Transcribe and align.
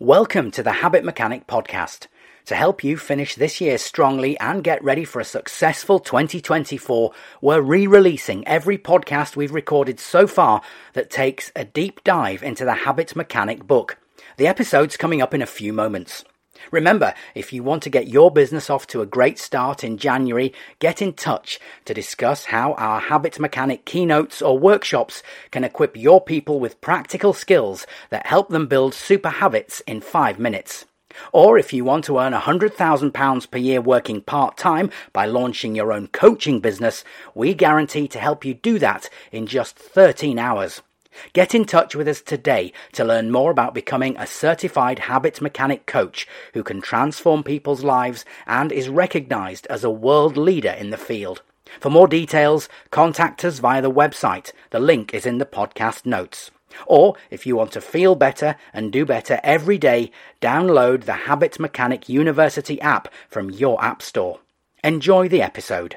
Welcome 0.00 0.52
to 0.52 0.62
the 0.62 0.74
Habit 0.74 1.02
Mechanic 1.02 1.48
podcast. 1.48 2.06
To 2.44 2.54
help 2.54 2.84
you 2.84 2.96
finish 2.96 3.34
this 3.34 3.60
year 3.60 3.78
strongly 3.78 4.38
and 4.38 4.62
get 4.62 4.80
ready 4.84 5.04
for 5.04 5.18
a 5.18 5.24
successful 5.24 5.98
2024, 5.98 7.10
we're 7.40 7.60
re 7.60 7.84
releasing 7.88 8.46
every 8.46 8.78
podcast 8.78 9.34
we've 9.34 9.52
recorded 9.52 9.98
so 9.98 10.28
far 10.28 10.62
that 10.92 11.10
takes 11.10 11.50
a 11.56 11.64
deep 11.64 12.04
dive 12.04 12.44
into 12.44 12.64
the 12.64 12.74
Habit 12.74 13.16
Mechanic 13.16 13.66
book. 13.66 13.98
The 14.36 14.46
episode's 14.46 14.96
coming 14.96 15.20
up 15.20 15.34
in 15.34 15.42
a 15.42 15.46
few 15.46 15.72
moments. 15.72 16.24
Remember, 16.70 17.14
if 17.34 17.52
you 17.52 17.62
want 17.62 17.82
to 17.84 17.90
get 17.90 18.08
your 18.08 18.30
business 18.30 18.68
off 18.70 18.86
to 18.88 19.00
a 19.00 19.06
great 19.06 19.38
start 19.38 19.84
in 19.84 19.98
January, 19.98 20.52
get 20.78 21.00
in 21.00 21.12
touch 21.12 21.58
to 21.84 21.94
discuss 21.94 22.46
how 22.46 22.74
our 22.74 23.00
Habit 23.00 23.38
Mechanic 23.38 23.84
keynotes 23.84 24.42
or 24.42 24.58
workshops 24.58 25.22
can 25.50 25.64
equip 25.64 25.96
your 25.96 26.20
people 26.20 26.60
with 26.60 26.80
practical 26.80 27.32
skills 27.32 27.86
that 28.10 28.26
help 28.26 28.48
them 28.48 28.66
build 28.66 28.94
super 28.94 29.30
habits 29.30 29.80
in 29.86 30.00
five 30.00 30.38
minutes. 30.38 30.84
Or 31.32 31.58
if 31.58 31.72
you 31.72 31.84
want 31.84 32.04
to 32.04 32.18
earn 32.18 32.32
£100,000 32.32 33.50
per 33.50 33.58
year 33.58 33.80
working 33.80 34.20
part 34.20 34.56
time 34.56 34.90
by 35.12 35.26
launching 35.26 35.74
your 35.74 35.92
own 35.92 36.08
coaching 36.08 36.60
business, 36.60 37.04
we 37.34 37.54
guarantee 37.54 38.08
to 38.08 38.18
help 38.18 38.44
you 38.44 38.54
do 38.54 38.78
that 38.78 39.08
in 39.32 39.46
just 39.46 39.76
13 39.76 40.38
hours. 40.38 40.82
Get 41.32 41.54
in 41.54 41.64
touch 41.64 41.94
with 41.94 42.08
us 42.08 42.20
today 42.20 42.72
to 42.92 43.04
learn 43.04 43.30
more 43.30 43.50
about 43.50 43.74
becoming 43.74 44.16
a 44.16 44.26
certified 44.26 45.00
habit 45.00 45.40
mechanic 45.40 45.86
coach 45.86 46.26
who 46.54 46.62
can 46.62 46.80
transform 46.80 47.42
people's 47.42 47.84
lives 47.84 48.24
and 48.46 48.72
is 48.72 48.88
recognized 48.88 49.66
as 49.68 49.84
a 49.84 49.90
world 49.90 50.36
leader 50.36 50.70
in 50.70 50.90
the 50.90 50.96
field. 50.96 51.42
For 51.80 51.90
more 51.90 52.08
details, 52.08 52.68
contact 52.90 53.44
us 53.44 53.58
via 53.58 53.82
the 53.82 53.90
website. 53.90 54.52
The 54.70 54.80
link 54.80 55.14
is 55.14 55.26
in 55.26 55.38
the 55.38 55.46
podcast 55.46 56.06
notes. 56.06 56.50
Or 56.86 57.16
if 57.30 57.46
you 57.46 57.56
want 57.56 57.72
to 57.72 57.80
feel 57.80 58.14
better 58.14 58.56
and 58.72 58.92
do 58.92 59.04
better 59.04 59.40
every 59.42 59.78
day, 59.78 60.10
download 60.40 61.04
the 61.04 61.12
Habit 61.12 61.58
Mechanic 61.58 62.08
University 62.08 62.80
app 62.80 63.08
from 63.28 63.50
your 63.50 63.82
App 63.82 64.02
Store. 64.02 64.40
Enjoy 64.84 65.28
the 65.28 65.42
episode. 65.42 65.96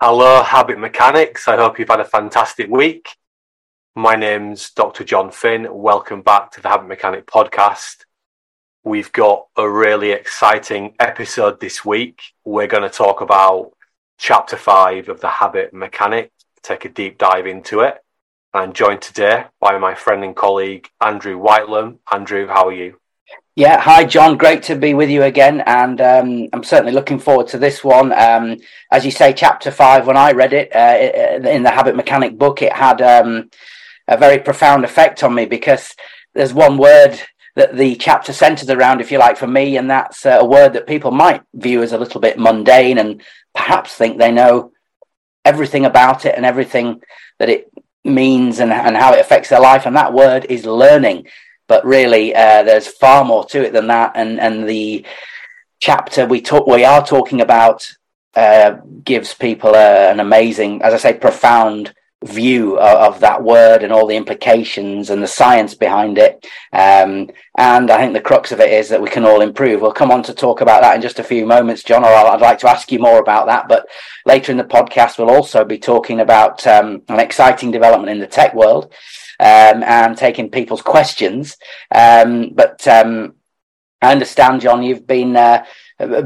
Hello, 0.00 0.42
Habit 0.42 0.78
Mechanics. 0.78 1.48
I 1.48 1.56
hope 1.56 1.78
you've 1.78 1.88
had 1.88 2.00
a 2.00 2.04
fantastic 2.04 2.68
week. 2.68 3.16
My 3.98 4.14
name's 4.14 4.72
Dr. 4.72 5.04
Jon 5.04 5.30
Finn. 5.30 5.66
Welcome 5.70 6.20
back 6.20 6.50
to 6.50 6.60
the 6.60 6.68
Habit 6.68 6.86
Mechanic 6.86 7.24
podcast. 7.24 8.04
We've 8.84 9.10
got 9.10 9.46
a 9.56 9.66
really 9.66 10.10
exciting 10.10 10.94
episode 11.00 11.60
this 11.60 11.82
week. 11.82 12.20
We're 12.44 12.66
going 12.66 12.82
to 12.82 12.90
talk 12.90 13.22
about 13.22 13.70
chapter 14.18 14.58
five 14.58 15.08
of 15.08 15.22
the 15.22 15.30
Habit 15.30 15.72
Mechanic, 15.72 16.30
take 16.62 16.84
a 16.84 16.90
deep 16.90 17.16
dive 17.16 17.46
into 17.46 17.80
it. 17.80 17.96
I'm 18.52 18.74
joined 18.74 19.00
today 19.00 19.46
by 19.60 19.78
my 19.78 19.94
friend 19.94 20.22
and 20.22 20.36
colleague, 20.36 20.90
Andrew 21.00 21.40
Whitelam. 21.40 21.96
Andrew, 22.12 22.48
how 22.48 22.68
are 22.68 22.74
you? 22.74 23.00
Yeah, 23.54 23.80
hi, 23.80 24.04
Jon. 24.04 24.36
Great 24.36 24.62
to 24.64 24.76
be 24.76 24.92
with 24.92 25.08
you 25.08 25.22
again. 25.22 25.62
And 25.64 26.02
um, 26.02 26.48
I'm 26.52 26.64
certainly 26.64 26.92
looking 26.92 27.18
forward 27.18 27.48
to 27.48 27.58
this 27.58 27.82
one. 27.82 28.12
Um, 28.12 28.58
as 28.92 29.06
you 29.06 29.10
say, 29.10 29.32
chapter 29.32 29.70
five, 29.70 30.06
when 30.06 30.18
I 30.18 30.32
read 30.32 30.52
it 30.52 30.76
uh, 30.76 31.48
in 31.48 31.62
the 31.62 31.70
Habit 31.70 31.96
Mechanic 31.96 32.36
book, 32.36 32.60
it 32.60 32.74
had. 32.74 33.00
Um, 33.00 33.48
a 34.08 34.16
very 34.16 34.38
profound 34.38 34.84
effect 34.84 35.22
on 35.22 35.34
me 35.34 35.46
because 35.46 35.94
there's 36.34 36.54
one 36.54 36.78
word 36.78 37.20
that 37.56 37.76
the 37.76 37.96
chapter 37.96 38.32
centers 38.32 38.68
around, 38.68 39.00
if 39.00 39.10
you 39.10 39.18
like, 39.18 39.36
for 39.36 39.46
me, 39.46 39.76
and 39.76 39.90
that's 39.90 40.26
uh, 40.26 40.38
a 40.40 40.44
word 40.44 40.74
that 40.74 40.86
people 40.86 41.10
might 41.10 41.42
view 41.54 41.82
as 41.82 41.92
a 41.92 41.98
little 41.98 42.20
bit 42.20 42.38
mundane 42.38 42.98
and 42.98 43.22
perhaps 43.54 43.94
think 43.94 44.18
they 44.18 44.30
know 44.30 44.72
everything 45.44 45.86
about 45.86 46.26
it 46.26 46.34
and 46.36 46.44
everything 46.44 47.00
that 47.38 47.48
it 47.48 47.72
means 48.04 48.60
and, 48.60 48.72
and 48.72 48.96
how 48.96 49.14
it 49.14 49.20
affects 49.20 49.48
their 49.48 49.60
life. 49.60 49.86
And 49.86 49.96
that 49.96 50.12
word 50.12 50.44
is 50.50 50.66
learning. 50.66 51.28
But 51.66 51.84
really, 51.84 52.34
uh, 52.34 52.62
there's 52.62 52.86
far 52.86 53.24
more 53.24 53.44
to 53.46 53.64
it 53.64 53.72
than 53.72 53.88
that. 53.88 54.12
And, 54.14 54.38
and 54.38 54.68
the 54.68 55.04
chapter 55.80 56.26
we 56.26 56.40
talk, 56.40 56.66
we 56.66 56.84
are 56.84 57.04
talking 57.04 57.40
about 57.40 57.90
uh, 58.34 58.76
gives 59.02 59.32
people 59.34 59.74
a, 59.74 60.10
an 60.10 60.20
amazing, 60.20 60.82
as 60.82 60.92
I 60.92 60.98
say, 60.98 61.14
profound 61.14 61.94
view 62.24 62.78
of, 62.78 63.14
of, 63.14 63.20
that 63.20 63.42
word 63.42 63.82
and 63.82 63.92
all 63.92 64.06
the 64.06 64.16
implications 64.16 65.10
and 65.10 65.22
the 65.22 65.26
science 65.26 65.74
behind 65.74 66.18
it. 66.18 66.46
Um, 66.72 67.30
and 67.58 67.90
I 67.90 67.98
think 67.98 68.14
the 68.14 68.20
crux 68.20 68.52
of 68.52 68.60
it 68.60 68.72
is 68.72 68.88
that 68.88 69.02
we 69.02 69.10
can 69.10 69.24
all 69.24 69.42
improve. 69.42 69.80
We'll 69.80 69.92
come 69.92 70.10
on 70.10 70.22
to 70.24 70.34
talk 70.34 70.60
about 70.60 70.82
that 70.82 70.96
in 70.96 71.02
just 71.02 71.18
a 71.18 71.24
few 71.24 71.46
moments, 71.46 71.82
Jon, 71.82 72.04
or 72.04 72.08
i 72.08 72.30
would 72.30 72.40
like 72.40 72.58
to 72.60 72.70
ask 72.70 72.90
you 72.90 72.98
more 72.98 73.20
about 73.20 73.46
that. 73.46 73.68
But 73.68 73.86
later 74.24 74.50
in 74.50 74.58
the 74.58 74.64
podcast, 74.64 75.18
we'll 75.18 75.30
also 75.30 75.64
be 75.64 75.78
talking 75.78 76.20
about 76.20 76.66
um, 76.66 77.02
an 77.08 77.20
exciting 77.20 77.70
development 77.70 78.10
in 78.10 78.18
the 78.18 78.26
tech 78.26 78.54
world 78.54 78.92
um, 79.38 79.82
and 79.82 80.16
taking 80.16 80.50
people's 80.50 80.82
questions. 80.82 81.56
Um, 81.94 82.50
but 82.54 82.86
um, 82.88 83.34
I 84.00 84.12
understand, 84.12 84.62
Jon, 84.62 84.82
you've 84.82 85.06
been 85.06 85.36
uh, 85.36 85.64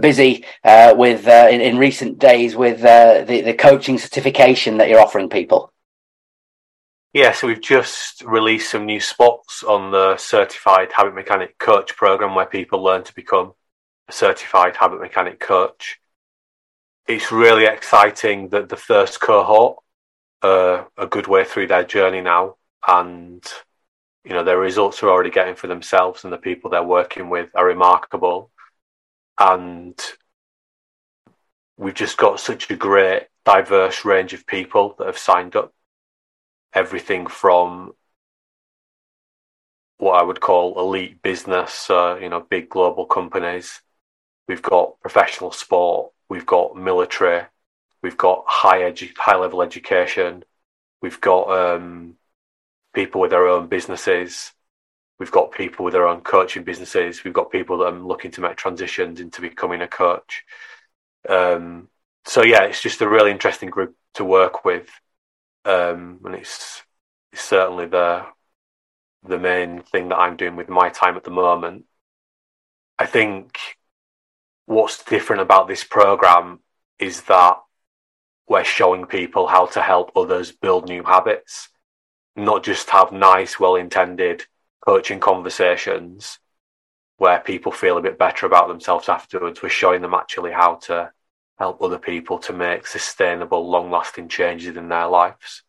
busy 0.01 0.45
uh, 0.65 0.95
with 0.97 1.27
uh, 1.27 1.49
in, 1.51 1.61
in, 1.61 1.78
recent 1.78 2.19
days 2.19 2.57
with 2.57 2.84
uh, 2.84 3.25
the, 3.25 3.41
the 3.43 3.55
coaching 3.55 3.99
certification 3.99 4.78
that 4.78 4.89
you're 4.89 5.01
offering 5.01 5.28
people. 5.28 5.72
Yeah, 7.12 7.32
so 7.32 7.48
we've 7.48 7.60
just 7.60 8.22
released 8.22 8.71
some 8.71 8.87
new 8.87 9.00
spots 9.00 9.65
on 9.65 9.91
the 9.91 10.16
Certified 10.16 10.93
Habit 10.93 11.15
Mechanic 11.15 11.59
Coach 11.59 11.97
program 11.97 12.37
where 12.37 12.47
people 12.47 12.84
learn 12.84 13.03
to 13.03 13.15
become 13.15 13.54
a 14.09 14.12
certified 14.12 14.76
habit 14.76 15.00
mechanic 15.00 15.41
coach. 15.41 16.00
It's 17.09 17.32
really 17.32 17.65
exciting 17.65 18.50
that 18.50 18.69
the 18.69 18.76
first 18.76 19.21
cohort 19.21 19.78
are 20.43 20.88
a 20.97 21.09
good 21.09 21.26
way 21.26 21.44
through 21.44 21.66
their 21.66 21.82
journey 21.82 22.21
now, 22.21 22.56
and 22.87 23.44
you 24.25 24.31
know 24.31 24.44
their 24.44 24.59
results 24.59 25.03
are 25.03 25.10
already 25.10 25.31
getting 25.31 25.56
for 25.56 25.66
themselves, 25.66 26.22
and 26.22 26.32
the 26.32 26.38
people 26.38 26.71
they're 26.71 26.82
working 26.84 27.28
with 27.28 27.50
are 27.56 27.66
remarkable. 27.66 28.50
And 29.38 29.98
we've 31.77 31.94
just 31.94 32.16
got 32.19 32.38
such 32.38 32.71
a 32.71 32.77
great, 32.77 33.27
diverse 33.44 34.04
range 34.04 34.32
of 34.32 34.47
people 34.47 34.94
that 34.98 35.06
have 35.06 35.19
signed 35.19 35.56
up 35.56 35.72
everything 36.73 37.27
from 37.27 37.93
what 39.99 40.21
I 40.21 40.25
would 40.25 40.41
call 40.41 40.79
elite 40.81 41.23
business, 41.23 41.91
uh, 41.91 42.19
you 42.21 42.29
know, 42.29 42.41
big 42.41 42.69
global 42.69 43.05
companies. 43.05 43.83
We've 44.49 44.63
got 44.63 44.99
professional 45.01 45.53
sport. 45.53 46.13
We've 46.29 46.47
got 46.47 46.77
military. 46.77 47.45
We've 48.03 48.17
got 48.17 48.45
high 48.47 48.81
edu- 48.81 49.17
high 49.17 49.37
level 49.37 49.63
education. 49.63 50.45
We've 51.03 51.21
got 51.21 51.51
um, 51.51 52.17
people 52.95 53.21
with 53.21 53.31
their 53.31 53.47
own 53.47 53.69
businesses. 53.69 54.53
We've 55.19 55.31
got 55.31 55.53
people 55.53 55.85
with 55.85 55.93
their 55.93 56.09
own 56.09 56.23
coaching 56.23 56.65
businesses. 56.65 57.25
We've 57.25 57.35
got 57.35 57.53
people 57.53 57.79
that 57.79 57.93
are 57.93 57.99
looking 57.99 58.31
to 58.33 58.41
make 58.41 58.57
transitions 58.57 59.21
into 59.21 59.43
becoming 59.43 59.83
a 59.83 59.89
coach. 59.89 60.45
Um, 61.29 61.89
so 62.25 62.43
yeah, 62.43 62.65
it's 62.65 62.83
just 62.83 63.03
a 63.03 63.09
really 63.09 63.31
interesting 63.31 63.69
group 63.69 63.95
to 64.15 64.25
work 64.25 64.65
with 64.65 64.89
um, 65.65 66.21
and 66.25 66.34
it's, 66.34 66.82
it's 67.32 67.43
certainly 67.43 67.87
the 67.87 68.26
the 69.22 69.38
main 69.38 69.82
thing 69.82 70.09
that 70.09 70.16
I'm 70.16 70.37
doing 70.37 70.56
with 70.56 70.69
my 70.69 70.88
time 70.88 71.16
at 71.16 71.25
the 71.25 71.31
moment. 71.31 71.84
I 72.98 73.06
think 73.06 73.59
what's 74.66 75.04
different 75.04 75.43
about 75.43 75.69
this 75.69 75.84
program 75.84 76.60
is 76.98 77.22
that 77.22 77.59
we're 78.48 78.65
showing 78.65 79.06
people 79.06 79.47
how 79.47 79.66
to 79.66 79.82
help 79.82 80.12
others 80.16 80.53
build 80.53 80.88
new 80.88 81.03
habits, 81.03 81.69
not 82.34 82.65
just 82.65 82.91
have 82.91 83.12
nice, 83.12 83.60
well 83.60 83.77
intended 83.77 84.47
coaching 84.84 85.21
conversations 85.21 86.38
where 87.19 87.38
people 87.38 87.71
feel 87.71 87.98
a 87.98 88.03
bit 88.03 88.19
better 88.19 88.47
about 88.47 88.69
themselves 88.69 89.09
afterwards. 89.09 89.62
We're 89.62 89.69
showing 89.69 90.00
them 90.00 90.15
actually 90.15 90.53
how 90.53 90.77
to 90.87 91.12
help 91.60 91.82
other 91.82 91.98
people 91.98 92.38
to 92.38 92.54
make 92.54 92.87
sustainable, 92.87 93.71
long 93.71 93.91
lasting 93.91 94.28
changes 94.28 94.78
in 94.78 94.88
their 94.88 95.06
lives 95.06 95.62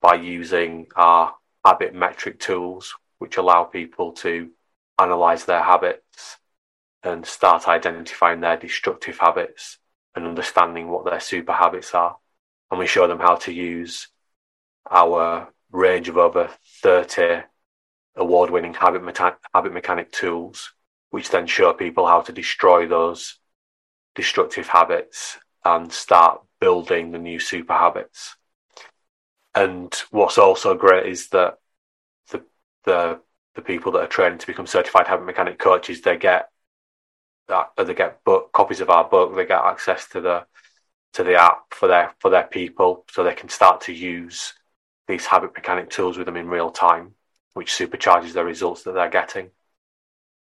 by 0.00 0.14
using 0.14 0.88
our 0.96 1.32
habit 1.64 1.94
metric 1.94 2.40
tools, 2.40 2.96
which 3.18 3.36
allow 3.36 3.62
people 3.62 4.10
to 4.10 4.50
analyze 4.98 5.44
their 5.44 5.62
habits 5.62 6.38
and 7.04 7.24
start 7.24 7.68
identifying 7.68 8.40
their 8.40 8.56
destructive 8.56 9.16
habits 9.18 9.78
and 10.16 10.26
understanding 10.26 10.88
what 10.88 11.04
their 11.04 11.20
super 11.20 11.52
habits 11.52 11.94
are. 11.94 12.16
And 12.72 12.80
we 12.80 12.88
show 12.88 13.06
them 13.06 13.20
how 13.20 13.36
to 13.36 13.52
use 13.52 14.08
our 14.90 15.52
range 15.70 16.08
of 16.08 16.16
over 16.16 16.50
30 16.82 17.42
award 18.16 18.50
winning 18.50 18.74
habit, 18.74 19.04
meta- 19.04 19.38
habit 19.54 19.72
mechanic 19.72 20.10
tools, 20.10 20.72
which 21.10 21.30
then 21.30 21.46
show 21.46 21.72
people 21.72 22.08
how 22.08 22.22
to 22.22 22.32
destroy 22.32 22.88
those 22.88 23.38
destructive 24.14 24.68
habits 24.68 25.38
and 25.64 25.92
start 25.92 26.42
building 26.60 27.10
the 27.10 27.18
new 27.18 27.38
super 27.38 27.74
habits. 27.74 28.36
And 29.54 29.92
what's 30.10 30.38
also 30.38 30.74
great 30.74 31.06
is 31.06 31.28
that 31.28 31.58
the 32.30 32.44
the 32.84 33.20
the 33.54 33.62
people 33.62 33.92
that 33.92 34.00
are 34.00 34.06
trained 34.06 34.40
to 34.40 34.46
become 34.46 34.66
certified 34.66 35.06
habit 35.06 35.26
mechanic 35.26 35.58
coaches, 35.58 36.00
they 36.00 36.16
get 36.16 36.48
that 37.48 37.70
uh, 37.76 37.84
they 37.84 37.94
get 37.94 38.24
book 38.24 38.52
copies 38.52 38.80
of 38.80 38.90
our 38.90 39.04
book, 39.04 39.34
they 39.36 39.44
get 39.44 39.62
access 39.62 40.08
to 40.08 40.20
the 40.20 40.46
to 41.14 41.22
the 41.24 41.34
app 41.34 41.74
for 41.74 41.88
their 41.88 42.14
for 42.18 42.30
their 42.30 42.44
people, 42.44 43.04
so 43.10 43.22
they 43.22 43.34
can 43.34 43.48
start 43.48 43.82
to 43.82 43.92
use 43.92 44.54
these 45.08 45.26
habit 45.26 45.54
mechanic 45.54 45.90
tools 45.90 46.16
with 46.16 46.26
them 46.26 46.36
in 46.36 46.48
real 46.48 46.70
time, 46.70 47.14
which 47.54 47.72
supercharges 47.72 48.32
the 48.32 48.44
results 48.44 48.82
that 48.84 48.92
they're 48.92 49.10
getting. 49.10 49.50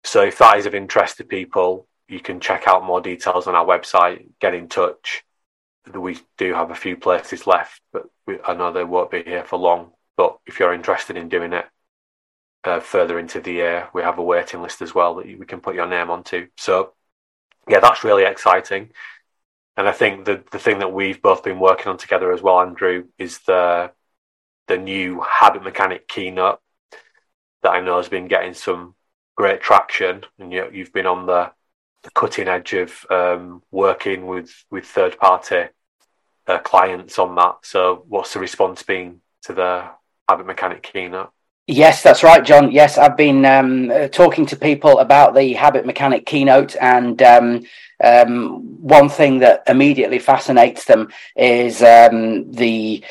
so 0.04 0.22
if 0.24 0.38
that 0.38 0.58
is 0.58 0.66
of 0.66 0.76
interest 0.76 1.18
to 1.18 1.24
people, 1.24 1.88
you 2.08 2.20
can 2.20 2.40
check 2.40 2.68
out 2.68 2.84
more 2.84 3.02
details 3.02 3.48
on 3.48 3.56
our 3.56 3.66
website, 3.66 4.28
get 4.40 4.54
in 4.54 4.68
touch. 4.68 5.24
We 5.94 6.20
do 6.38 6.54
have 6.54 6.72
a 6.72 6.76
few 6.76 6.96
places 6.96 7.48
left, 7.48 7.82
but 7.92 8.06
we, 8.26 8.40
I 8.46 8.54
know 8.54 8.72
they 8.72 8.84
won't 8.84 9.12
be 9.12 9.24
here 9.24 9.44
for 9.44 9.60
long. 9.60 9.92
But 10.16 10.38
if 10.46 10.60
you're 10.60 10.74
interested 10.74 11.18
in 11.18 11.30
doing 11.30 11.54
it 11.54 11.66
uh, 12.64 12.80
further 12.80 13.20
into 13.20 13.42
the 13.42 13.52
year, 13.52 13.90
we 13.94 14.02
have 14.02 14.18
a 14.18 14.24
waiting 14.24 14.62
list 14.62 14.82
as 14.82 14.96
well 14.96 15.16
that 15.16 15.26
we 15.26 15.46
can 15.46 15.60
put 15.60 15.76
your 15.76 15.88
name 15.88 16.10
onto. 16.10 16.48
So, 16.58 16.94
yeah, 17.68 17.80
that's 17.80 18.04
really 18.04 18.24
exciting. 18.24 18.92
And 19.76 19.88
I 19.88 19.92
think 19.92 20.26
the 20.26 20.44
the 20.52 20.60
thing 20.60 20.80
that 20.80 20.94
we've 20.94 21.22
both 21.22 21.44
been 21.44 21.60
working 21.60 21.88
on 21.88 21.98
together 21.98 22.32
as 22.32 22.42
well, 22.42 22.62
Andrew, 22.62 23.06
is 23.18 23.40
the 23.40 23.92
the 24.68 24.78
new 24.78 25.22
habit 25.22 25.64
mechanic 25.64 26.08
keynote 26.08 26.60
that 27.64 27.72
I 27.72 27.82
know 27.82 27.98
has 27.98 28.10
been 28.10 28.28
getting 28.28 28.54
some 28.54 28.96
great 29.36 29.62
traction, 29.62 30.24
and 30.40 30.52
you, 30.52 30.70
you've 30.72 30.94
been 30.94 31.08
on 31.08 31.26
the, 31.26 31.52
the 32.04 32.12
cutting 32.12 32.48
edge 32.48 32.74
of 32.74 33.06
um, 33.10 33.64
working 33.72 34.28
with 34.28 34.52
with 34.70 34.86
third 34.86 35.18
party 35.18 35.66
uh, 36.48 36.60
clients 36.60 37.18
on 37.20 37.36
that. 37.36 37.58
So, 37.64 38.04
what's 38.08 38.34
the 38.34 38.40
response 38.40 38.84
been 38.84 39.22
to 39.44 39.54
the 39.54 39.90
habit 40.28 40.46
mechanic 40.46 40.84
keynote? 40.84 41.32
Yes, 41.66 42.04
that's 42.04 42.24
right, 42.24 42.44
Jon. 42.44 42.72
Yes, 42.72 42.98
I've 42.98 43.16
been 43.16 43.46
um, 43.46 43.90
uh, 43.90 44.10
talking 44.10 44.46
to 44.48 44.58
people 44.58 45.00
about 45.00 45.34
the 45.34 45.54
habit 45.54 45.86
mechanic 45.86 46.26
keynote, 46.26 46.76
and 46.76 47.22
um, 47.22 47.64
um, 48.04 48.82
one 48.82 49.08
thing 49.08 49.40
that 49.40 49.64
immediately 49.68 50.20
fascinates 50.20 50.84
them 50.84 51.10
is 51.38 51.82
um, 51.82 52.52
the 52.52 53.04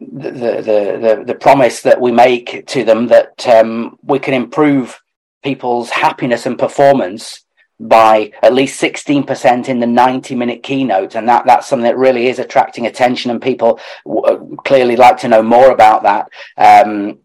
the, 0.00 0.30
the, 0.30 1.16
the, 1.16 1.24
the, 1.26 1.34
promise 1.34 1.82
that 1.82 2.00
we 2.00 2.12
make 2.12 2.64
to 2.68 2.84
them 2.84 3.08
that 3.08 3.44
um, 3.48 3.98
we 4.04 4.20
can 4.20 4.32
improve 4.32 5.00
people's 5.42 5.90
happiness 5.90 6.46
and 6.46 6.56
performance 6.56 7.42
by 7.80 8.32
at 8.42 8.54
least 8.54 8.80
16% 8.80 9.68
in 9.68 9.80
the 9.80 9.86
90 9.86 10.34
minute 10.34 10.62
keynote. 10.62 11.14
And 11.14 11.28
that, 11.28 11.46
that's 11.46 11.66
something 11.66 11.84
that 11.84 11.96
really 11.96 12.26
is 12.26 12.38
attracting 12.38 12.86
attention 12.86 13.30
and 13.30 13.40
people 13.40 13.80
w- 14.04 14.24
uh, 14.24 14.56
clearly 14.62 14.96
like 14.96 15.18
to 15.18 15.28
know 15.28 15.42
more 15.42 15.70
about 15.70 16.02
that. 16.02 16.28
Um, 16.56 17.20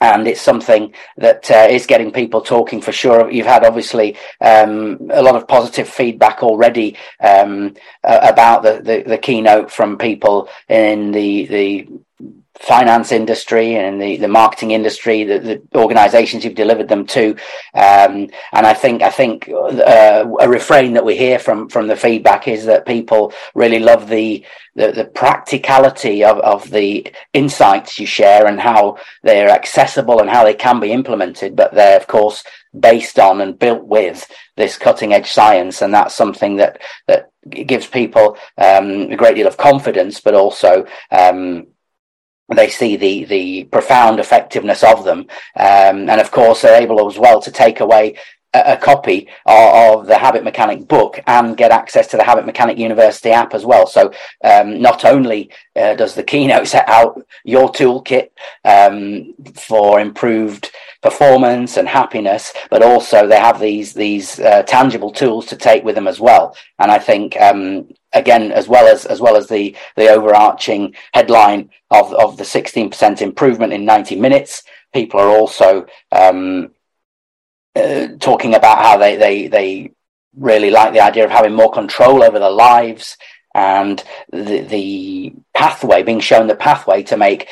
and 0.00 0.28
it's 0.28 0.40
something 0.40 0.94
that 1.16 1.50
uh, 1.50 1.66
is 1.70 1.86
getting 1.86 2.12
people 2.12 2.40
talking 2.40 2.80
for 2.80 2.92
sure. 2.92 3.30
You've 3.30 3.46
had 3.46 3.64
obviously 3.64 4.16
um, 4.40 5.10
a 5.10 5.22
lot 5.22 5.34
of 5.34 5.48
positive 5.48 5.88
feedback 5.88 6.42
already 6.42 6.96
um, 7.20 7.74
uh, 8.04 8.20
about 8.22 8.62
the, 8.62 8.80
the, 8.82 9.02
the 9.02 9.18
keynote 9.18 9.70
from 9.70 9.98
people 9.98 10.48
in 10.68 11.10
the 11.10 11.46
the 11.46 11.88
finance 12.58 13.12
industry 13.12 13.76
and 13.76 14.00
the, 14.02 14.16
the 14.16 14.28
marketing 14.28 14.72
industry, 14.72 15.24
the, 15.24 15.38
the 15.38 15.78
organizations 15.78 16.44
you've 16.44 16.54
delivered 16.54 16.88
them 16.88 17.06
to. 17.06 17.30
Um, 17.74 18.28
and 18.52 18.66
I 18.66 18.74
think, 18.74 19.02
I 19.02 19.10
think 19.10 19.48
uh, 19.48 20.26
a 20.40 20.48
refrain 20.48 20.94
that 20.94 21.04
we 21.04 21.16
hear 21.16 21.38
from, 21.38 21.68
from 21.68 21.86
the 21.86 21.96
feedback 21.96 22.48
is 22.48 22.66
that 22.66 22.86
people 22.86 23.32
really 23.54 23.78
love 23.78 24.08
the, 24.08 24.44
the, 24.74 24.92
the 24.92 25.04
practicality 25.04 26.24
of, 26.24 26.38
of 26.38 26.70
the 26.70 27.12
insights 27.32 27.98
you 27.98 28.06
share 28.06 28.46
and 28.46 28.60
how 28.60 28.98
they're 29.22 29.50
accessible 29.50 30.20
and 30.20 30.28
how 30.28 30.44
they 30.44 30.54
can 30.54 30.80
be 30.80 30.92
implemented. 30.92 31.54
But 31.54 31.72
they're, 31.74 31.96
of 31.96 32.06
course, 32.08 32.44
based 32.78 33.18
on 33.18 33.40
and 33.40 33.58
built 33.58 33.84
with 33.84 34.30
this 34.56 34.76
cutting 34.76 35.12
edge 35.12 35.30
science. 35.30 35.80
And 35.80 35.94
that's 35.94 36.14
something 36.14 36.56
that, 36.56 36.80
that 37.06 37.30
gives 37.48 37.86
people 37.86 38.36
um, 38.58 39.12
a 39.12 39.16
great 39.16 39.36
deal 39.36 39.46
of 39.46 39.56
confidence, 39.56 40.20
but 40.20 40.34
also, 40.34 40.86
um, 41.10 41.68
they 42.56 42.68
see 42.68 42.96
the 42.96 43.24
the 43.24 43.64
profound 43.64 44.18
effectiveness 44.18 44.82
of 44.82 45.04
them, 45.04 45.20
um, 45.56 46.08
and 46.08 46.20
of 46.20 46.30
course 46.30 46.62
they're 46.62 46.80
able 46.80 47.06
as 47.08 47.18
well 47.18 47.40
to 47.42 47.50
take 47.50 47.80
away 47.80 48.16
a, 48.54 48.76
copy 48.76 49.28
of, 49.46 50.00
of, 50.00 50.06
the 50.06 50.18
Habit 50.18 50.44
Mechanic 50.44 50.88
book 50.88 51.20
and 51.26 51.56
get 51.56 51.70
access 51.70 52.06
to 52.08 52.16
the 52.16 52.24
Habit 52.24 52.46
Mechanic 52.46 52.78
University 52.78 53.30
app 53.30 53.54
as 53.54 53.64
well. 53.64 53.86
So 53.86 54.12
um, 54.42 54.80
not 54.80 55.04
only 55.04 55.50
uh, 55.76 55.94
does 55.94 56.14
the 56.14 56.22
keynote 56.22 56.66
set 56.66 56.88
out 56.88 57.22
your 57.44 57.68
toolkit 57.68 58.30
um, 58.64 59.34
for 59.54 60.00
improved 60.00 60.70
performance 61.02 61.76
and 61.76 61.88
happiness, 61.88 62.52
but 62.70 62.82
also 62.82 63.26
they 63.26 63.38
have 63.38 63.60
these 63.60 63.94
these 63.94 64.40
uh, 64.40 64.62
tangible 64.62 65.12
tools 65.12 65.46
to 65.46 65.56
take 65.56 65.84
with 65.84 65.94
them 65.94 66.08
as 66.08 66.18
well. 66.18 66.56
And 66.78 66.90
I 66.90 66.98
think 66.98 67.38
um, 67.40 67.88
again, 68.12 68.50
as 68.50 68.66
well 68.68 68.86
as 68.86 69.04
as 69.04 69.20
well 69.20 69.36
as 69.36 69.48
the 69.48 69.76
the 69.96 70.08
overarching 70.08 70.94
headline 71.12 71.70
of 71.90 72.12
of 72.14 72.36
the 72.36 72.44
16% 72.44 73.20
improvement 73.20 73.72
in 73.72 73.84
90 73.84 74.16
minutes, 74.16 74.62
people 74.92 75.20
are 75.20 75.28
also 75.28 75.86
um, 76.12 76.70
uh, 77.78 78.08
talking 78.18 78.54
about 78.54 78.78
how 78.78 78.96
they 78.96 79.16
they 79.16 79.48
they 79.48 79.92
really 80.36 80.70
like 80.70 80.92
the 80.92 81.00
idea 81.00 81.24
of 81.24 81.30
having 81.30 81.54
more 81.54 81.70
control 81.70 82.22
over 82.22 82.38
their 82.38 82.50
lives 82.50 83.16
and 83.54 84.02
the 84.32 84.60
the 84.60 85.32
pathway 85.54 86.02
being 86.02 86.20
shown 86.20 86.46
the 86.46 86.54
pathway 86.54 87.02
to 87.02 87.16
make 87.16 87.48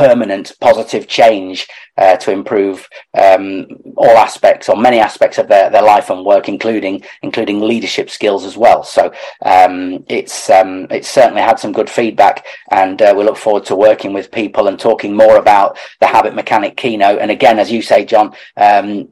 permanent 0.00 0.52
positive 0.60 1.06
change 1.06 1.66
uh, 1.96 2.16
to 2.16 2.32
improve 2.32 2.88
um, 3.14 3.66
all 3.96 4.16
aspects 4.16 4.68
or 4.68 4.76
many 4.76 4.98
aspects 4.98 5.38
of 5.38 5.48
their, 5.48 5.68
their 5.70 5.82
life 5.82 6.08
and 6.10 6.24
work, 6.24 6.48
including 6.48 7.02
including 7.22 7.60
leadership 7.60 8.08
skills 8.08 8.44
as 8.44 8.56
well. 8.56 8.82
So 8.82 9.12
um, 9.44 10.04
it's 10.08 10.48
um, 10.48 10.86
it's 10.90 11.10
certainly 11.10 11.42
had 11.42 11.58
some 11.58 11.72
good 11.72 11.90
feedback, 11.90 12.46
and 12.70 13.00
uh, 13.02 13.14
we 13.16 13.24
look 13.24 13.36
forward 13.36 13.66
to 13.66 13.76
working 13.76 14.12
with 14.12 14.30
people 14.30 14.68
and 14.68 14.78
talking 14.78 15.14
more 15.14 15.36
about 15.36 15.78
the 16.00 16.06
habit 16.06 16.34
mechanic 16.34 16.76
keynote. 16.76 17.20
And 17.20 17.30
again, 17.30 17.58
as 17.58 17.70
you 17.70 17.82
say, 17.82 18.04
Jon, 18.04 18.34
um, 18.56 19.08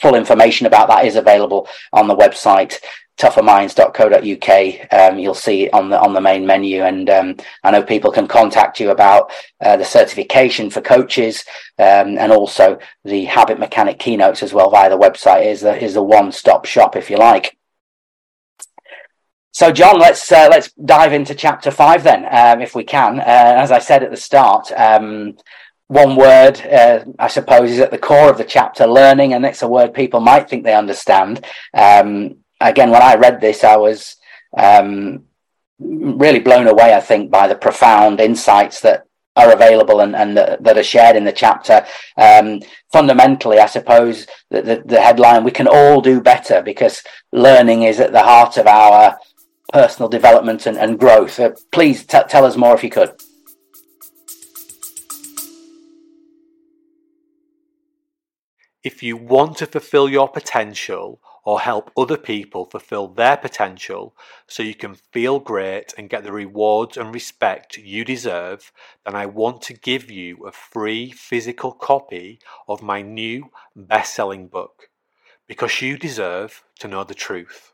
full 0.00 0.14
information 0.14 0.66
about 0.66 0.88
that 0.88 1.04
is 1.04 1.16
available 1.16 1.68
on 1.92 2.08
the 2.08 2.16
website 2.16 2.74
tougherminds.co.uk. 3.18 4.92
Um, 4.92 5.18
you'll 5.18 5.34
see 5.34 5.70
on 5.70 5.90
the 5.90 6.00
on 6.00 6.12
the 6.12 6.20
main 6.20 6.46
menu, 6.46 6.82
and 6.82 7.08
um, 7.08 7.36
I 7.62 7.70
know 7.70 7.82
people 7.82 8.12
can 8.12 8.26
contact 8.26 8.80
you 8.80 8.90
about 8.90 9.30
uh, 9.60 9.76
the 9.76 9.84
certification 9.84 10.70
for 10.70 10.80
coaches, 10.80 11.44
um, 11.78 12.18
and 12.18 12.32
also 12.32 12.78
the 13.04 13.24
habit 13.24 13.58
mechanic 13.58 13.98
keynotes 13.98 14.42
as 14.42 14.52
well 14.52 14.70
via 14.70 14.90
the 14.90 14.98
website. 14.98 15.46
is 15.46 15.60
the 15.62 15.82
is 15.82 15.94
the 15.94 16.02
one 16.02 16.32
stop 16.32 16.64
shop 16.64 16.96
if 16.96 17.10
you 17.10 17.16
like. 17.16 17.56
So, 19.52 19.72
Jon, 19.72 19.98
let's 19.98 20.30
uh, 20.30 20.48
let's 20.50 20.70
dive 20.72 21.14
into 21.14 21.34
chapter 21.34 21.70
five 21.70 22.04
then, 22.04 22.26
um, 22.30 22.60
if 22.60 22.74
we 22.74 22.84
can. 22.84 23.20
Uh, 23.20 23.22
as 23.58 23.72
I 23.72 23.78
said 23.78 24.02
at 24.02 24.10
the 24.10 24.16
start. 24.16 24.70
Um, 24.72 25.36
one 25.88 26.16
word, 26.16 26.60
uh, 26.66 27.04
I 27.18 27.28
suppose, 27.28 27.70
is 27.70 27.78
at 27.78 27.92
the 27.92 27.98
core 27.98 28.28
of 28.28 28.38
the 28.38 28.44
chapter, 28.44 28.86
learning, 28.88 29.34
and 29.34 29.46
it's 29.46 29.62
a 29.62 29.68
word 29.68 29.94
people 29.94 30.18
might 30.18 30.48
think 30.50 30.64
they 30.64 30.74
understand. 30.74 31.44
Um, 31.72 32.38
again, 32.60 32.90
when 32.90 33.02
I 33.02 33.16
read 33.16 33.40
this, 33.40 33.64
I 33.64 33.76
was 33.76 34.16
um, 34.56 35.24
really 35.78 36.40
blown 36.40 36.66
away, 36.66 36.94
I 36.94 37.00
think, 37.00 37.30
by 37.30 37.48
the 37.48 37.54
profound 37.54 38.20
insights 38.20 38.80
that 38.80 39.06
are 39.36 39.52
available 39.52 40.00
and, 40.00 40.16
and 40.16 40.36
the, 40.36 40.56
that 40.60 40.78
are 40.78 40.82
shared 40.82 41.14
in 41.14 41.24
the 41.24 41.32
chapter. 41.32 41.84
Um, 42.16 42.60
fundamentally, 42.90 43.58
I 43.58 43.66
suppose 43.66 44.26
that 44.50 44.64
the, 44.64 44.82
the, 44.84 45.00
headline, 45.00 45.44
we 45.44 45.50
can 45.50 45.68
all 45.68 46.00
do 46.00 46.20
better 46.22 46.62
because 46.62 47.02
learning 47.32 47.82
is 47.82 48.00
at 48.00 48.12
the 48.12 48.22
heart 48.22 48.56
of 48.56 48.66
our 48.66 49.18
personal 49.72 50.08
development 50.08 50.66
and, 50.66 50.78
and 50.78 50.98
growth. 50.98 51.38
Uh, 51.38 51.50
please 51.70 52.06
t- 52.06 52.18
tell 52.28 52.46
us 52.46 52.56
more 52.56 52.74
if 52.74 52.82
you 52.82 52.90
could. 52.90 53.12
If 58.82 59.02
you 59.02 59.16
want 59.16 59.58
to 59.58 59.66
fulfill 59.66 60.08
your 60.08 60.28
potential, 60.28 61.20
or 61.46 61.60
help 61.60 61.92
other 61.96 62.16
people 62.16 62.64
fulfill 62.64 63.06
their 63.06 63.36
potential 63.36 64.16
so 64.48 64.64
you 64.64 64.74
can 64.74 64.96
feel 64.96 65.38
great 65.38 65.94
and 65.96 66.10
get 66.10 66.24
the 66.24 66.32
rewards 66.32 66.96
and 66.96 67.14
respect 67.14 67.78
you 67.78 68.04
deserve, 68.04 68.72
then 69.04 69.14
I 69.14 69.26
want 69.26 69.62
to 69.62 69.72
give 69.72 70.10
you 70.10 70.44
a 70.44 70.50
free 70.50 71.12
physical 71.12 71.70
copy 71.70 72.40
of 72.68 72.82
my 72.82 73.00
new 73.00 73.50
best 73.76 74.12
selling 74.12 74.48
book 74.48 74.90
because 75.46 75.80
you 75.80 75.96
deserve 75.96 76.64
to 76.80 76.88
know 76.88 77.04
the 77.04 77.14
truth. 77.14 77.72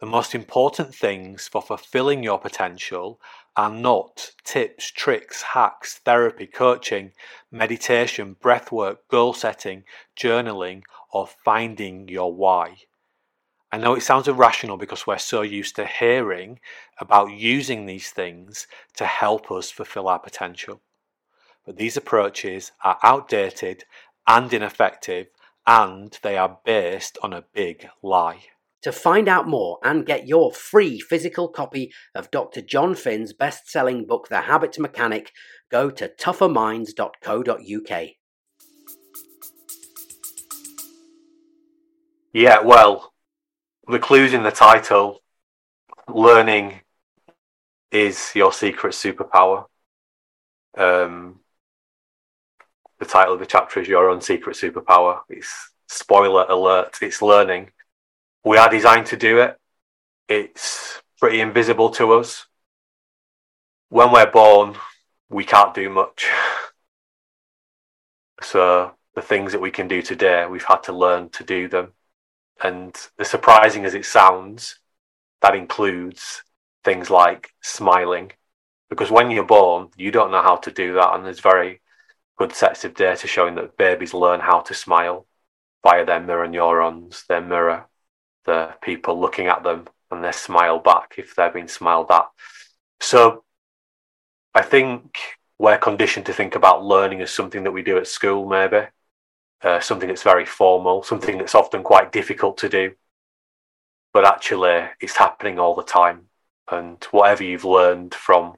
The 0.00 0.06
most 0.06 0.34
important 0.34 0.92
things 0.92 1.46
for 1.46 1.62
fulfilling 1.62 2.24
your 2.24 2.40
potential 2.40 3.20
are 3.56 3.70
not 3.70 4.32
tips, 4.42 4.90
tricks, 4.90 5.42
hacks, 5.42 5.98
therapy, 5.98 6.46
coaching, 6.46 7.12
meditation, 7.52 8.34
breathwork, 8.42 8.96
goal 9.08 9.34
setting, 9.34 9.84
journaling, 10.18 10.82
or 11.12 11.26
finding 11.26 12.08
your 12.08 12.34
why. 12.34 12.76
I 13.72 13.78
know 13.78 13.94
it 13.94 14.02
sounds 14.02 14.26
irrational 14.26 14.76
because 14.76 15.06
we're 15.06 15.18
so 15.18 15.42
used 15.42 15.76
to 15.76 15.86
hearing 15.86 16.58
about 16.98 17.30
using 17.30 17.86
these 17.86 18.10
things 18.10 18.66
to 18.96 19.06
help 19.06 19.52
us 19.52 19.70
fulfill 19.70 20.08
our 20.08 20.18
potential. 20.18 20.80
But 21.64 21.76
these 21.76 21.96
approaches 21.96 22.72
are 22.82 22.98
outdated 23.02 23.84
and 24.26 24.52
ineffective, 24.52 25.28
and 25.66 26.18
they 26.22 26.36
are 26.36 26.58
based 26.64 27.16
on 27.22 27.32
a 27.32 27.44
big 27.54 27.88
lie. 28.02 28.46
To 28.82 28.92
find 28.92 29.28
out 29.28 29.46
more 29.46 29.78
and 29.84 30.06
get 30.06 30.26
your 30.26 30.52
free 30.52 30.98
physical 30.98 31.48
copy 31.48 31.92
of 32.14 32.30
Dr. 32.30 32.62
Jon 32.62 32.94
Finn's 32.94 33.32
best 33.32 33.70
selling 33.70 34.06
book, 34.06 34.28
The 34.28 34.42
Habit 34.42 34.78
Mechanic, 34.78 35.32
go 35.70 35.90
to 35.90 36.08
tougherminds.co.uk. 36.08 38.08
Yeah, 42.32 42.60
well, 42.60 43.12
the 43.88 43.98
clues 43.98 44.32
in 44.32 44.44
the 44.44 44.52
title 44.52 45.20
learning 46.08 46.80
is 47.90 48.30
your 48.36 48.52
secret 48.52 48.92
superpower. 48.92 49.66
Um, 50.78 51.40
the 53.00 53.04
title 53.04 53.34
of 53.34 53.40
the 53.40 53.46
chapter 53.46 53.80
is 53.80 53.88
Your 53.88 54.08
Own 54.08 54.20
Secret 54.20 54.56
Superpower. 54.56 55.20
It's 55.28 55.72
spoiler 55.88 56.46
alert, 56.48 56.98
it's 57.02 57.20
learning. 57.20 57.72
We 58.44 58.58
are 58.58 58.70
designed 58.70 59.06
to 59.06 59.16
do 59.16 59.40
it. 59.40 59.58
It's 60.28 61.02
pretty 61.18 61.40
invisible 61.40 61.90
to 61.90 62.12
us. 62.12 62.46
When 63.88 64.12
we're 64.12 64.30
born, 64.30 64.76
we 65.28 65.44
can't 65.44 65.74
do 65.74 65.90
much. 65.90 66.28
so 68.42 68.92
the 69.16 69.22
things 69.22 69.50
that 69.50 69.60
we 69.60 69.72
can 69.72 69.88
do 69.88 70.00
today, 70.00 70.46
we've 70.46 70.62
had 70.62 70.84
to 70.84 70.92
learn 70.92 71.30
to 71.30 71.42
do 71.42 71.66
them. 71.66 71.92
And 72.62 72.94
as 73.18 73.30
surprising 73.30 73.84
as 73.84 73.94
it 73.94 74.04
sounds, 74.04 74.78
that 75.40 75.54
includes 75.54 76.42
things 76.84 77.10
like 77.10 77.50
smiling. 77.62 78.32
Because 78.88 79.10
when 79.10 79.30
you're 79.30 79.44
born, 79.44 79.88
you 79.96 80.10
don't 80.10 80.30
know 80.30 80.42
how 80.42 80.56
to 80.56 80.70
do 80.70 80.94
that. 80.94 81.14
And 81.14 81.24
there's 81.24 81.40
very 81.40 81.80
good 82.36 82.52
sets 82.54 82.84
of 82.84 82.94
data 82.94 83.26
showing 83.26 83.54
that 83.54 83.76
babies 83.76 84.14
learn 84.14 84.40
how 84.40 84.60
to 84.60 84.74
smile 84.74 85.26
via 85.82 86.04
their 86.04 86.20
mirror 86.20 86.48
neurons, 86.48 87.24
their 87.28 87.40
mirror, 87.40 87.86
the 88.44 88.74
people 88.82 89.18
looking 89.18 89.46
at 89.46 89.62
them, 89.62 89.86
and 90.10 90.24
they 90.24 90.32
smile 90.32 90.78
back 90.78 91.14
if 91.18 91.34
they're 91.34 91.52
being 91.52 91.68
smiled 91.68 92.10
at. 92.10 92.26
So 93.00 93.44
I 94.54 94.62
think 94.62 95.18
we're 95.58 95.78
conditioned 95.78 96.26
to 96.26 96.32
think 96.32 96.54
about 96.54 96.84
learning 96.84 97.20
as 97.20 97.30
something 97.30 97.64
that 97.64 97.72
we 97.72 97.82
do 97.82 97.98
at 97.98 98.06
school, 98.06 98.46
maybe, 98.46 98.86
uh, 99.62 99.80
something 99.80 100.08
that's 100.08 100.22
very 100.22 100.46
formal, 100.46 101.02
something 101.02 101.38
that's 101.38 101.54
often 101.54 101.82
quite 101.82 102.12
difficult 102.12 102.58
to 102.58 102.68
do. 102.68 102.92
But 104.12 104.24
actually, 104.24 104.88
it's 105.00 105.16
happening 105.16 105.58
all 105.58 105.74
the 105.74 105.82
time. 105.82 106.26
And 106.70 107.02
whatever 107.10 107.44
you've 107.44 107.64
learned 107.64 108.14
from 108.14 108.54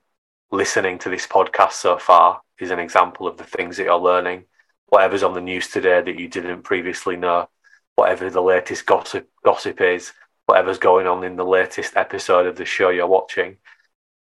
listening 0.51 0.99
to 0.99 1.11
this 1.11 1.27
podcast 1.27 1.73
so 1.73 1.99
far 1.99 2.43
is 2.59 2.71
an 2.71 2.79
example 2.79 3.27
of 3.27 3.39
the 3.39 3.45
things 3.45 3.77
that 3.77 3.85
you're 3.85 3.97
learning. 3.97 4.45
Whatever's 4.87 5.23
on 5.23 5.35
the 5.35 5.41
news 5.41 5.69
today 5.69 6.03
that 6.03 6.19
you 6.19 6.29
didn't 6.29 6.63
previously 6.63 7.17
know, 7.17 7.49
whatever 7.97 8.29
the 8.29 8.43
latest 8.43 8.87
gossip 8.87 9.29
gossip 9.43 9.81
is, 9.81 10.13
whatever's 10.47 10.79
going 10.79 11.07
on 11.07 11.25
in 11.25 11.37
the 11.37 11.45
latest 11.45 11.97
episode 11.97 12.47
of 12.47 12.57
the 12.57 12.65
show 12.67 12.91
you're 12.91 13.07
watching, 13.07 13.57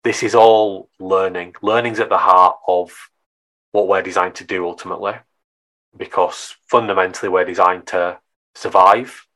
this 0.04 0.22
is 0.22 0.34
all 0.34 0.88
learning. 0.98 1.54
Learning's 1.62 2.00
at 2.00 2.08
the 2.08 2.18
heart 2.18 2.56
of 2.66 3.10
what 3.72 3.88
we're 3.88 4.02
designed 4.02 4.36
to 4.36 4.44
do 4.44 4.66
ultimately, 4.66 5.14
because 5.96 6.56
fundamentally 6.66 7.28
we're 7.28 7.44
designed 7.44 7.86
to 7.88 8.18
survive. 8.54 9.26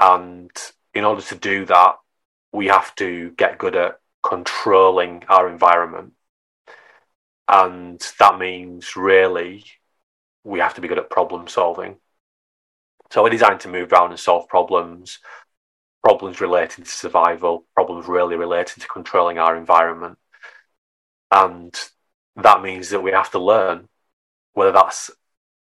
And 0.00 0.50
in 0.94 1.04
order 1.04 1.22
to 1.22 1.34
do 1.34 1.64
that, 1.66 1.96
we 2.52 2.66
have 2.66 2.94
to 2.96 3.30
get 3.32 3.58
good 3.58 3.76
at 3.76 4.00
controlling 4.22 5.24
our 5.28 5.48
environment. 5.48 6.12
And 7.48 8.00
that 8.18 8.38
means 8.38 8.96
really 8.96 9.64
we 10.44 10.60
have 10.60 10.74
to 10.74 10.80
be 10.80 10.88
good 10.88 10.98
at 10.98 11.10
problem 11.10 11.48
solving. 11.48 11.96
So 13.10 13.22
we're 13.22 13.30
designed 13.30 13.60
to 13.60 13.68
move 13.68 13.92
around 13.92 14.10
and 14.10 14.18
solve 14.18 14.48
problems, 14.48 15.18
problems 16.02 16.40
relating 16.40 16.84
to 16.84 16.90
survival, 16.90 17.64
problems 17.74 18.06
really 18.08 18.36
relating 18.36 18.80
to 18.80 18.88
controlling 18.88 19.38
our 19.38 19.56
environment. 19.56 20.18
And 21.30 21.74
that 22.36 22.62
means 22.62 22.90
that 22.90 23.02
we 23.02 23.12
have 23.12 23.30
to 23.32 23.38
learn, 23.38 23.88
whether 24.54 24.72
that's 24.72 25.10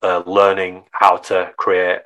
uh, 0.01 0.23
learning 0.25 0.83
how 0.91 1.17
to 1.17 1.51
create 1.57 2.01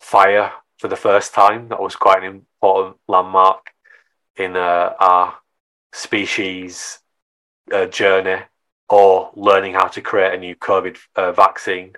fire 0.00 0.52
for 0.78 0.88
the 0.88 0.96
first 0.96 1.34
time. 1.34 1.68
That 1.68 1.80
was 1.80 1.96
quite 1.96 2.22
an 2.22 2.44
important 2.62 2.96
landmark 3.08 3.70
in 4.36 4.56
uh, 4.56 4.94
our 4.98 5.34
species 5.92 6.98
uh, 7.72 7.86
journey, 7.86 8.42
or 8.88 9.30
learning 9.34 9.74
how 9.74 9.88
to 9.88 10.00
create 10.00 10.34
a 10.34 10.38
new 10.38 10.56
COVID 10.56 10.98
uh, 11.16 11.32
vaccine 11.32 11.94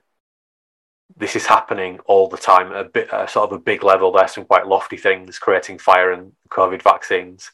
this 1.16 1.36
is 1.36 1.46
happening 1.46 1.98
all 2.06 2.28
the 2.28 2.36
time 2.36 2.72
a 2.72 2.84
bit 2.84 3.12
uh, 3.12 3.26
sort 3.26 3.50
of 3.50 3.56
a 3.56 3.60
big 3.60 3.84
level 3.84 4.10
there's 4.12 4.32
some 4.32 4.44
quite 4.44 4.66
lofty 4.66 4.96
things 4.96 5.38
creating 5.38 5.78
fire 5.78 6.12
and 6.12 6.32
covid 6.50 6.82
vaccines 6.82 7.50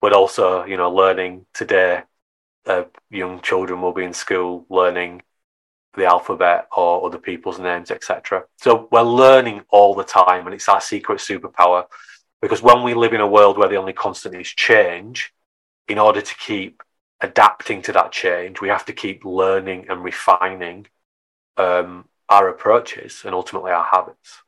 but 0.00 0.12
also 0.12 0.64
you 0.64 0.76
know 0.76 0.90
learning 0.90 1.44
today 1.52 2.02
uh, 2.66 2.84
young 3.10 3.40
children 3.40 3.80
will 3.80 3.92
be 3.92 4.04
in 4.04 4.12
school 4.12 4.64
learning 4.68 5.20
the 5.94 6.04
alphabet 6.04 6.66
or 6.76 7.04
other 7.06 7.18
people's 7.18 7.58
names 7.58 7.90
etc 7.90 8.44
so 8.58 8.88
we're 8.90 9.02
learning 9.02 9.62
all 9.70 9.94
the 9.94 10.04
time 10.04 10.46
and 10.46 10.54
it's 10.54 10.68
our 10.68 10.80
secret 10.80 11.18
superpower 11.18 11.84
because 12.40 12.62
when 12.62 12.82
we 12.82 12.94
live 12.94 13.12
in 13.12 13.20
a 13.20 13.26
world 13.26 13.58
where 13.58 13.68
the 13.68 13.76
only 13.76 13.92
constant 13.92 14.34
is 14.34 14.48
change 14.48 15.32
in 15.88 15.98
order 15.98 16.20
to 16.20 16.34
keep 16.36 16.82
adapting 17.20 17.82
to 17.82 17.92
that 17.92 18.10
change 18.10 18.60
we 18.60 18.68
have 18.68 18.84
to 18.84 18.92
keep 18.92 19.24
learning 19.24 19.86
and 19.88 20.02
refining 20.02 20.86
um, 21.56 22.06
our 22.28 22.48
approaches 22.48 23.22
and 23.24 23.34
ultimately 23.34 23.70
our 23.70 23.84
habits. 23.84 24.42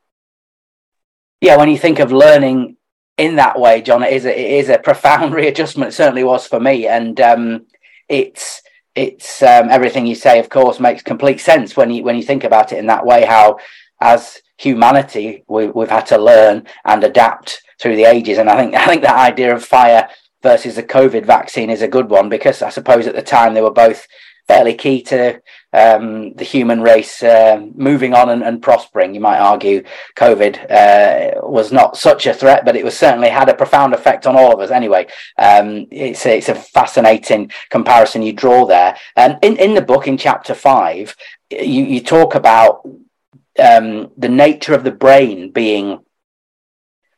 Yeah, 1.41 1.57
when 1.57 1.69
you 1.69 1.77
think 1.77 1.99
of 1.99 2.11
learning 2.11 2.77
in 3.17 3.35
that 3.35 3.59
way, 3.59 3.81
Jon, 3.81 4.03
it 4.03 4.13
is 4.13 4.25
a, 4.25 4.37
it 4.37 4.59
is 4.59 4.69
a 4.69 4.79
profound 4.79 5.33
readjustment. 5.39 5.89
It 5.89 5.95
certainly 5.95 6.23
was 6.23 6.47
for 6.47 6.59
me, 6.59 6.87
and 6.87 7.19
um, 7.21 7.67
it's 8.09 8.61
it's 8.95 9.43
um, 9.43 9.69
everything 9.69 10.07
you 10.07 10.15
say. 10.15 10.39
Of 10.39 10.49
course, 10.49 10.79
makes 10.79 11.03
complete 11.03 11.39
sense 11.39 11.75
when 11.75 11.91
you 11.91 12.03
when 12.03 12.15
you 12.15 12.23
think 12.23 12.43
about 12.43 12.71
it 12.71 12.79
in 12.79 12.87
that 12.87 13.05
way. 13.05 13.25
How 13.25 13.57
as 14.01 14.41
humanity 14.57 15.43
we, 15.47 15.67
we've 15.67 15.89
had 15.89 16.05
to 16.07 16.17
learn 16.17 16.65
and 16.85 17.03
adapt 17.03 17.61
through 17.81 17.95
the 17.95 18.05
ages, 18.05 18.37
and 18.37 18.49
I 18.49 18.57
think 18.57 18.75
I 18.75 18.85
think 18.87 19.01
that 19.03 19.31
idea 19.31 19.53
of 19.53 19.63
fire 19.63 20.09
versus 20.41 20.75
the 20.75 20.83
COVID 20.83 21.25
vaccine 21.25 21.69
is 21.69 21.81
a 21.81 21.87
good 21.87 22.09
one 22.09 22.29
because 22.29 22.61
I 22.61 22.69
suppose 22.69 23.07
at 23.07 23.15
the 23.15 23.21
time 23.21 23.53
they 23.53 23.61
were 23.61 23.71
both 23.71 24.07
fairly 24.47 24.75
key 24.75 25.01
to 25.01 25.41
um, 25.75 26.33
the 26.35 26.45
human 26.45 26.81
race 26.81 27.21
uh, 27.21 27.59
moving 27.75 28.13
on 28.13 28.29
and, 28.29 28.43
and, 28.43 28.61
prospering. 28.61 29.13
You 29.13 29.19
might 29.19 29.39
argue 29.39 29.83
COVID 30.15 30.71
uh, 30.71 31.41
was 31.45 31.73
not 31.73 31.97
such 31.97 32.27
a 32.27 32.33
threat, 32.33 32.63
but 32.63 32.77
it 32.77 32.85
was 32.85 32.97
certainly 32.97 33.27
had 33.27 33.49
a 33.49 33.53
profound 33.53 33.93
effect 33.93 34.25
on 34.25 34.37
all 34.37 34.53
of 34.53 34.61
us. 34.61 34.71
Anyway, 34.71 35.07
um, 35.37 35.85
it's 35.91 36.25
a, 36.25 36.37
it's 36.37 36.47
a 36.47 36.55
fascinating 36.55 37.51
comparison 37.69 38.21
you 38.21 38.31
draw 38.31 38.65
there. 38.65 38.95
And 39.17 39.37
in 39.41 39.57
in 39.57 39.73
the 39.73 39.81
book, 39.81 40.07
in 40.07 40.17
chapter 40.17 40.53
five, 40.53 41.15
you 41.51 41.83
you 41.83 41.99
talk 41.99 42.35
about 42.35 42.87
um, 43.59 44.11
the 44.17 44.29
nature 44.29 44.73
of 44.73 44.83
the 44.83 44.91
brain 44.91 45.51
being. 45.51 45.99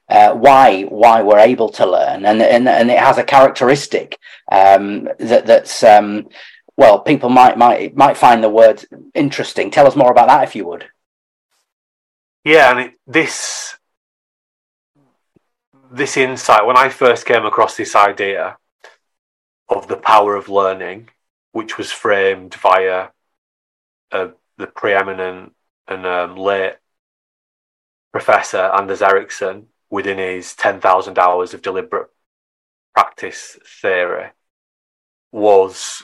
Uh, 0.10 0.34
why 0.34 0.84
why 0.84 1.22
we're 1.22 1.38
able 1.38 1.68
to 1.68 1.86
learn 1.86 2.26
and 2.26 2.42
and 2.42 2.66
and 2.66 2.90
it 2.90 2.98
has 2.98 3.18
a 3.18 3.26
characteristic 3.26 4.18
um, 4.50 5.10
that 5.20 5.46
that's 5.46 5.84
um, 5.84 6.30
well, 6.78 7.00
people 7.00 7.30
might 7.30 7.58
might 7.58 7.96
might 7.98 8.18
find 8.18 8.44
the 8.44 8.50
word 8.50 8.86
interesting. 9.16 9.72
Tell 9.72 9.88
us 9.88 9.96
more 9.96 10.12
about 10.12 10.28
that, 10.28 10.44
if 10.44 10.56
you 10.56 10.66
would. 10.68 10.86
Yeah, 12.46 12.72
and 12.72 12.80
it, 12.80 12.94
this 13.08 13.78
this 15.92 16.18
insight 16.18 16.66
when 16.66 16.78
I 16.78 16.90
first 16.90 17.26
came 17.26 17.46
across 17.46 17.76
this 17.76 17.96
idea 17.96 18.58
of 19.70 19.88
the 19.88 19.98
power 19.98 20.36
of 20.36 20.50
learning, 20.50 21.10
which 21.52 21.78
was 21.78 21.92
framed 21.92 22.54
via 22.56 23.10
uh, 24.12 24.30
the 24.58 24.68
preeminent 24.68 25.54
and 25.88 26.06
um, 26.06 26.36
late 26.36 26.76
Professor 28.12 28.58
Anders 28.58 29.02
Ericsson 29.02 29.68
within 29.90 30.18
his 30.18 30.54
10,000 30.56 31.18
hours 31.18 31.54
of 31.54 31.62
deliberate 31.62 32.10
practice 32.94 33.58
theory, 33.82 34.32
was 35.32 36.04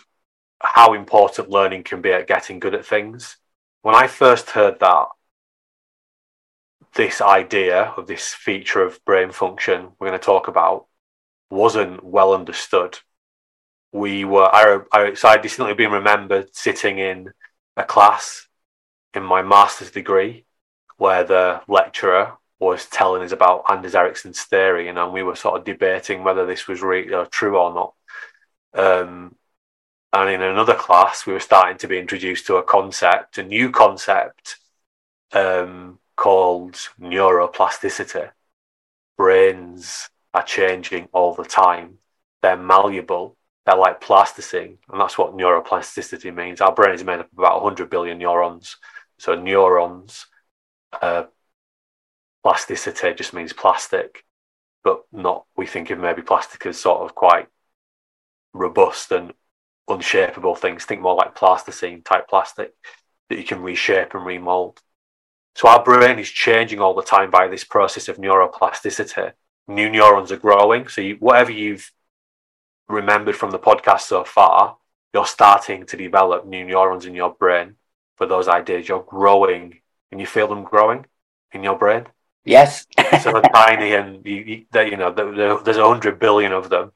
how 0.63 0.93
important 0.93 1.49
learning 1.49 1.83
can 1.83 2.01
be 2.01 2.11
at 2.11 2.27
getting 2.27 2.59
good 2.59 2.73
at 2.73 2.85
things. 2.85 3.37
When 3.81 3.95
I 3.95 4.07
first 4.07 4.51
heard 4.51 4.79
that, 4.79 5.07
this 6.95 7.21
idea 7.21 7.93
of 7.97 8.07
this 8.07 8.33
feature 8.33 8.81
of 8.81 9.03
brain 9.03 9.31
function 9.31 9.89
we're 9.99 10.07
going 10.07 10.19
to 10.19 10.23
talk 10.23 10.47
about 10.47 10.85
wasn't 11.49 12.03
well 12.03 12.33
understood. 12.33 12.99
We 13.91 14.25
were, 14.25 14.49
I, 14.51 14.79
I, 14.91 15.13
so 15.13 15.27
I 15.27 15.37
distinctly 15.37 15.75
been 15.75 15.91
remembered 15.91 16.55
sitting 16.55 16.97
in 16.97 17.31
a 17.77 17.83
class 17.83 18.47
in 19.13 19.23
my 19.23 19.41
master's 19.41 19.91
degree 19.91 20.45
where 20.97 21.23
the 21.23 21.61
lecturer 21.67 22.33
was 22.59 22.85
telling 22.85 23.21
us 23.23 23.31
about 23.31 23.65
Anders 23.69 23.93
Ericsson's 23.95 24.41
theory, 24.43 24.87
and 24.87 25.13
we 25.13 25.21
were 25.21 25.35
sort 25.35 25.59
of 25.59 25.65
debating 25.65 26.23
whether 26.23 26.45
this 26.45 26.67
was 26.67 26.81
re- 26.81 27.13
uh, 27.13 27.25
true 27.29 27.57
or 27.57 27.73
not. 27.73 27.93
Um, 28.73 29.35
and 30.13 30.29
in 30.29 30.43
another 30.43 30.75
class, 30.75 31.25
we 31.25 31.33
were 31.33 31.39
starting 31.39 31.77
to 31.79 31.87
be 31.87 31.97
introduced 31.97 32.45
to 32.45 32.57
a 32.57 32.63
concept, 32.63 33.39
a 33.39 33.43
new 33.43 33.71
concept 33.71 34.57
um, 35.31 35.97
called 36.15 36.73
neuroplasticity. 37.01 38.29
Brains 39.17 40.09
are 40.35 40.43
changing 40.43 41.07
all 41.13 41.33
the 41.33 41.43
time. 41.43 41.97
They're 42.43 42.55
malleable. 42.55 43.35
They're 43.65 43.75
like 43.75 44.01
plasticine. 44.01 44.77
And 44.91 45.01
that's 45.01 45.17
what 45.17 45.35
neuroplasticity 45.35 46.33
means. 46.33 46.61
Our 46.61 46.73
brain 46.73 46.93
is 46.93 47.03
made 47.03 47.19
up 47.19 47.31
of 47.31 47.39
about 47.39 47.63
100 47.63 47.89
billion 47.89 48.19
neurons. 48.19 48.77
So 49.17 49.33
neurons 49.33 50.27
uh, 51.01 51.23
plasticity 52.43 53.15
just 53.15 53.33
means 53.33 53.51
plastic, 53.51 54.25
but 54.83 55.05
not 55.11 55.45
we 55.57 55.65
think 55.65 55.89
of 55.89 55.97
maybe 55.97 56.21
plastic 56.21 56.67
as 56.67 56.77
sort 56.77 57.01
of 57.01 57.15
quite 57.15 57.47
robust 58.53 59.11
and 59.11 59.33
unshapeable 59.89 60.57
things. 60.57 60.85
Think 60.85 61.01
more 61.01 61.15
like 61.15 61.35
plasticine 61.35 62.01
type 62.01 62.27
plastic 62.27 62.73
that 63.29 63.37
you 63.37 63.43
can 63.43 63.61
reshape 63.61 64.13
and 64.13 64.25
remold. 64.25 64.81
So 65.55 65.67
our 65.67 65.83
brain 65.83 66.19
is 66.19 66.29
changing 66.29 66.79
all 66.79 66.95
the 66.95 67.03
time 67.03 67.29
by 67.29 67.47
this 67.47 67.63
process 67.63 68.07
of 68.07 68.17
neuroplasticity. 68.17 69.33
New 69.67 69.89
neurons 69.89 70.31
are 70.31 70.37
growing. 70.37 70.87
So 70.87 71.01
you, 71.01 71.15
whatever 71.19 71.51
you've 71.51 71.91
remembered 72.87 73.35
from 73.35 73.51
the 73.51 73.59
podcast 73.59 74.01
so 74.01 74.23
far, 74.23 74.77
you're 75.13 75.25
starting 75.25 75.85
to 75.85 75.97
develop 75.97 76.45
new 76.45 76.65
neurons 76.65 77.05
in 77.05 77.13
your 77.13 77.33
brain 77.33 77.75
for 78.17 78.25
those 78.25 78.47
ideas. 78.47 78.87
You're 78.87 79.03
growing 79.03 79.79
and 80.11 80.19
you 80.19 80.25
feel 80.25 80.47
them 80.47 80.63
growing 80.63 81.05
in 81.51 81.63
your 81.63 81.77
brain. 81.77 82.07
Yes. 82.45 82.87
so 83.21 83.31
they're 83.31 83.41
tiny 83.41 83.93
and 83.93 84.25
you, 84.25 84.65
you, 84.73 84.81
you 84.81 84.97
know, 84.97 85.11
there's 85.11 85.77
a 85.77 85.87
hundred 85.87 86.19
billion 86.19 86.51
of 86.51 86.69
them. 86.69 86.91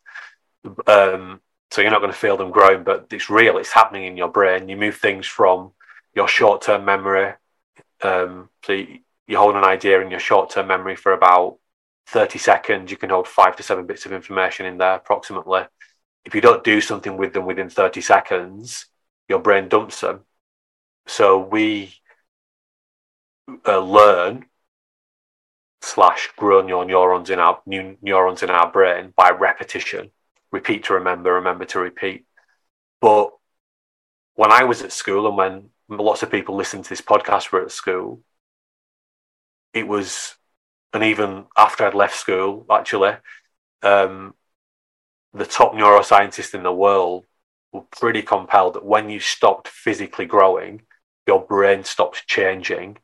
Um, 0.88 1.42
so 1.72 1.82
you're 1.82 1.92
not 1.92 2.00
going 2.00 2.12
to 2.12 2.18
feel 2.18 2.38
them 2.38 2.52
growing, 2.52 2.84
but 2.84 3.08
it's 3.12 3.30
real. 3.30 3.58
It's 3.58 3.72
happening 3.72 4.06
in 4.06 4.18
your 4.18 4.30
brain. 4.30 4.70
You 4.70 4.78
move 4.78 4.98
things 4.98 5.28
from 5.28 5.72
your 6.16 6.28
short-term 6.28 6.86
memory. 6.86 7.34
Um, 8.02 8.50
so 8.64 8.74
you, 8.74 9.38
hold 9.38 9.56
an 9.56 9.66
idea 9.66 10.02
in 10.02 10.10
your 10.10 10.20
short-term 10.20 10.68
memory 10.68 10.96
for 10.96 11.12
about 11.12 11.58
30 12.08 12.40
seconds. 12.40 12.92
You 12.92 12.98
can 12.98 13.10
hold 13.10 13.28
five 13.28 13.56
to 13.58 13.64
seven 13.64 13.86
bits 13.86 14.06
of 14.06 14.14
information 14.14 14.66
in 14.66 14.78
there 14.78 14.96
approximately. 14.96 15.64
If 16.26 16.34
you 16.34 16.42
don't 16.42 16.64
do 16.64 16.80
something 16.80 17.18
with 17.18 17.34
them 17.34 17.46
within 17.46 17.70
30 17.70 18.02
seconds, 18.02 18.88
your 19.28 19.40
brain 19.40 19.68
dumps 19.68 20.02
them. 20.02 20.22
So 21.06 21.40
we 21.40 21.94
uh, 23.66 23.80
learn 23.80 24.46
slash 25.82 26.30
grow 26.38 26.62
new 26.62 26.84
neurons 26.86 27.30
in 27.30 27.40
our 27.40 27.62
new 27.66 27.98
neurons 28.02 28.44
in 28.44 28.50
our 28.50 28.72
brain 28.72 29.14
by 29.16 29.30
repetition 29.30 30.12
repeat 30.52 30.86
to 30.86 30.94
remember, 30.94 31.34
remember 31.34 31.66
to 31.66 31.80
repeat. 31.80 32.26
But 33.02 33.32
when 34.36 34.52
I 34.52 34.64
was 34.64 34.82
at 34.82 34.92
school 34.92 35.28
and 35.28 35.38
when 35.38 35.70
lots 35.90 36.24
of 36.24 36.32
people 36.32 36.56
listening 36.56 36.84
to 36.84 36.90
this 36.90 37.02
podcast 37.02 37.52
were 37.52 37.64
at 37.64 37.72
school, 37.72 38.22
it 39.74 39.88
was, 39.88 40.36
and 40.94 41.04
even 41.04 41.46
after 41.58 41.86
I'd 41.86 41.94
left 41.94 42.16
school, 42.16 42.66
actually, 42.70 43.14
um, 43.84 44.34
the 45.34 45.46
top 45.46 45.74
neuroscientists 45.74 46.54
in 46.54 46.64
the 46.64 46.74
world 46.74 47.26
were 47.72 47.82
pretty 47.82 48.22
compelled 48.22 48.76
that 48.76 48.86
when 48.86 49.10
you 49.10 49.20
stopped 49.20 49.68
physically 49.68 50.26
growing, 50.26 50.82
your 51.28 51.46
brain 51.46 51.84
stops 51.84 52.22
changing 52.26 52.98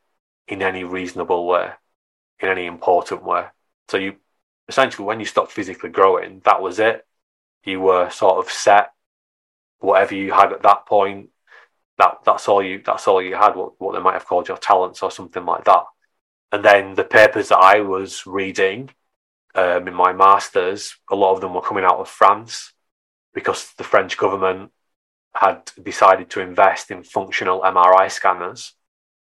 in 0.47 0.61
any 0.61 0.83
reasonable 0.83 1.45
way, 1.45 1.71
in 2.39 2.49
any 2.49 2.65
important 2.65 3.23
way. 3.23 3.45
So 3.89 3.97
you 3.97 4.15
essentially, 4.67 5.05
when 5.05 5.19
you 5.19 5.25
stopped 5.25 5.51
physically 5.51 5.89
growing, 5.89 6.41
that 6.45 6.61
was 6.61 6.79
it 6.79 7.05
you 7.63 7.79
were 7.81 8.09
sort 8.09 8.43
of 8.45 8.51
set. 8.51 8.91
Whatever 9.79 10.15
you 10.15 10.31
had 10.31 10.53
at 10.53 10.63
that 10.63 10.85
point, 10.85 11.29
that 11.97 12.19
that's 12.25 12.47
all 12.47 12.63
you 12.63 12.81
that's 12.85 13.07
all 13.07 13.21
you 13.21 13.35
had. 13.35 13.55
What 13.55 13.79
what 13.79 13.93
they 13.93 14.01
might 14.01 14.13
have 14.13 14.25
called 14.25 14.47
your 14.47 14.57
talents 14.57 15.03
or 15.03 15.11
something 15.11 15.45
like 15.45 15.65
that. 15.65 15.83
And 16.51 16.63
then 16.63 16.93
the 16.95 17.03
papers 17.03 17.49
that 17.49 17.57
I 17.57 17.81
was 17.81 18.27
reading 18.27 18.91
um, 19.55 19.87
in 19.87 19.93
my 19.93 20.13
masters, 20.13 20.95
a 21.11 21.15
lot 21.15 21.33
of 21.33 21.41
them 21.41 21.53
were 21.53 21.61
coming 21.61 21.83
out 21.83 21.97
of 21.97 22.07
France 22.07 22.73
because 23.33 23.73
the 23.73 23.83
French 23.83 24.17
government 24.17 24.71
had 25.35 25.71
decided 25.81 26.29
to 26.29 26.41
invest 26.41 26.91
in 26.91 27.03
functional 27.03 27.61
MRI 27.61 28.11
scanners. 28.11 28.73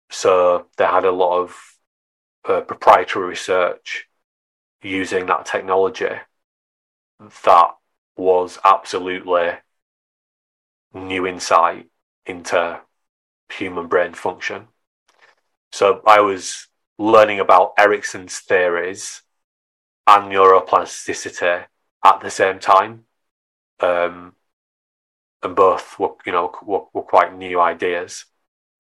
So 0.10 0.68
they 0.78 0.86
had 0.86 1.06
a 1.06 1.12
lot 1.12 1.40
of 1.40 1.58
uh, 2.48 2.62
proprietary 2.62 3.28
research 3.28 4.08
using 4.82 5.26
that 5.28 5.46
technology 5.46 6.16
that 7.44 7.76
was 8.18 8.60
absolutely 8.64 9.52
new 10.94 11.28
insight 11.28 11.88
into 12.26 12.82
human 13.52 13.88
brain 13.88 14.14
function. 14.14 14.68
So 15.72 16.02
I 16.08 16.22
was 16.22 16.68
learning 16.98 17.40
about 17.40 17.74
Ericsson's 17.78 18.40
theories 18.40 19.22
and 20.08 20.32
neuroplasticity 20.32 21.66
at 22.04 22.22
the 22.22 22.30
same 22.30 22.60
time. 22.60 23.06
Um, 23.80 24.34
and 25.44 25.56
both 25.56 26.00
were, 26.00 26.16
you 26.26 26.32
know, 26.32 26.54
were, 26.64 26.86
were 26.94 27.04
quite 27.04 27.38
new 27.38 27.60
ideas. 27.60 28.26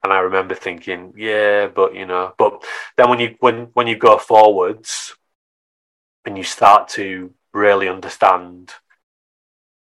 And 0.04 0.14
I 0.14 0.20
remember 0.20 0.56
thinking, 0.56 1.14
yeah, 1.18 1.68
but 1.68 1.96
you 1.96 2.06
know, 2.06 2.34
but 2.38 2.64
then 2.96 3.10
when 3.10 3.20
you 3.20 3.36
when 3.40 3.70
when 3.74 3.88
you 3.88 3.98
go 3.98 4.18
forwards 4.18 5.16
and 6.26 6.38
you 6.38 6.44
start 6.44 6.90
to 6.90 7.34
really 7.54 7.88
understand 7.90 8.74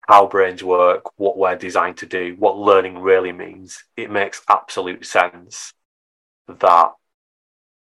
how 0.09 0.27
brains 0.27 0.63
work, 0.63 1.19
what 1.19 1.39
we're 1.39 1.57
designed 1.57 1.97
to 1.99 2.07
do, 2.07 2.35
what 2.39 2.57
learning 2.59 2.99
really 2.99 3.33
means, 3.33 3.85
it 3.97 4.11
makes 4.11 4.43
absolute 4.49 5.07
sense 5.07 5.73
that 6.49 6.93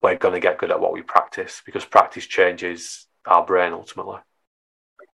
we're 0.02 0.16
going 0.16 0.34
to 0.34 0.40
get 0.40 0.58
good 0.58 0.70
at 0.70 0.80
what 0.80 0.92
we 0.92 1.02
practice 1.02 1.62
because 1.64 1.84
practice 1.84 2.26
changes 2.26 3.06
our 3.26 3.44
brain 3.44 3.72
ultimately. 3.72 4.18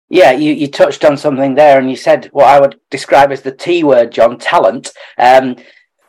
Yeah, 0.10 0.32
you, 0.32 0.54
you 0.54 0.70
touched 0.70 1.04
on 1.04 1.18
something 1.18 1.56
there, 1.56 1.78
and 1.78 1.90
you 1.90 1.98
said 1.98 2.30
what 2.32 2.46
I 2.46 2.62
would 2.62 2.80
describe 2.90 3.32
as 3.34 3.42
the 3.42 3.52
T 3.52 3.84
word, 3.84 4.14
Jon, 4.14 4.38
talent. 4.38 4.92
Um, 5.18 5.58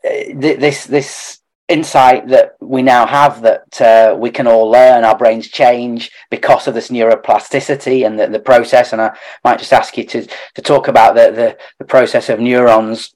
th- 0.05 0.61
this 0.61 0.85
this 0.85 1.41
insight 1.69 2.29
that 2.29 2.57
we 2.61 2.83
now 2.83 3.07
have 3.07 3.43
that 3.43 3.81
uh, 3.81 4.17
we 4.17 4.31
can 4.31 4.47
all 4.47 4.71
learn, 4.71 5.05
our 5.05 5.17
brains 5.17 5.49
change 5.49 6.11
because 6.31 6.67
of 6.67 6.75
this 6.75 6.89
neuroplasticity 6.89 8.07
and 8.07 8.19
the, 8.19 8.27
the 8.27 8.41
process. 8.41 8.93
And 8.93 9.03
I 9.03 9.17
might 9.45 9.59
just 9.59 9.73
ask 9.73 9.97
you 9.99 10.05
to, 10.05 10.27
to 10.55 10.63
talk 10.63 10.89
about 10.89 11.15
the, 11.15 11.31
the, 11.31 11.59
the 11.79 11.85
process 11.85 12.31
of 12.31 12.41
neurons 12.41 13.15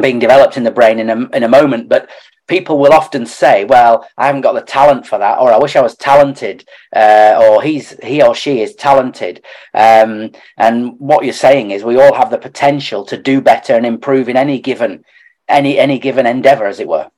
being 0.00 0.20
developed 0.20 0.56
in 0.56 0.64
the 0.64 0.70
brain 0.70 1.00
in 1.00 1.10
a, 1.10 1.28
in 1.36 1.42
a 1.42 1.48
moment. 1.48 1.88
But 1.88 2.08
people 2.46 2.78
will 2.78 2.92
often 2.92 3.26
say, 3.26 3.64
well, 3.64 4.08
I 4.16 4.26
haven't 4.26 4.42
got 4.42 4.52
the 4.52 4.62
talent 4.62 5.06
for 5.06 5.18
that, 5.18 5.38
or 5.38 5.52
I 5.52 5.58
wish 5.58 5.74
I 5.74 5.82
was 5.82 5.96
talented, 5.96 6.64
uh, 6.94 7.42
or 7.44 7.62
he's, 7.62 7.98
he 8.02 8.22
or 8.22 8.34
she 8.34 8.60
is 8.60 8.76
talented. 8.76 9.44
Um, 9.74 10.30
and 10.56 10.98
what 10.98 11.24
you're 11.24 11.34
saying 11.34 11.72
is 11.72 11.82
we 11.82 12.00
all 12.00 12.14
have 12.14 12.30
the 12.30 12.38
potential 12.38 13.04
to 13.06 13.20
do 13.20 13.40
better 13.40 13.74
and 13.74 13.84
improve 13.84 14.28
in 14.28 14.36
any 14.36 14.60
given, 14.60 15.04
any, 15.48 15.78
any 15.78 15.98
given 15.98 16.26
endeavor, 16.26 16.66
as 16.66 16.78
it 16.78 16.88
were. 16.88 17.10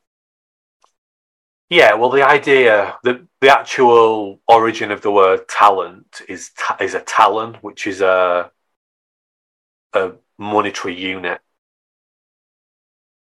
Yeah, 1.71 1.95
well, 1.95 2.11
the 2.11 2.23
idea, 2.23 2.99
the 3.03 3.27
the 3.41 3.49
actual 3.49 4.41
origin 4.47 4.91
of 4.91 5.03
the 5.03 5.11
word 5.11 5.49
talent 5.49 6.21
is 6.29 6.51
is 6.81 6.95
a 6.95 7.01
talent, 7.01 7.63
which 7.63 7.87
is 7.87 8.01
a 8.01 8.51
a 9.95 10.13
monetary 10.39 10.95
unit. 10.95 11.41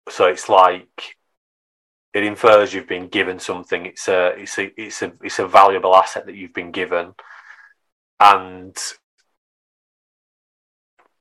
So 0.08 0.26
it's 0.26 0.48
like 0.48 1.16
it 2.14 2.24
infers 2.24 2.74
you've 2.74 2.88
been 2.88 3.08
given 3.08 3.38
something. 3.38 3.86
It's 3.86 4.08
a 4.08 4.28
it's 4.38 4.58
a 4.58 4.80
it's 4.80 5.02
a 5.02 5.12
it's 5.22 5.38
a 5.38 5.46
valuable 5.48 5.94
asset 5.96 6.26
that 6.26 6.34
you've 6.34 6.54
been 6.54 6.72
given, 6.72 7.14
and 8.20 8.76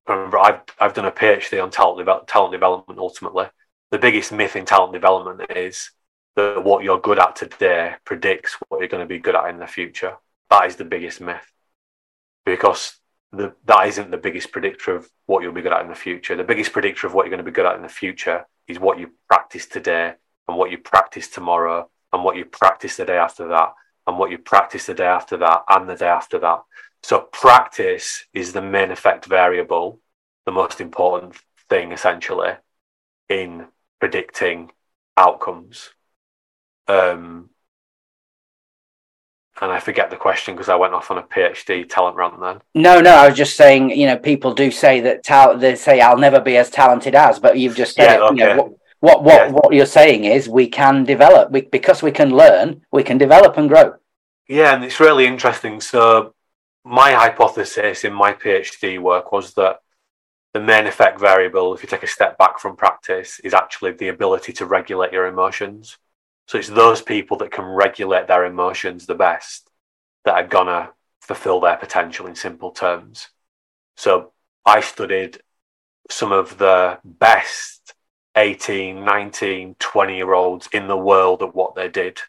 remember 0.07 0.39
I've 0.39 0.61
I've 0.79 0.93
done 0.93 1.05
a 1.05 1.11
PhD 1.11 1.61
on 1.61 1.71
talent 1.71 2.27
talent 2.27 2.51
development. 2.51 2.99
Ultimately, 2.99 3.45
the 3.91 3.97
biggest 3.99 4.31
myth 4.31 4.55
in 4.55 4.65
talent 4.65 4.93
development 4.93 5.49
is 5.55 5.91
that 6.37 6.63
what 6.63 6.83
you're 6.83 7.01
good 7.01 7.19
at 7.19 7.35
today 7.35 7.95
predicts 8.05 8.55
what 8.69 8.79
you're 8.79 8.87
going 8.87 9.03
to 9.03 9.07
be 9.07 9.19
good 9.19 9.35
at 9.35 9.49
in 9.49 9.57
the 9.57 9.67
future. 9.67 10.15
That 10.51 10.67
is 10.67 10.75
the 10.75 10.85
biggest 10.85 11.19
myth 11.19 11.51
because 12.45 12.97
the, 13.31 13.53
that 13.65 13.87
isn't 13.87 14.11
the 14.11 14.17
biggest 14.17 14.51
predictor 14.51 14.95
of 14.95 15.09
what 15.25 15.41
you'll 15.41 15.51
be 15.51 15.63
good 15.63 15.73
at 15.73 15.81
in 15.81 15.89
the 15.89 15.95
future. 15.95 16.35
The 16.35 16.43
biggest 16.43 16.71
predictor 16.71 17.07
of 17.07 17.13
what 17.15 17.23
you're 17.23 17.31
going 17.31 17.43
to 17.43 17.51
be 17.51 17.55
good 17.55 17.65
at 17.65 17.75
in 17.75 17.81
the 17.81 17.89
future 17.89 18.45
is 18.67 18.79
what 18.79 18.99
you 18.99 19.09
practice 19.27 19.65
today 19.65 20.13
and 20.47 20.57
what 20.57 20.69
you 20.69 20.77
practice 20.77 21.27
tomorrow 21.27 21.89
and 22.13 22.23
what 22.23 22.37
you 22.37 22.45
practice 22.45 22.97
the 22.97 23.05
day 23.05 23.17
after 23.17 23.47
that 23.47 23.73
and 24.05 24.19
what 24.19 24.29
you 24.29 24.37
practice 24.37 24.85
the 24.85 24.93
day 24.93 25.07
after 25.07 25.37
that 25.37 25.63
and 25.69 25.89
the 25.89 25.95
day 25.95 26.07
after 26.07 26.37
that. 26.39 26.61
So 27.01 27.21
practice 27.31 28.25
is 28.31 28.53
the 28.53 28.61
main 28.61 28.91
effect 28.91 29.25
variable, 29.25 29.99
the 30.45 30.51
most 30.51 30.79
important 30.79 31.35
thing 31.67 31.91
essentially 31.91 32.53
in 33.27 33.67
predicting 33.99 34.71
outcomes. 35.17 35.89
Um, 36.87 37.49
and 39.61 39.71
I 39.71 39.79
forget 39.79 40.09
the 40.09 40.15
question 40.15 40.53
because 40.53 40.69
I 40.69 40.75
went 40.75 40.93
off 40.93 41.09
on 41.09 41.17
a 41.17 41.23
PhD 41.23 41.87
talent 41.89 42.15
rant 42.15 42.39
then. 42.39 42.61
No, 42.75 43.01
no, 43.01 43.15
I 43.15 43.27
was 43.27 43.37
just 43.37 43.57
saying, 43.57 43.91
you 43.91 44.05
know, 44.05 44.17
people 44.17 44.53
do 44.53 44.69
say 44.69 45.01
that 45.01 45.23
talent. 45.23 45.61
They 45.61 45.75
say 45.75 45.99
I'll 45.99 46.17
never 46.17 46.39
be 46.39 46.57
as 46.57 46.69
talented 46.69 47.15
as, 47.15 47.39
but 47.39 47.57
you've 47.57 47.75
just 47.75 47.95
said 47.95 48.19
yeah. 48.19 48.25
Okay. 48.27 48.35
You 48.35 48.45
know, 48.45 48.55
what 48.55 48.73
what 48.99 49.23
what, 49.23 49.33
yeah. 49.33 49.51
what 49.51 49.73
you're 49.73 49.85
saying 49.85 50.25
is 50.25 50.47
we 50.47 50.67
can 50.67 51.03
develop 51.03 51.51
we, 51.51 51.61
because 51.61 52.03
we 52.03 52.11
can 52.11 52.31
learn, 52.31 52.81
we 52.91 53.03
can 53.03 53.17
develop 53.17 53.57
and 53.57 53.67
grow. 53.67 53.95
Yeah, 54.47 54.75
and 54.75 54.83
it's 54.83 54.99
really 54.99 55.25
interesting. 55.25 55.81
So 55.81 56.33
my 56.85 57.11
hypothesis 57.11 58.03
in 58.03 58.13
my 58.13 58.33
PhD 58.33 58.99
work 58.99 59.31
was 59.31 59.53
that 59.55 59.79
the 60.53 60.59
main 60.59 60.87
effect 60.87 61.19
variable, 61.19 61.73
if 61.73 61.83
you 61.83 61.89
take 61.89 62.03
a 62.03 62.07
step 62.07 62.37
back 62.37 62.59
from 62.59 62.75
practice, 62.75 63.39
is 63.43 63.53
actually 63.53 63.91
the 63.91 64.07
ability 64.07 64.53
to 64.53 64.65
regulate 64.65 65.11
your 65.11 65.27
emotions. 65.27 65.97
So 66.47 66.57
it's 66.57 66.69
those 66.69 67.01
people 67.01 67.37
that 67.37 67.51
can 67.51 67.65
regulate 67.65 68.27
their 68.27 68.45
emotions 68.45 69.05
the 69.05 69.15
best 69.15 69.69
that 70.23 70.33
are 70.33 70.47
gonna 70.47 70.91
fulfill 71.21 71.59
their 71.59 71.75
potential 71.75 72.25
in 72.25 72.35
simple 72.35 72.71
terms. 72.71 73.27
So 73.97 74.31
I 74.65 74.79
studied 74.79 75.41
some 76.09 76.31
of 76.31 76.57
the 76.57 76.99
best 77.03 77.93
18, 78.37 79.03
19, 79.03 79.75
20 79.77 80.15
year 80.15 80.33
olds 80.33 80.69
in 80.71 80.87
the 80.87 80.97
world 80.97 81.43
at 81.43 81.53
what 81.53 81.75
they 81.75 81.89
did. 81.89 82.21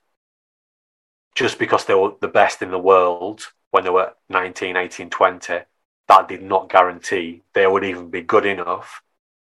Just 1.37 1.59
because 1.61 1.85
they 1.85 1.95
were 1.95 2.15
the 2.21 2.29
best 2.29 2.61
in 2.61 2.73
the 2.73 2.79
world 2.79 3.53
when 3.71 3.85
they 3.85 3.91
were 3.91 4.15
19, 4.29 4.77
18, 4.77 5.11
20, 5.11 5.61
that 6.09 6.29
did 6.29 6.43
not 6.43 6.71
guarantee 6.71 7.43
they 7.53 7.67
would 7.67 7.85
even 7.85 8.11
be 8.11 8.23
good 8.23 8.47
enough 8.47 9.03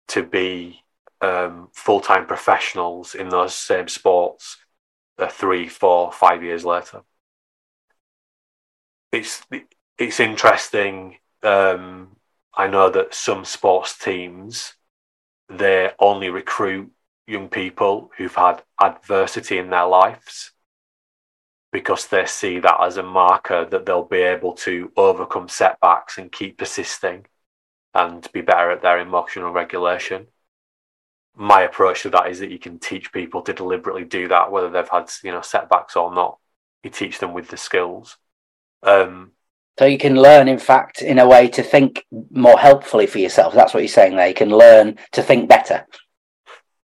to 0.07 0.23
be 0.23 0.84
um, 1.21 1.69
full 1.73 2.01
time 2.01 2.25
professionals 2.25 3.15
in 3.15 3.29
those 3.29 3.53
same 3.53 3.87
sports 3.87 4.57
uh, 5.17 5.27
three, 5.27 5.67
four, 5.67 6.11
five 6.11 6.43
years 6.43 6.65
later. 6.65 7.01
It's 9.11 9.45
it's 9.97 10.19
interesting. 10.19 11.17
Um, 11.43 12.17
I 12.53 12.67
know 12.67 12.89
that 12.89 13.13
some 13.13 13.45
sports 13.45 13.97
teams 13.97 14.73
they 15.49 15.91
only 15.99 16.29
recruit 16.29 16.91
young 17.27 17.49
people 17.49 18.11
who've 18.17 18.33
had 18.35 18.63
adversity 18.81 19.57
in 19.57 19.69
their 19.69 19.85
lives 19.85 20.51
because 21.71 22.07
they 22.07 22.25
see 22.25 22.59
that 22.59 22.79
as 22.81 22.97
a 22.97 23.03
marker 23.03 23.65
that 23.65 23.85
they'll 23.85 24.03
be 24.03 24.17
able 24.17 24.53
to 24.53 24.91
overcome 24.95 25.49
setbacks 25.49 26.17
and 26.17 26.31
keep 26.31 26.57
persisting 26.57 27.25
and 27.93 28.31
be 28.31 28.41
better 28.41 28.71
at 28.71 28.81
their 28.81 28.99
emotional 28.99 29.51
regulation. 29.51 30.27
My 31.35 31.61
approach 31.61 32.03
to 32.03 32.09
that 32.11 32.29
is 32.29 32.39
that 32.39 32.51
you 32.51 32.59
can 32.59 32.79
teach 32.79 33.11
people 33.11 33.41
to 33.43 33.53
deliberately 33.53 34.05
do 34.05 34.27
that, 34.29 34.51
whether 34.51 34.69
they've 34.69 34.87
had 34.87 35.09
you 35.23 35.31
know 35.31 35.41
setbacks 35.41 35.95
or 35.95 36.13
not. 36.13 36.37
You 36.83 36.89
teach 36.89 37.19
them 37.19 37.33
with 37.33 37.49
the 37.49 37.57
skills. 37.57 38.17
Um, 38.83 39.31
so 39.77 39.85
you 39.85 39.97
can 39.97 40.15
learn, 40.15 40.47
in 40.47 40.59
fact, 40.59 41.01
in 41.01 41.19
a 41.19 41.27
way 41.27 41.49
to 41.49 41.61
think 41.61 42.05
more 42.31 42.57
helpfully 42.57 43.07
for 43.07 43.19
yourself. 43.19 43.53
That's 43.53 43.73
what 43.73 43.81
you're 43.81 43.89
saying 43.89 44.15
there. 44.15 44.27
You 44.27 44.33
can 44.33 44.49
learn 44.49 44.97
to 45.11 45.21
think 45.21 45.49
better. 45.49 45.85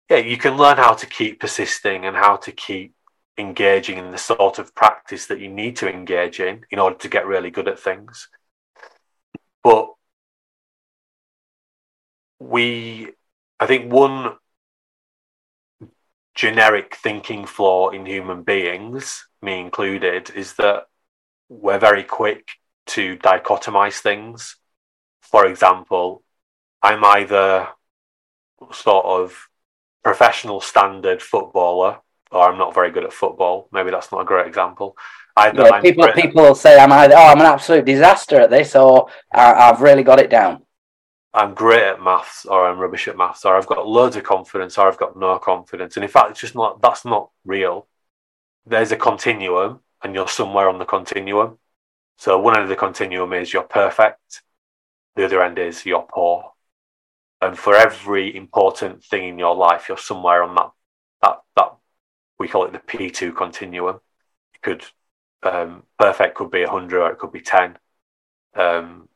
Yeah, 0.10 0.18
you 0.18 0.38
can 0.38 0.58
learn 0.58 0.78
how 0.78 0.96
to 0.96 1.06
keep 1.06 1.40
persisting 1.40 2.06
and 2.06 2.16
how 2.16 2.38
to 2.38 2.52
keep 2.52 2.96
engaging 3.38 4.00
in 4.00 4.12
the 4.12 4.18
sort 4.18 4.58
of 4.58 4.74
practice 4.74 5.28
that 5.28 5.40
you 5.40 5.50
need 5.50 5.76
to 5.78 5.90
engage 5.90 6.40
in 6.40 6.66
in 6.72 6.80
order 6.80 6.98
to 6.98 7.08
get 7.08 7.28
really 7.28 7.52
good 7.52 7.68
at 7.68 7.80
things. 7.80 8.28
But 9.64 9.90
we, 12.40 13.10
I 13.60 13.66
think 13.68 13.92
one 13.92 14.36
generic 16.36 16.96
thinking 16.96 17.46
flaw 17.46 17.90
in 17.90 18.06
human 18.06 18.44
beings, 18.44 19.28
me 19.42 19.60
included, 19.60 20.30
is 20.34 20.54
that 20.54 20.84
we're 21.50 21.80
very 21.80 22.04
quick 22.04 22.48
to 22.88 23.18
dichotomize 23.18 24.00
things. 24.00 24.56
For 25.22 25.46
example, 25.46 26.24
I'm 26.82 27.04
either 27.04 27.68
sort 28.72 29.06
of 29.06 29.50
professional 30.04 30.62
standard 30.62 31.22
footballer 31.22 32.00
or 32.32 32.50
I'm 32.50 32.58
not 32.58 32.74
very 32.74 32.92
good 32.92 33.04
at 33.04 33.14
football. 33.14 33.68
Maybe 33.72 33.92
that's 33.92 34.12
not 34.12 34.22
a 34.22 34.26
great 34.26 34.48
example. 34.48 34.96
Either 35.36 35.64
yeah, 35.64 35.82
people 35.82 36.04
great... 36.06 36.16
people 36.16 36.56
say 36.56 36.80
I'm 36.80 36.92
either 36.92 37.16
oh 37.16 37.28
I'm 37.28 37.40
an 37.40 37.46
absolute 37.46 37.86
disaster 37.86 38.40
at 38.40 38.50
this 38.50 38.76
or 38.76 39.08
I've 39.34 39.82
really 39.82 40.04
got 40.04 40.20
it 40.20 40.30
down. 40.30 40.64
I'm 41.34 41.54
great 41.54 41.84
at 41.84 42.02
maths 42.02 42.46
or 42.46 42.66
I'm 42.66 42.80
rubbish 42.80 43.08
at 43.08 43.18
maths 43.18 43.46
or 43.46 43.56
I've 43.56 43.68
got 43.68 43.88
loads 43.88 44.16
of 44.16 44.24
confidence 44.24 44.78
or 44.78 44.88
I've 44.88 44.98
got 44.98 45.18
no 45.18 45.38
confidence. 45.38 45.96
And 45.96 46.04
in 46.04 46.10
fact 46.10 46.32
it's 46.32 46.42
just 46.42 46.56
not 46.56 46.82
that's 46.82 47.06
not 47.06 47.30
real. 47.46 47.88
There's 48.66 48.92
a 48.92 48.98
continuum 48.98 49.82
and 50.04 50.16
you're 50.16 50.28
somewhere 50.28 50.70
on 50.70 50.80
the 50.80 50.86
continuum. 50.86 51.60
So 52.18 52.40
one 52.40 52.56
end 52.56 52.64
of 52.64 52.70
the 52.70 52.76
continuum 52.76 53.34
is 53.34 53.54
you're 53.54 53.64
perfect, 53.64 54.42
the 55.16 55.26
other 55.26 55.44
end 55.44 55.60
is 55.60 55.86
you're 55.86 56.08
poor. 56.14 56.54
And 57.42 57.58
for 57.58 57.76
every 57.76 58.36
important 58.36 59.04
thing 59.04 59.28
in 59.28 59.40
your 59.40 59.56
life, 59.56 59.88
you're 59.88 59.98
somewhere 59.98 60.44
on 60.44 60.56
that 60.56 60.72
that 61.22 61.42
that 61.56 61.76
we 62.38 62.48
call 62.48 62.66
it 62.66 62.74
the 62.74 62.80
P2 62.80 63.36
continuum. 63.36 64.02
Could 64.62 64.84
um, 65.44 65.84
perfect 65.98 66.36
could 66.36 66.52
be 66.52 66.66
hundred 66.66 67.02
or 67.02 67.12
it 67.12 67.20
could 67.20 67.32
be 67.32 67.42
ten. 67.42 67.78
Um, 68.56 69.08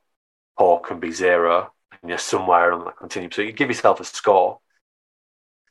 poor 0.57 0.79
can 0.79 0.99
be 0.99 1.11
zero, 1.11 1.72
you're 2.09 2.17
somewhere 2.17 2.73
on 2.73 2.85
that 2.85 2.97
continuum. 2.97 3.31
So 3.31 3.41
you 3.41 3.51
give 3.51 3.69
yourself 3.69 3.99
a 3.99 4.03
score. 4.03 4.59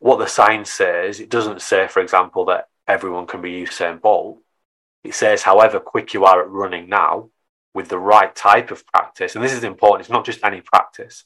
What 0.00 0.18
the 0.18 0.26
sign 0.26 0.64
says, 0.64 1.20
it 1.20 1.28
doesn't 1.28 1.62
say, 1.62 1.86
for 1.88 2.00
example, 2.00 2.46
that 2.46 2.68
everyone 2.88 3.26
can 3.26 3.40
be 3.42 3.62
Usain 3.62 4.00
Bolt. 4.00 4.38
It 5.04 5.14
says, 5.14 5.42
however 5.42 5.80
quick 5.80 6.14
you 6.14 6.24
are 6.24 6.42
at 6.42 6.50
running 6.50 6.88
now, 6.88 7.30
with 7.74 7.88
the 7.88 7.98
right 7.98 8.34
type 8.34 8.70
of 8.70 8.86
practice, 8.86 9.34
and 9.34 9.44
this 9.44 9.52
is 9.52 9.64
important, 9.64 10.02
it's 10.02 10.10
not 10.10 10.26
just 10.26 10.44
any 10.44 10.60
practice, 10.60 11.24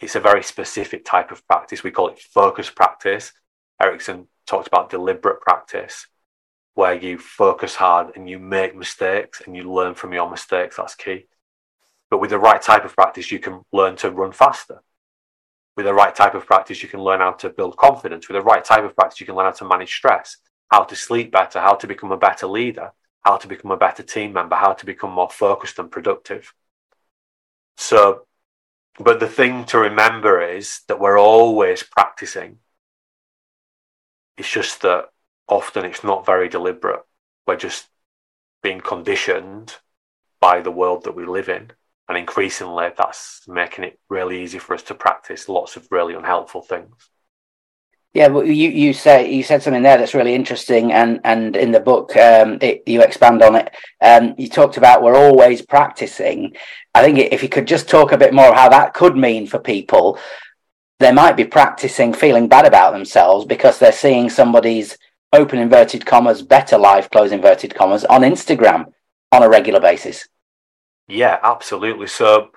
it's 0.00 0.14
a 0.14 0.20
very 0.20 0.42
specific 0.42 1.04
type 1.04 1.30
of 1.30 1.46
practice. 1.46 1.82
We 1.82 1.90
call 1.90 2.08
it 2.08 2.18
focus 2.18 2.70
practice. 2.70 3.32
Ericsson 3.80 4.28
talked 4.46 4.66
about 4.66 4.90
deliberate 4.90 5.40
practice, 5.40 6.06
where 6.74 6.94
you 6.94 7.18
focus 7.18 7.74
hard 7.74 8.16
and 8.16 8.28
you 8.28 8.38
make 8.38 8.76
mistakes 8.76 9.42
and 9.44 9.56
you 9.56 9.72
learn 9.72 9.94
from 9.94 10.12
your 10.12 10.30
mistakes. 10.30 10.76
That's 10.76 10.94
key. 10.94 11.26
But 12.16 12.22
with 12.22 12.30
the 12.30 12.38
right 12.38 12.62
type 12.62 12.86
of 12.86 12.94
practice, 12.94 13.30
you 13.30 13.38
can 13.38 13.60
learn 13.74 13.94
to 13.96 14.10
run 14.10 14.32
faster. 14.32 14.80
With 15.76 15.84
the 15.84 15.92
right 15.92 16.14
type 16.14 16.34
of 16.34 16.46
practice, 16.46 16.82
you 16.82 16.88
can 16.88 17.02
learn 17.02 17.20
how 17.20 17.32
to 17.32 17.50
build 17.50 17.76
confidence. 17.76 18.26
With 18.26 18.36
the 18.36 18.42
right 18.42 18.64
type 18.64 18.84
of 18.84 18.96
practice, 18.96 19.20
you 19.20 19.26
can 19.26 19.34
learn 19.34 19.44
how 19.44 19.52
to 19.52 19.68
manage 19.68 19.94
stress 19.94 20.38
how 20.70 20.84
to 20.84 20.96
sleep 20.96 21.30
better, 21.30 21.60
how 21.60 21.74
to 21.74 21.86
become 21.86 22.10
a 22.10 22.16
better 22.16 22.46
leader, 22.46 22.92
how 23.20 23.36
to 23.36 23.46
become 23.46 23.70
a 23.70 23.76
better 23.76 24.02
team 24.02 24.32
member, 24.32 24.56
how 24.56 24.72
to 24.72 24.86
become 24.86 25.12
more 25.12 25.28
focused 25.28 25.78
and 25.78 25.90
productive. 25.90 26.54
So, 27.76 28.26
but 28.98 29.20
the 29.20 29.28
thing 29.28 29.66
to 29.66 29.78
remember 29.78 30.40
is 30.40 30.80
that 30.88 30.98
we're 30.98 31.20
always 31.20 31.82
practicing. 31.82 32.60
It's 34.38 34.50
just 34.50 34.80
that 34.80 35.10
often 35.46 35.84
it's 35.84 36.02
not 36.02 36.24
very 36.24 36.48
deliberate. 36.48 37.04
We're 37.46 37.56
just 37.56 37.88
being 38.62 38.80
conditioned 38.80 39.76
by 40.40 40.62
the 40.62 40.70
world 40.70 41.04
that 41.04 41.14
we 41.14 41.26
live 41.26 41.50
in. 41.50 41.72
And 42.08 42.16
increasingly, 42.16 42.90
that's 42.96 43.42
making 43.48 43.84
it 43.84 43.98
really 44.08 44.42
easy 44.42 44.58
for 44.58 44.74
us 44.74 44.82
to 44.84 44.94
practice 44.94 45.48
lots 45.48 45.76
of 45.76 45.88
really 45.90 46.14
unhelpful 46.14 46.62
things. 46.62 47.10
Yeah, 48.16 48.28
well, 48.28 48.44
you 48.46 48.70
you 48.70 48.94
say 48.94 49.30
you 49.30 49.42
said 49.42 49.62
something 49.62 49.82
there 49.82 49.98
that's 49.98 50.14
really 50.14 50.34
interesting, 50.34 50.90
and 50.90 51.20
and 51.24 51.54
in 51.54 51.70
the 51.70 51.80
book 51.80 52.16
um, 52.16 52.56
it, 52.62 52.82
you 52.86 53.02
expand 53.02 53.42
on 53.42 53.56
it. 53.56 53.70
Um, 54.00 54.34
you 54.38 54.48
talked 54.48 54.78
about 54.78 55.02
we're 55.02 55.16
always 55.16 55.60
practicing. 55.60 56.56
I 56.94 57.02
think 57.02 57.18
if 57.18 57.42
you 57.42 57.50
could 57.50 57.66
just 57.66 57.90
talk 57.90 58.12
a 58.12 58.16
bit 58.16 58.32
more 58.32 58.54
how 58.54 58.70
that 58.70 58.94
could 58.94 59.18
mean 59.18 59.46
for 59.46 59.58
people, 59.58 60.18
they 60.98 61.12
might 61.12 61.36
be 61.36 61.44
practicing 61.44 62.14
feeling 62.14 62.48
bad 62.48 62.64
about 62.64 62.92
themselves 62.92 63.44
because 63.44 63.78
they're 63.78 63.92
seeing 63.92 64.30
somebody's 64.30 64.96
open 65.34 65.58
inverted 65.58 66.06
commas 66.06 66.40
better 66.40 66.78
life 66.78 67.10
close 67.10 67.32
inverted 67.32 67.74
commas 67.74 68.06
on 68.06 68.22
Instagram 68.22 68.86
on 69.30 69.42
a 69.42 69.48
regular 69.48 69.80
basis. 69.80 70.26
Yeah, 71.08 71.38
absolutely. 71.42 72.06
So 72.08 72.50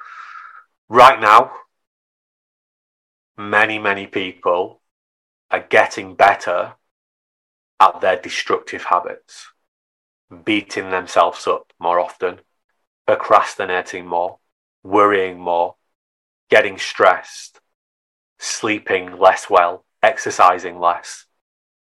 right 0.90 1.20
now, 1.20 1.52
many 3.38 3.80
many 3.80 4.08
people 4.08 4.82
are 5.52 5.66
getting 5.70 6.16
better 6.16 6.74
at 7.80 8.02
their 8.02 8.20
destructive 8.20 8.84
habits, 8.84 9.48
beating 10.46 10.90
themselves 10.90 11.48
up 11.48 11.72
more 11.80 12.00
often, 12.00 12.40
procrastinating 13.08 14.06
more, 14.06 14.40
worrying 14.84 15.40
more, 15.40 15.76
getting 16.50 16.78
stressed, 16.78 17.60
sleeping 18.40 19.18
less 19.18 19.50
well, 19.50 19.86
exercising 20.04 20.80
less, 20.80 21.26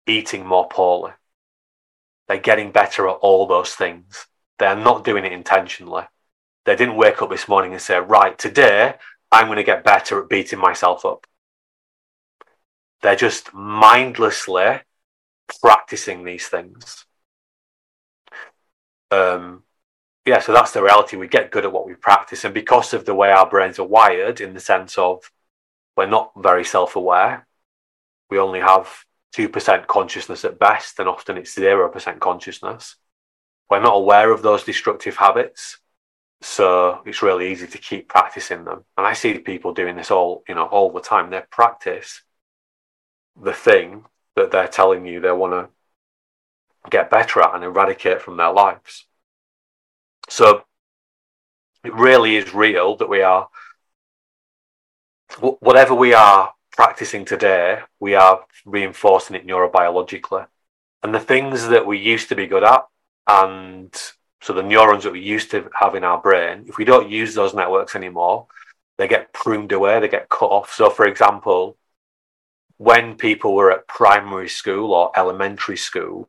eating 0.07 0.47
more 0.47 0.69
poorly. 0.69 1.13
They're 2.29 2.39
getting 2.39 2.73
better 2.73 3.09
at 3.09 3.17
all 3.23 3.47
those 3.47 3.75
things. 3.75 4.27
They're 4.59 4.77
not 4.77 5.05
doing 5.05 5.25
it 5.25 5.33
intentionally. 5.33 6.05
They 6.67 6.75
didn't 6.75 6.97
wake 6.97 7.23
up 7.23 7.31
this 7.31 7.49
morning 7.49 7.73
and 7.73 7.81
say, 7.81 7.99
right, 7.99 8.37
today 8.37 8.95
I'm 9.31 9.47
going 9.47 9.57
to 9.57 9.63
get 9.63 9.85
better 9.85 10.21
at 10.21 10.29
beating 10.29 10.59
myself 10.59 11.07
up. 11.07 11.27
They're 13.03 13.15
just 13.15 13.55
mindlessly 13.55 14.81
practicing 15.63 16.25
these 16.25 16.49
things. 16.49 17.07
Um, 19.13 19.63
yeah, 20.25 20.41
so 20.41 20.53
that's 20.53 20.73
the 20.73 20.83
reality. 20.83 21.17
We 21.17 21.29
get 21.29 21.53
good 21.53 21.65
at 21.65 21.73
what 21.73 21.87
we 21.87 21.95
practice. 21.95 22.45
And 22.45 22.53
because 22.53 22.93
of 22.93 23.05
the 23.05 23.15
way 23.15 23.31
our 23.31 23.49
brains 23.49 23.79
are 23.79 23.87
wired, 23.87 24.41
in 24.41 24.53
the 24.53 24.61
sense 24.61 24.99
of 24.99 25.31
we're 25.97 26.07
not 26.07 26.33
very 26.37 26.65
self 26.65 26.97
aware, 26.97 27.47
we 28.29 28.41
only 28.41 28.59
have 28.59 29.05
2% 29.37 29.87
consciousness 29.87 30.45
at 30.45 30.59
best, 30.59 30.99
and 30.99 31.09
often 31.09 31.37
it's 31.37 31.55
0% 31.55 32.19
consciousness. 32.19 32.97
We're 33.71 33.81
not 33.81 33.95
aware 33.95 34.33
of 34.33 34.43
those 34.43 34.65
destructive 34.65 35.17
habits. 35.17 35.79
So 36.43 37.03
it's 37.07 37.23
really 37.23 37.51
easy 37.51 37.67
to 37.67 37.79
keep 37.79 38.09
practicing 38.09 38.65
them. 38.65 38.85
And 38.97 39.07
I 39.07 39.15
see 39.15 39.39
people 39.39 39.73
doing 39.73 39.97
this 39.97 40.11
all, 40.11 40.45
you 40.49 40.55
know, 40.55 40.67
all 40.67 40.91
the 40.93 41.01
time. 41.01 41.31
They 41.31 41.43
practice 41.51 42.23
the 43.41 43.53
thing 43.53 44.05
that 44.35 44.51
they're 44.51 44.69
telling 44.69 45.07
you 45.07 45.21
they 45.21 45.33
want 45.33 45.53
to 45.53 46.91
get 46.91 47.11
better 47.11 47.43
at 47.43 47.55
and 47.55 47.65
eradicate 47.65 48.23
from 48.23 48.37
their 48.37 48.53
lives. 48.53 49.07
So 50.29 50.65
it 51.85 51.95
really 51.95 52.37
is 52.37 52.55
real 52.55 52.97
that 52.97 53.09
we 53.09 53.23
are, 53.23 53.49
whatever 55.41 55.95
we 55.95 56.15
are 56.15 56.55
practicing 56.73 57.25
today, 57.25 57.81
we 57.99 58.15
are 58.15 58.45
reinforcing 58.65 59.37
it 59.37 59.47
neurobiologically. 59.47 60.47
And 61.03 61.15
the 61.15 61.21
things 61.21 61.69
that 61.69 61.87
we 61.87 61.99
used 61.99 62.29
to 62.29 62.37
be 62.37 62.47
good 62.47 62.65
at, 62.65 62.85
and 63.27 63.95
so 64.41 64.53
the 64.53 64.63
neurons 64.63 65.05
that 65.05 65.13
we 65.13 65.21
used 65.21 65.51
to 65.53 65.69
have 65.79 65.95
in 65.95 66.05
our 66.05 66.21
brain, 66.21 66.65
if 66.69 66.77
we 66.77 66.85
don't 66.85 67.11
use 67.11 67.35
those 67.35 67.55
networks 67.55 67.97
anymore, 67.97 68.47
they 68.99 69.09
get 69.09 69.33
pruned 69.33 69.73
away, 69.73 70.01
they 70.01 70.09
get 70.09 70.29
cut 70.29 70.47
off. 70.47 70.73
So, 70.73 70.91
for 70.91 71.07
example, 71.07 71.77
when 72.79 73.17
people 73.17 73.55
were 73.55 73.73
at 73.73 73.89
primary 73.89 74.49
school 74.49 74.93
or 74.93 75.13
elementary 75.17 75.77
school, 75.77 76.29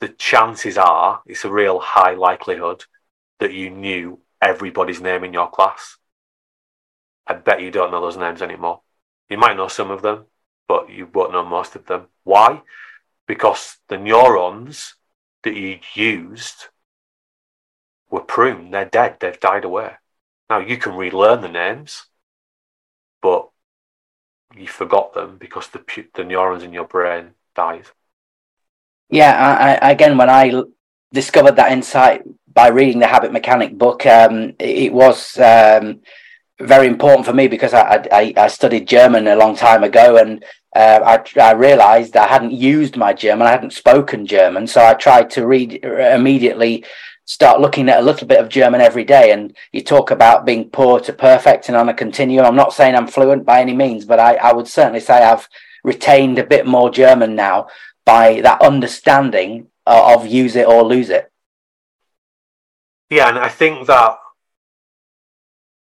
the 0.00 0.08
chances 0.08 0.78
are 0.78 1.22
it's 1.26 1.44
a 1.44 1.50
real 1.50 1.78
high 1.78 2.14
likelihood 2.14 2.84
that 3.38 3.52
you 3.52 3.70
knew 3.70 4.18
everybody's 4.40 5.00
name 5.00 5.24
in 5.24 5.32
your 5.32 5.50
class. 5.50 5.96
I 7.26 7.34
bet 7.34 7.60
you 7.60 7.70
don't 7.70 7.90
know 7.90 8.00
those 8.00 8.16
names 8.16 8.42
anymore. 8.42 8.80
You 9.28 9.38
might 9.38 9.56
know 9.56 9.68
some 9.68 9.90
of 9.90 10.02
them, 10.02 10.24
but 10.66 10.90
you 10.90 11.08
won't 11.12 11.32
know 11.32 11.44
most 11.44 11.76
of 11.76 11.86
them. 11.86 12.06
Why? 12.24 12.62
Because 13.26 13.76
the 13.88 13.98
neurons 13.98 14.96
that 15.42 15.54
you 15.54 15.78
used 15.94 16.68
were 18.10 18.20
pruned, 18.20 18.74
they're 18.74 18.84
dead, 18.84 19.16
they've 19.20 19.38
died 19.40 19.64
away. 19.64 19.92
Now 20.48 20.58
you 20.58 20.76
can 20.76 20.94
relearn 20.96 21.42
the 21.42 21.48
names, 21.48 22.06
but 23.22 23.48
you 24.56 24.66
forgot 24.66 25.14
them 25.14 25.38
because 25.38 25.68
the 25.68 25.82
the 26.14 26.24
neurons 26.24 26.62
in 26.62 26.72
your 26.72 26.86
brain 26.86 27.30
died. 27.54 27.86
Yeah, 29.08 29.32
I, 29.32 29.86
I, 29.86 29.90
again, 29.90 30.16
when 30.16 30.30
I 30.30 30.62
discovered 31.12 31.56
that 31.56 31.72
insight 31.72 32.22
by 32.52 32.68
reading 32.68 33.00
the 33.00 33.06
Habit 33.06 33.32
Mechanic 33.32 33.76
book, 33.76 34.06
um, 34.06 34.54
it 34.58 34.92
was 34.92 35.36
um, 35.38 36.00
very 36.60 36.86
important 36.86 37.26
for 37.26 37.32
me 37.32 37.48
because 37.48 37.74
I, 37.74 38.06
I, 38.12 38.34
I, 38.36 38.48
studied 38.48 38.86
German 38.86 39.26
a 39.26 39.34
long 39.34 39.56
time 39.56 39.82
ago 39.82 40.16
and 40.16 40.44
uh, 40.76 41.00
I, 41.36 41.40
I 41.40 41.52
realized 41.52 42.16
I 42.16 42.28
hadn't 42.28 42.52
used 42.52 42.96
my 42.96 43.12
German, 43.12 43.46
I 43.46 43.50
hadn't 43.50 43.72
spoken 43.72 44.26
German. 44.26 44.66
So 44.66 44.84
I 44.84 44.94
tried 44.94 45.30
to 45.30 45.46
read 45.46 45.84
immediately, 45.84 46.84
start 47.30 47.60
looking 47.60 47.88
at 47.88 48.00
a 48.00 48.02
little 48.02 48.26
bit 48.26 48.40
of 48.40 48.48
German 48.48 48.80
every 48.80 49.04
day. 49.04 49.30
And 49.30 49.56
you 49.70 49.82
talk 49.82 50.10
about 50.10 50.44
being 50.44 50.68
poor 50.68 50.98
to 50.98 51.12
perfect 51.12 51.68
and 51.68 51.76
on 51.76 51.88
a 51.88 51.94
continuum. 51.94 52.44
I'm 52.44 52.56
not 52.56 52.72
saying 52.72 52.96
I'm 52.96 53.06
fluent 53.06 53.46
by 53.46 53.60
any 53.60 53.72
means, 53.72 54.04
but 54.04 54.18
I, 54.18 54.34
I 54.34 54.52
would 54.52 54.66
certainly 54.66 54.98
say 54.98 55.22
I've 55.22 55.48
retained 55.84 56.40
a 56.40 56.44
bit 56.44 56.66
more 56.66 56.90
German 56.90 57.36
now 57.36 57.68
by 58.04 58.40
that 58.40 58.60
understanding 58.60 59.68
uh, 59.86 60.16
of 60.16 60.26
use 60.26 60.56
it 60.56 60.66
or 60.66 60.82
lose 60.82 61.08
it. 61.08 61.30
Yeah, 63.10 63.28
and 63.28 63.38
I 63.38 63.48
think 63.48 63.86
that 63.86 64.18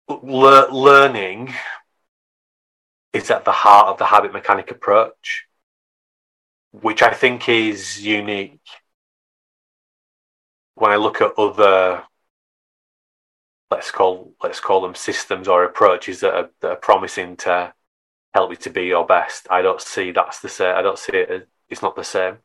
le- 0.09 0.73
learning 0.73 1.53
is 3.13 3.31
at 3.31 3.45
the 3.45 3.53
heart 3.53 3.87
of 3.87 3.97
the 3.97 4.05
habit 4.05 4.33
mechanic 4.33 4.71
approach, 4.71 5.45
which 6.71 7.01
I 7.01 7.13
think 7.13 7.47
is 7.47 8.05
unique. 8.05 8.59
When 10.79 10.91
I 10.91 10.95
look 10.95 11.21
at 11.21 11.37
other, 11.37 12.03
let's 13.69 13.91
call 13.91 14.33
let's 14.41 14.61
call 14.61 14.81
them 14.81 14.95
systems 14.95 15.49
or 15.49 15.65
approaches 15.65 16.21
that 16.21 16.33
are, 16.33 16.49
that 16.61 16.71
are 16.71 16.75
promising 16.77 17.35
to 17.37 17.73
help 18.33 18.51
you 18.51 18.55
to 18.57 18.69
be 18.69 18.85
your 18.85 19.05
best, 19.05 19.45
I 19.49 19.61
don't 19.61 19.81
see 19.81 20.11
that's 20.11 20.39
the 20.39 20.47
same. 20.47 20.75
I 20.75 20.81
don't 20.81 20.97
see 20.97 21.11
it. 21.13 21.49
It's 21.69 21.81
not 21.81 21.97
the 21.97 22.03
same, 22.05 22.37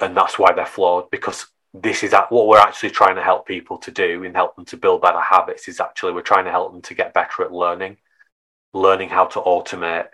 and 0.00 0.14
that's 0.14 0.38
why 0.38 0.52
they're 0.52 0.66
flawed 0.66 1.10
because 1.10 1.46
this 1.72 2.02
is 2.02 2.12
what 2.28 2.46
we're 2.46 2.58
actually 2.58 2.90
trying 2.90 3.16
to 3.16 3.22
help 3.22 3.46
people 3.46 3.78
to 3.78 3.90
do 3.90 4.22
and 4.24 4.36
help 4.36 4.54
them 4.54 4.66
to 4.66 4.76
build 4.76 5.00
better 5.00 5.20
habits 5.20 5.68
is 5.68 5.80
actually 5.80 6.12
we're 6.12 6.20
trying 6.20 6.44
to 6.44 6.50
help 6.50 6.70
them 6.70 6.82
to 6.82 6.94
get 6.94 7.14
better 7.14 7.44
at 7.44 7.52
learning 7.52 7.96
learning 8.74 9.08
how 9.08 9.24
to 9.24 9.40
automate 9.40 10.08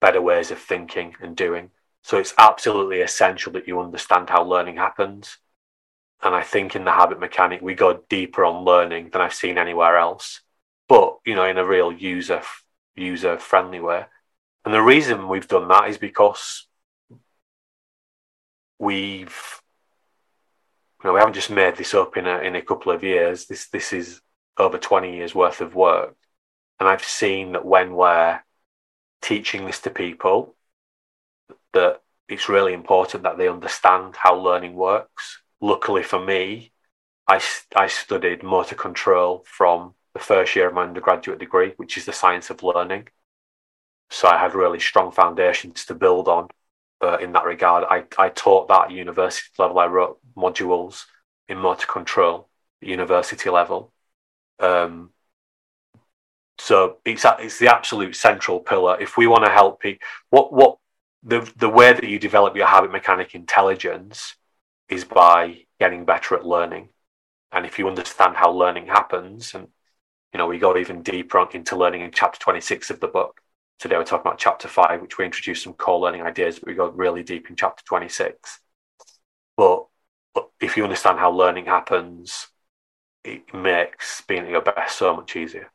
better 0.00 0.20
ways 0.20 0.50
of 0.50 0.58
thinking 0.58 1.14
and 1.20 1.36
doing 1.36 1.70
so 2.02 2.18
it's 2.18 2.34
absolutely 2.36 3.00
essential 3.00 3.52
that 3.52 3.68
you 3.68 3.80
understand 3.80 4.28
how 4.28 4.42
learning 4.42 4.76
happens 4.76 5.38
and 6.22 6.34
i 6.34 6.42
think 6.42 6.74
in 6.74 6.84
the 6.84 6.92
habit 6.92 7.20
mechanic 7.20 7.60
we 7.60 7.74
go 7.74 8.00
deeper 8.08 8.44
on 8.44 8.64
learning 8.64 9.10
than 9.10 9.20
i've 9.20 9.34
seen 9.34 9.58
anywhere 9.58 9.96
else 9.96 10.40
but 10.88 11.18
you 11.24 11.34
know 11.34 11.44
in 11.44 11.58
a 11.58 11.66
real 11.66 11.92
user 11.92 12.42
user 12.96 13.38
friendly 13.38 13.80
way 13.80 14.04
and 14.64 14.72
the 14.72 14.82
reason 14.82 15.28
we've 15.28 15.48
done 15.48 15.68
that 15.68 15.88
is 15.88 15.98
because 15.98 16.66
we've 18.78 19.60
you 21.04 21.10
know, 21.10 21.14
we 21.14 21.20
haven't 21.20 21.34
just 21.34 21.50
made 21.50 21.76
this 21.76 21.92
up 21.92 22.16
in 22.16 22.26
a 22.26 22.38
in 22.38 22.56
a 22.56 22.62
couple 22.62 22.90
of 22.90 23.04
years. 23.04 23.44
This 23.44 23.68
this 23.68 23.92
is 23.92 24.22
over 24.56 24.78
20 24.78 25.14
years 25.14 25.34
worth 25.34 25.60
of 25.60 25.74
work. 25.74 26.16
And 26.80 26.88
I've 26.88 27.04
seen 27.04 27.52
that 27.52 27.64
when 27.64 27.94
we're 27.94 28.40
teaching 29.20 29.66
this 29.66 29.80
to 29.80 29.90
people, 29.90 30.54
that 31.74 32.00
it's 32.28 32.48
really 32.48 32.72
important 32.72 33.24
that 33.24 33.36
they 33.36 33.48
understand 33.48 34.16
how 34.16 34.34
learning 34.34 34.74
works. 34.74 35.42
Luckily 35.64 36.02
for 36.02 36.20
me, 36.20 36.72
I, 37.26 37.40
I 37.74 37.86
studied 37.86 38.42
motor 38.42 38.74
control 38.74 39.44
from 39.46 39.94
the 40.12 40.20
first 40.20 40.54
year 40.54 40.68
of 40.68 40.74
my 40.74 40.82
undergraduate 40.82 41.38
degree, 41.38 41.72
which 41.78 41.96
is 41.96 42.04
the 42.04 42.12
science 42.12 42.50
of 42.50 42.62
learning. 42.62 43.08
So 44.10 44.28
I 44.28 44.36
had 44.36 44.54
really 44.54 44.78
strong 44.78 45.10
foundations 45.10 45.86
to 45.86 45.94
build 45.94 46.28
on 46.28 46.48
uh, 47.00 47.16
in 47.16 47.32
that 47.32 47.46
regard. 47.46 47.84
I, 47.88 48.04
I 48.18 48.28
taught 48.28 48.68
that 48.68 48.90
university 48.90 49.48
level. 49.58 49.78
I 49.78 49.86
wrote 49.86 50.18
modules 50.36 51.06
in 51.48 51.56
motor 51.56 51.86
control 51.86 52.50
university 52.82 53.48
level. 53.48 53.90
Um, 54.60 55.12
so 56.58 56.98
it's 57.06 57.24
it's 57.38 57.58
the 57.58 57.74
absolute 57.74 58.16
central 58.16 58.60
pillar. 58.60 59.00
If 59.00 59.16
we 59.16 59.26
want 59.26 59.46
to 59.46 59.50
help 59.50 59.80
people, 59.80 60.06
what 60.28 60.52
what 60.52 60.76
the 61.22 61.50
the 61.56 61.70
way 61.70 61.94
that 61.94 62.04
you 62.04 62.18
develop 62.18 62.54
your 62.54 62.66
habit 62.66 62.92
mechanic 62.92 63.34
intelligence 63.34 64.34
is 64.88 65.04
by 65.04 65.64
getting 65.80 66.04
better 66.04 66.34
at 66.36 66.46
learning. 66.46 66.90
And 67.52 67.64
if 67.64 67.78
you 67.78 67.88
understand 67.88 68.36
how 68.36 68.50
learning 68.50 68.86
happens, 68.86 69.54
and 69.54 69.68
you 70.32 70.38
know, 70.38 70.46
we 70.46 70.58
go 70.58 70.76
even 70.76 71.02
deeper 71.02 71.46
into 71.52 71.76
learning 71.76 72.02
in 72.02 72.10
chapter 72.10 72.38
26 72.40 72.90
of 72.90 73.00
the 73.00 73.08
book. 73.08 73.40
Today 73.78 73.96
we're 73.96 74.04
talking 74.04 74.26
about 74.26 74.38
chapter 74.38 74.68
five, 74.68 75.00
which 75.00 75.18
we 75.18 75.24
introduce 75.24 75.62
some 75.62 75.74
core 75.74 76.00
learning 76.00 76.22
ideas, 76.22 76.58
but 76.58 76.68
we 76.68 76.74
go 76.74 76.88
really 76.90 77.22
deep 77.22 77.48
in 77.50 77.56
chapter 77.56 77.84
26. 77.84 78.60
But, 79.56 79.86
but 80.34 80.50
if 80.60 80.76
you 80.76 80.84
understand 80.84 81.18
how 81.18 81.30
learning 81.30 81.66
happens, 81.66 82.48
it 83.24 83.54
makes 83.54 84.22
being 84.22 84.44
at 84.44 84.50
your 84.50 84.60
best 84.60 84.98
so 84.98 85.14
much 85.14 85.36
easier. 85.36 85.70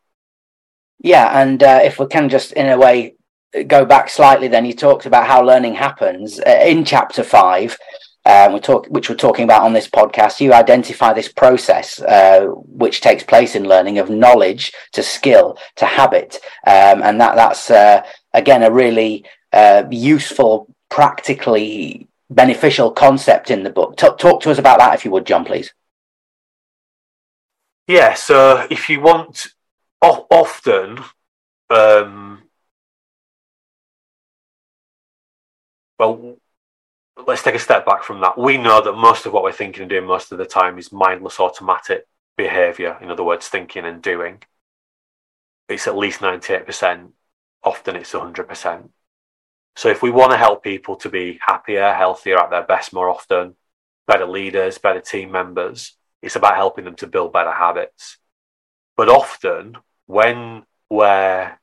Yeah, 1.00 1.42
and 1.42 1.62
uh, 1.64 1.80
if 1.84 1.98
we 1.98 2.08
can 2.08 2.30
just 2.30 2.52
in 2.54 2.68
a 2.68 2.78
way 2.78 3.16
go 3.68 3.86
back 3.86 4.10
slightly, 4.10 4.48
then 4.48 4.66
you 4.66 4.74
talked 4.74 5.06
about 5.06 5.28
how 5.28 5.42
learning 5.42 5.76
happens 5.76 6.40
uh, 6.40 6.60
in 6.66 6.84
chapter 6.84 7.24
five. 7.24 7.78
Um, 8.30 8.54
we 8.54 8.60
talk, 8.60 8.86
which 8.88 9.10
we're 9.10 9.16
talking 9.16 9.44
about 9.44 9.64
on 9.64 9.74
this 9.74 9.88
podcast. 9.88 10.40
You 10.40 10.54
identify 10.54 11.14
this 11.14 11.32
process 11.32 12.00
uh, 12.00 12.42
which 12.84 13.02
takes 13.02 13.24
place 13.24 13.56
in 13.56 13.68
learning 13.68 13.98
of 13.98 14.10
knowledge 14.10 14.72
to 14.92 15.02
skill 15.02 15.58
to 15.78 15.86
habit, 15.86 16.40
um, 16.68 17.02
and 17.02 17.20
that 17.20 17.36
that's 17.36 17.72
uh, 17.72 18.04
again 18.34 18.62
a 18.62 18.72
really 18.72 19.26
uh, 19.52 19.84
useful, 19.90 20.68
practically 20.90 22.08
beneficial 22.30 22.92
concept 22.92 23.50
in 23.50 23.64
the 23.64 23.72
book. 23.72 23.98
T- 23.98 24.08
talk 24.20 24.42
to 24.42 24.52
us 24.52 24.60
about 24.60 24.78
that, 24.78 24.94
if 24.94 25.04
you 25.04 25.12
would, 25.12 25.26
Jon, 25.26 25.44
please. 25.44 25.74
Yeah. 27.88 28.14
So 28.14 28.68
if 28.70 28.90
you 28.90 29.00
want 29.00 29.48
often 30.02 31.00
um, 31.72 32.44
well 35.98 36.38
let's 37.28 37.44
take 37.44 37.56
a 37.56 37.60
step 37.60 37.86
back 37.86 38.04
from 38.04 38.22
that. 38.22 38.38
We 38.38 38.58
know 38.58 38.82
that 38.82 38.94
most 38.94 39.26
of 39.26 39.34
what 39.34 39.44
we're 39.44 39.52
thinking 39.52 39.82
and 39.82 39.90
doing 39.90 40.06
most 40.06 40.32
of 40.32 40.38
the 40.38 40.46
time 40.46 40.78
is 40.78 40.92
mindless 40.92 41.40
automatic 41.40 42.08
behavior 42.38 42.98
in 43.02 43.12
other 43.12 43.24
words 43.24 43.48
thinking 43.48 43.86
and 43.86 44.02
doing. 44.02 44.42
It's 45.68 45.88
at 45.88 45.98
least 45.98 46.22
98% 46.22 47.12
often 47.64 47.96
it's 47.98 48.14
100% 48.14 48.90
so 49.76 49.90
if 49.90 50.02
we 50.02 50.12
want 50.12 50.32
to 50.32 50.38
help 50.38 50.64
people 50.64 50.96
to 50.96 51.10
be 51.10 51.38
happier 51.46 51.92
healthier 51.92 52.40
at 52.40 52.50
their 52.50 52.64
best 52.64 52.94
more 52.94 53.10
often 53.10 53.56
better 54.08 54.26
leaders 54.26 54.78
better 54.78 55.02
team 55.02 55.30
members 55.30 55.98
it's 56.22 56.36
about 56.36 56.56
helping 56.56 56.86
them 56.86 56.96
to 56.96 57.08
build 57.08 57.34
better 57.34 57.52
habits. 57.52 58.18
But 58.98 59.10
often 59.10 59.78
when 60.06 60.64
we're 60.90 61.58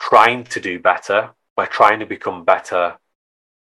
trying 0.00 0.44
to 0.44 0.60
do 0.60 0.80
better, 0.80 1.30
we're 1.56 1.66
trying 1.66 2.00
to 2.00 2.06
become 2.06 2.44
better, 2.44 2.98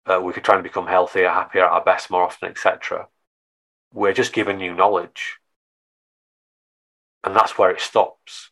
uh, 0.05 0.19
we're 0.21 0.33
trying 0.33 0.59
to 0.59 0.63
become 0.63 0.87
healthier, 0.87 1.29
happier, 1.29 1.65
at 1.65 1.71
our 1.71 1.83
best 1.83 2.09
more 2.09 2.23
often, 2.23 2.49
etc. 2.49 3.07
We're 3.93 4.13
just 4.13 4.33
given 4.33 4.57
new 4.57 4.73
knowledge. 4.73 5.37
And 7.23 7.35
that's 7.35 7.57
where 7.57 7.71
it 7.71 7.79
stops. 7.79 8.49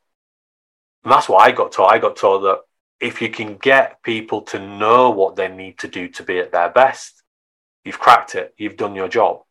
And 1.04 1.12
that's 1.12 1.28
what 1.28 1.46
I 1.46 1.52
got 1.52 1.72
taught. 1.72 1.94
I 1.94 2.00
got 2.00 2.16
taught 2.16 2.40
that 2.42 2.62
if 3.00 3.22
you 3.22 3.30
can 3.30 3.58
get 3.58 4.02
people 4.04 4.42
to 4.44 4.60
know 4.60 5.10
what 5.10 5.36
they 5.36 5.48
need 5.48 5.80
to 5.80 5.88
do 5.88 6.08
to 6.10 6.24
be 6.24 6.40
at 6.40 6.52
their 6.52 6.70
best, 6.70 7.24
you've 7.84 8.00
cracked 8.00 8.36
it, 8.36 8.54
you've 8.58 8.78
done 8.78 8.96
your 8.96 9.08
job. 9.08 9.42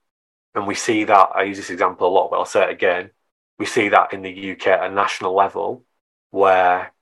And 0.54 0.66
we 0.66 0.74
see 0.74 1.04
that, 1.04 1.30
I 1.34 1.42
use 1.42 1.56
this 1.56 1.70
example 1.70 2.08
a 2.08 2.10
lot, 2.10 2.30
but 2.30 2.38
I'll 2.38 2.44
say 2.44 2.64
it 2.64 2.70
again. 2.70 3.10
We 3.58 3.66
see 3.66 3.88
that 3.90 4.12
in 4.12 4.22
the 4.22 4.52
UK 4.52 4.68
at 4.68 4.90
a 4.90 4.94
national 4.94 5.34
level 5.34 5.84
where 6.30 6.92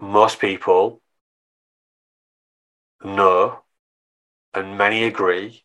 most 0.00 0.40
people 0.40 1.01
know 3.04 3.60
and 4.54 4.78
many 4.78 5.04
agree 5.04 5.64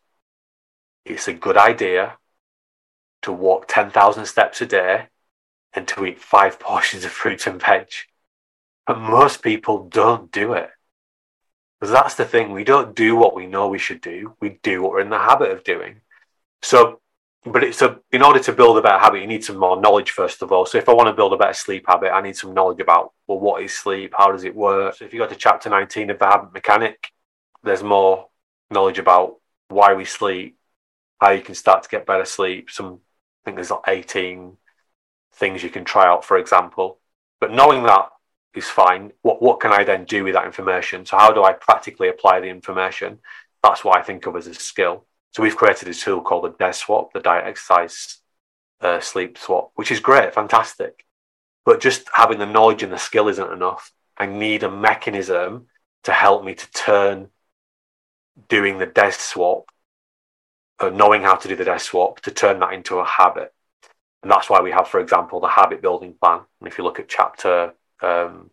it's 1.04 1.28
a 1.28 1.32
good 1.32 1.56
idea 1.56 2.18
to 3.22 3.32
walk 3.32 3.66
10,000 3.68 4.26
steps 4.26 4.60
a 4.60 4.66
day 4.66 5.06
and 5.72 5.86
to 5.88 6.06
eat 6.06 6.20
five 6.20 6.60
portions 6.68 7.04
of 7.04 7.10
fruit 7.10 7.46
and 7.46 7.60
veg. 7.60 7.88
But 8.86 9.00
most 9.00 9.42
people 9.42 9.88
don't 9.88 10.32
do 10.32 10.54
it. 10.54 10.70
Because 11.78 11.92
that's 11.92 12.14
the 12.14 12.24
thing. 12.24 12.50
We 12.50 12.64
don't 12.64 12.96
do 12.96 13.14
what 13.14 13.34
we 13.34 13.46
know 13.46 13.68
we 13.68 13.78
should 13.78 14.00
do. 14.00 14.34
We 14.40 14.58
do 14.62 14.82
what 14.82 14.92
we're 14.92 15.00
in 15.00 15.10
the 15.10 15.18
habit 15.18 15.52
of 15.52 15.62
doing. 15.62 16.00
So, 16.62 17.00
but 17.44 17.62
it's 17.62 17.82
a, 17.82 18.00
in 18.10 18.22
order 18.22 18.40
to 18.40 18.52
build 18.52 18.78
a 18.78 18.82
better 18.82 18.98
habit, 18.98 19.20
you 19.20 19.28
need 19.28 19.44
some 19.44 19.58
more 19.58 19.80
knowledge, 19.80 20.10
first 20.10 20.42
of 20.42 20.50
all. 20.50 20.66
So 20.66 20.78
if 20.78 20.88
I 20.88 20.94
want 20.94 21.06
to 21.06 21.12
build 21.12 21.32
a 21.32 21.36
better 21.36 21.52
sleep 21.52 21.84
habit, 21.86 22.10
I 22.10 22.20
need 22.20 22.36
some 22.36 22.52
knowledge 22.52 22.80
about, 22.80 23.12
well, 23.28 23.38
what 23.38 23.62
is 23.62 23.72
sleep? 23.72 24.12
How 24.16 24.32
does 24.32 24.42
it 24.42 24.56
work? 24.56 24.96
So 24.96 25.04
if 25.04 25.12
you 25.12 25.20
go 25.20 25.28
to 25.28 25.36
chapter 25.36 25.70
19 25.70 26.10
of 26.10 26.18
the 26.18 26.26
habit 26.26 26.52
mechanic, 26.52 27.12
there's 27.62 27.82
more 27.82 28.28
knowledge 28.70 28.98
about 28.98 29.36
why 29.68 29.94
we 29.94 30.04
sleep, 30.04 30.58
how 31.20 31.30
you 31.30 31.42
can 31.42 31.54
start 31.54 31.82
to 31.82 31.88
get 31.88 32.06
better 32.06 32.24
sleep. 32.24 32.70
Some, 32.70 32.94
I 32.94 33.40
think 33.44 33.56
there's 33.56 33.70
like 33.70 33.82
18 33.86 34.56
things 35.34 35.62
you 35.62 35.70
can 35.70 35.84
try 35.84 36.06
out, 36.06 36.24
for 36.24 36.38
example. 36.38 36.98
But 37.40 37.52
knowing 37.52 37.84
that 37.84 38.08
is 38.58 38.68
fine. 38.68 39.12
What 39.22 39.40
what 39.40 39.60
can 39.60 39.72
I 39.72 39.84
then 39.84 40.04
do 40.04 40.24
with 40.24 40.34
that 40.34 40.46
information? 40.46 41.06
So 41.06 41.16
how 41.16 41.32
do 41.32 41.42
I 41.42 41.52
practically 41.52 42.08
apply 42.08 42.40
the 42.40 42.48
information? 42.48 43.20
That's 43.62 43.84
what 43.84 43.96
I 43.96 44.02
think 44.02 44.26
of 44.26 44.36
as 44.36 44.46
a 44.46 44.54
skill. 44.54 45.06
So 45.32 45.42
we've 45.42 45.56
created 45.56 45.88
a 45.88 45.94
tool 45.94 46.20
called 46.20 46.44
the 46.44 46.64
DES 46.64 46.78
swap, 46.78 47.12
the 47.12 47.20
diet 47.20 47.46
exercise 47.46 48.18
uh, 48.80 49.00
sleep 49.00 49.38
swap, 49.38 49.72
which 49.74 49.90
is 49.90 50.00
great, 50.00 50.34
fantastic. 50.34 51.04
But 51.64 51.80
just 51.80 52.08
having 52.12 52.38
the 52.38 52.46
knowledge 52.46 52.82
and 52.82 52.92
the 52.92 52.98
skill 52.98 53.28
isn't 53.28 53.52
enough. 53.52 53.92
I 54.16 54.26
need 54.26 54.62
a 54.62 54.70
mechanism 54.70 55.66
to 56.04 56.12
help 56.12 56.44
me 56.44 56.54
to 56.54 56.70
turn 56.72 57.28
doing 58.48 58.78
the 58.78 58.86
DES 58.86 59.16
swap, 59.16 59.70
or 60.80 60.90
knowing 60.90 61.22
how 61.22 61.34
to 61.36 61.48
do 61.48 61.56
the 61.56 61.64
DES 61.64 61.82
swap, 61.82 62.20
to 62.20 62.30
turn 62.30 62.60
that 62.60 62.72
into 62.72 62.98
a 62.98 63.04
habit. 63.04 63.52
And 64.22 64.30
that's 64.30 64.50
why 64.50 64.60
we 64.60 64.70
have, 64.72 64.88
for 64.88 65.00
example, 65.00 65.40
the 65.40 65.48
habit 65.48 65.80
building 65.80 66.14
plan. 66.20 66.40
And 66.60 66.68
if 66.68 66.78
you 66.78 66.84
look 66.84 66.98
at 66.98 67.08
chapter 67.08 67.74
um, 68.02 68.50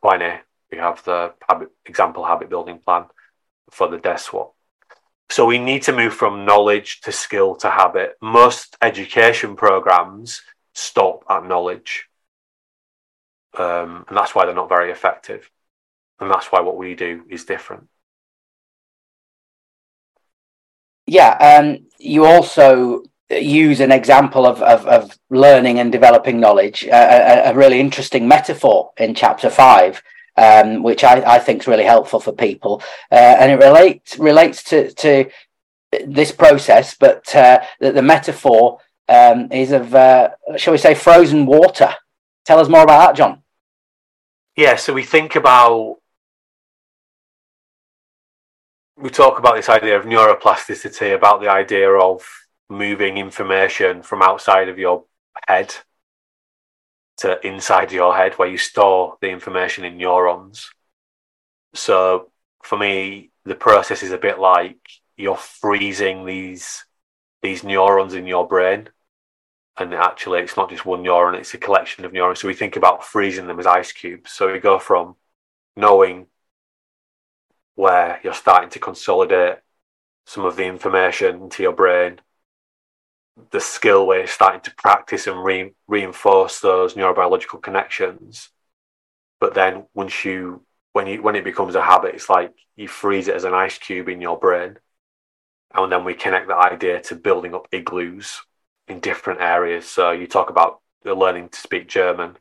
20, 0.00 0.26
we 0.70 0.78
have 0.78 1.02
the 1.04 1.34
habit, 1.48 1.70
example 1.86 2.24
habit 2.24 2.48
building 2.48 2.78
plan 2.78 3.06
for 3.70 3.88
the 3.88 3.98
DES 3.98 4.22
swap. 4.22 4.54
So 5.30 5.46
we 5.46 5.58
need 5.58 5.82
to 5.84 5.92
move 5.92 6.14
from 6.14 6.44
knowledge 6.44 7.00
to 7.02 7.12
skill 7.12 7.54
to 7.56 7.70
habit. 7.70 8.16
Most 8.20 8.76
education 8.82 9.56
programs 9.56 10.42
stop 10.74 11.24
at 11.28 11.46
knowledge. 11.46 12.08
Um, 13.56 14.04
and 14.08 14.16
that's 14.16 14.34
why 14.34 14.44
they're 14.44 14.54
not 14.54 14.68
very 14.68 14.90
effective. 14.90 15.50
And 16.20 16.30
that's 16.30 16.52
why 16.52 16.60
what 16.60 16.76
we 16.76 16.94
do 16.94 17.24
is 17.28 17.44
different. 17.44 17.88
Yeah, 21.06 21.30
um, 21.60 21.86
you 21.98 22.24
also 22.24 23.02
use 23.30 23.80
an 23.80 23.92
example 23.92 24.46
of, 24.46 24.62
of, 24.62 24.86
of 24.86 25.18
learning 25.30 25.78
and 25.78 25.90
developing 25.90 26.38
knowledge, 26.38 26.84
a, 26.84 27.50
a, 27.50 27.54
really 27.54 27.80
interesting 27.80 28.28
metaphor 28.28 28.90
in 28.98 29.14
chapter 29.14 29.48
five, 29.48 30.02
um, 30.36 30.82
which 30.82 31.02
I, 31.02 31.22
I 31.36 31.38
think 31.38 31.62
is 31.62 31.66
really 31.66 31.84
helpful 31.84 32.20
for 32.20 32.32
people. 32.32 32.82
Uh, 33.10 33.14
and 33.14 33.50
it 33.50 33.64
relates 33.64 34.18
relates 34.18 34.62
to, 34.64 34.92
to 34.92 35.30
this 36.06 36.32
process, 36.32 36.94
but 36.94 37.34
uh, 37.34 37.60
the, 37.80 37.92
the, 37.92 38.02
metaphor 38.02 38.78
um, 39.08 39.50
is 39.52 39.72
of, 39.72 39.94
uh, 39.94 40.30
shall 40.56 40.72
we 40.72 40.78
say, 40.78 40.94
frozen 40.94 41.46
water. 41.46 41.94
Tell 42.44 42.58
us 42.58 42.68
more 42.68 42.82
about 42.82 43.06
that, 43.06 43.16
Jon. 43.16 43.42
Yeah, 44.56 44.76
so 44.76 44.92
we 44.92 45.02
think 45.02 45.36
about 45.36 45.98
we 48.96 49.10
talk 49.10 49.38
about 49.38 49.56
this 49.56 49.68
idea 49.68 49.98
of 49.98 50.04
neuroplasticity, 50.04 51.14
about 51.14 51.40
the 51.40 51.48
idea 51.50 51.90
of 51.90 52.24
moving 52.68 53.18
information 53.18 54.02
from 54.02 54.22
outside 54.22 54.68
of 54.68 54.78
your 54.78 55.04
head 55.46 55.74
to 57.18 57.46
inside 57.46 57.92
your 57.92 58.16
head 58.16 58.34
where 58.34 58.48
you 58.48 58.58
store 58.58 59.16
the 59.20 59.28
information 59.28 59.84
in 59.84 59.96
neurons. 59.96 60.70
So 61.74 62.30
for 62.62 62.78
me, 62.78 63.30
the 63.44 63.54
process 63.54 64.02
is 64.02 64.12
a 64.12 64.18
bit 64.18 64.38
like 64.38 64.78
you're 65.16 65.36
freezing 65.36 66.24
these 66.24 66.84
these 67.42 67.64
neurons 67.64 68.14
in 68.14 68.26
your 68.26 68.46
brain. 68.46 68.88
And 69.76 69.94
actually 69.94 70.40
it's 70.40 70.56
not 70.56 70.70
just 70.70 70.86
one 70.86 71.02
neuron, 71.02 71.38
it's 71.38 71.54
a 71.54 71.58
collection 71.58 72.04
of 72.04 72.12
neurons. 72.12 72.40
So 72.40 72.48
we 72.48 72.54
think 72.54 72.76
about 72.76 73.04
freezing 73.04 73.46
them 73.46 73.58
as 73.58 73.66
ice 73.66 73.92
cubes. 73.92 74.30
So 74.30 74.52
we 74.52 74.58
go 74.60 74.78
from 74.78 75.16
knowing 75.76 76.26
where 77.74 78.20
you're 78.22 78.34
starting 78.34 78.70
to 78.70 78.78
consolidate 78.78 79.58
some 80.26 80.44
of 80.44 80.56
the 80.56 80.64
information 80.64 81.42
into 81.42 81.62
your 81.62 81.72
brain 81.72 82.20
the 83.50 83.60
skill 83.60 84.06
where 84.06 84.18
you're 84.18 84.26
starting 84.26 84.60
to 84.60 84.74
practice 84.76 85.26
and 85.26 85.42
re- 85.42 85.74
reinforce 85.86 86.60
those 86.60 86.94
neurobiological 86.94 87.62
connections. 87.62 88.50
But 89.40 89.54
then 89.54 89.86
once 89.94 90.24
you 90.24 90.64
when 90.92 91.06
you 91.06 91.22
when 91.22 91.36
it 91.36 91.44
becomes 91.44 91.74
a 91.74 91.82
habit, 91.82 92.14
it's 92.14 92.28
like 92.28 92.52
you 92.76 92.88
freeze 92.88 93.28
it 93.28 93.34
as 93.34 93.44
an 93.44 93.54
ice 93.54 93.78
cube 93.78 94.08
in 94.08 94.20
your 94.20 94.38
brain. 94.38 94.78
And 95.74 95.90
then 95.90 96.04
we 96.04 96.14
connect 96.14 96.48
that 96.48 96.72
idea 96.72 97.00
to 97.04 97.16
building 97.16 97.54
up 97.54 97.66
igloos 97.72 98.42
in 98.88 99.00
different 99.00 99.40
areas. 99.40 99.88
So 99.88 100.10
you 100.10 100.26
talk 100.26 100.50
about 100.50 100.80
learning 101.04 101.48
to 101.48 101.58
speak 101.58 101.88
German. 101.88 102.36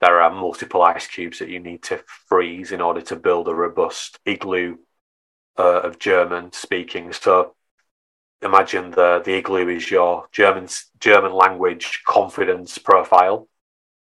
There 0.00 0.20
are 0.20 0.30
multiple 0.30 0.82
ice 0.82 1.06
cubes 1.06 1.38
that 1.38 1.48
you 1.48 1.58
need 1.58 1.82
to 1.84 2.02
freeze 2.28 2.72
in 2.72 2.80
order 2.80 3.00
to 3.02 3.16
build 3.16 3.48
a 3.48 3.54
robust 3.54 4.18
igloo 4.26 4.76
uh, 5.58 5.80
of 5.80 5.98
German 5.98 6.52
speaking. 6.52 7.12
So 7.12 7.54
imagine 8.42 8.90
the 8.90 9.22
the 9.24 9.34
igloo 9.34 9.68
is 9.68 9.90
your 9.90 10.26
German 10.32 10.68
German 11.00 11.32
language 11.32 12.02
confidence 12.06 12.76
profile, 12.78 13.48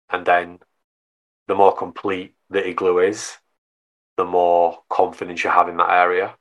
and 0.10 0.26
then 0.26 0.60
the 1.48 1.56
more 1.56 1.76
complete 1.76 2.36
the 2.50 2.68
igloo 2.68 3.00
is, 3.00 3.38
the 4.18 4.26
more 4.26 4.80
confidence 4.90 5.44
you 5.44 5.50
have 5.50 5.70
in 5.70 5.78
that 5.78 5.90
area. 5.90 6.36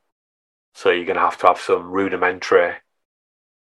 So 0.73 0.89
you're 0.89 1.05
going 1.05 1.15
to 1.15 1.23
have 1.23 1.37
to 1.39 1.47
have 1.47 1.59
some 1.59 1.91
rudimentary, 1.91 2.75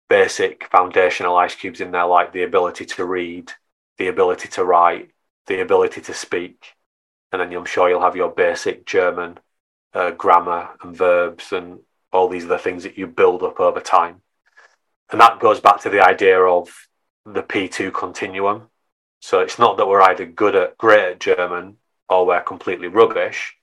basic 0.09 0.67
foundational 0.71 1.37
ice 1.37 1.55
cubes 1.55 1.81
in 1.81 1.91
there, 1.91 2.05
like 2.05 2.31
the 2.31 2.43
ability 2.43 2.85
to 2.85 3.05
read, 3.05 3.51
the 3.97 4.07
ability 4.07 4.47
to 4.49 4.63
write, 4.63 5.11
the 5.47 5.61
ability 5.61 6.01
to 6.01 6.13
speak, 6.13 6.75
and 7.31 7.41
then 7.41 7.53
I'm 7.53 7.65
sure 7.65 7.89
you'll 7.89 8.01
have 8.01 8.15
your 8.15 8.31
basic 8.31 8.85
German 8.85 9.39
uh, 9.93 10.11
grammar 10.11 10.69
and 10.81 10.95
verbs 10.95 11.51
and 11.51 11.79
all 12.11 12.27
these 12.27 12.45
other 12.45 12.57
things 12.57 12.83
that 12.83 12.97
you 12.97 13.07
build 13.07 13.43
up 13.43 13.59
over 13.59 13.79
time. 13.79 14.21
And 15.11 15.19
that 15.21 15.39
goes 15.39 15.59
back 15.59 15.81
to 15.81 15.89
the 15.89 16.05
idea 16.05 16.39
of 16.41 16.69
the 17.25 17.43
P2 17.43 17.93
continuum. 17.93 18.69
So 19.19 19.39
it's 19.39 19.59
not 19.59 19.77
that 19.77 19.87
we're 19.87 20.01
either 20.01 20.25
good 20.25 20.55
at 20.55 20.77
great 20.77 21.11
at 21.11 21.19
German 21.19 21.77
or 22.09 22.25
we're 22.25 22.41
completely 22.41 22.87
rubbish. 22.87 23.57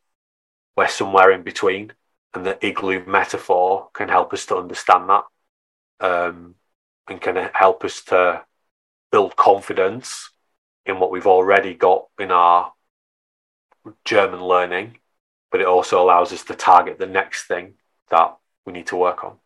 We're 0.77 0.89
somewhere 0.89 1.31
in 1.31 1.43
between. 1.43 1.93
And 2.35 2.45
the 2.45 2.65
igloo 2.67 3.05
metaphor 3.07 3.91
can 3.93 4.09
help 4.09 4.33
us 4.33 4.47
to 4.47 4.57
understand 4.57 5.09
that 5.09 5.25
um, 6.01 6.57
and 7.09 7.21
can 7.21 7.51
help 7.55 7.85
us 7.85 8.03
to 8.05 8.43
build 9.13 9.37
confidence 9.37 10.31
in 10.87 10.99
what 10.99 11.11
we've 11.11 11.27
already 11.27 11.75
got 11.75 12.07
in 12.19 12.31
our 12.31 12.73
German 14.05 14.43
learning. 14.43 14.99
But 15.51 15.61
it 15.61 15.67
also 15.67 16.03
allows 16.03 16.33
us 16.33 16.45
to 16.45 16.55
target 16.55 16.99
the 16.99 17.07
next 17.07 17.45
thing 17.45 17.75
that 18.11 18.37
we 18.67 18.73
need 18.73 18.89
to 18.89 18.97
work 18.97 19.25
on. 19.25 19.39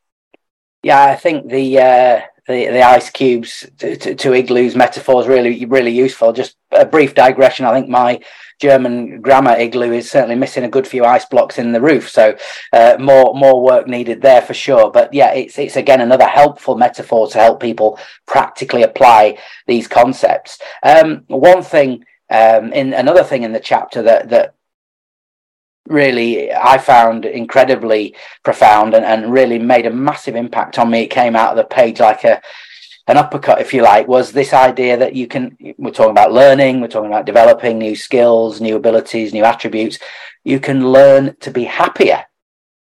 Yeah, 0.82 1.02
I 1.02 1.16
think 1.16 1.50
the 1.50 1.78
uh, 1.78 2.20
the, 2.46 2.66
the 2.66 2.82
ice 2.82 3.10
cubes 3.10 3.66
to, 3.78 3.96
to, 3.96 4.14
to, 4.14 4.32
igloos 4.32 4.74
metaphor 4.74 5.20
is 5.20 5.26
really 5.26 5.64
really 5.66 5.90
useful. 5.90 6.32
Just 6.32 6.56
a 6.72 6.86
brief 6.86 7.14
digression. 7.14 7.66
I 7.66 7.74
think 7.74 7.88
my 7.88 8.20
German 8.60 9.20
grammar 9.20 9.56
igloo 9.56 9.92
is 9.92 10.10
certainly 10.10 10.34
missing 10.34 10.64
a 10.64 10.68
good 10.68 10.86
few 10.86 11.04
ice 11.04 11.24
blocks 11.24 11.58
in 11.58 11.72
the 11.72 11.80
roof, 11.80 12.08
so 12.08 12.36
uh, 12.72 12.96
more 12.98 13.34
more 13.34 13.62
work 13.62 13.86
needed 13.86 14.22
there 14.22 14.40
for 14.40 14.54
sure. 14.54 14.90
But 14.90 15.12
yeah, 15.12 15.32
it's 15.32 15.58
it's 15.58 15.76
again 15.76 16.00
another 16.00 16.26
helpful 16.26 16.76
metaphor 16.76 17.28
to 17.28 17.38
help 17.38 17.60
people 17.60 17.98
practically 18.26 18.82
apply 18.82 19.38
these 19.66 19.88
concepts. 19.88 20.58
Um, 20.82 21.24
one 21.26 21.62
thing 21.62 22.04
um, 22.30 22.72
in 22.72 22.94
another 22.94 23.24
thing 23.24 23.42
in 23.42 23.52
the 23.52 23.60
chapter 23.60 24.02
that 24.02 24.28
that 24.30 24.54
really 25.89 26.53
I 26.53 26.78
found 26.78 27.24
incredibly 27.24 28.14
profound 28.45 28.95
and, 28.95 29.05
and 29.05 29.32
really 29.32 29.59
made 29.59 29.86
a 29.86 29.91
massive 29.91 30.36
impact 30.36 30.78
on 30.78 30.91
me. 30.91 31.03
It 31.03 31.11
came 31.11 31.34
out 31.34 31.51
of 31.51 31.57
the 31.57 31.64
page 31.64 32.01
like 32.01 32.24
a 32.24 32.41
an 33.09 33.16
uppercut, 33.16 33.61
if 33.61 33.72
you 33.72 33.80
like, 33.82 34.07
was 34.07 34.32
this 34.32 34.53
idea 34.53 34.99
that 34.99 35.14
you 35.14 35.26
can 35.26 35.57
we're 35.78 35.91
talking 35.91 36.11
about 36.11 36.32
learning, 36.32 36.80
we're 36.80 36.89
talking 36.89 37.11
about 37.11 37.24
developing 37.24 37.78
new 37.78 37.97
skills, 37.97 38.61
new 38.61 38.76
abilities, 38.76 39.32
new 39.32 39.45
attributes. 39.45 39.99
You 40.45 40.61
can 40.61 40.93
learn 40.93 41.34
to 41.41 41.51
be 41.51 41.64
happier. 41.64 42.24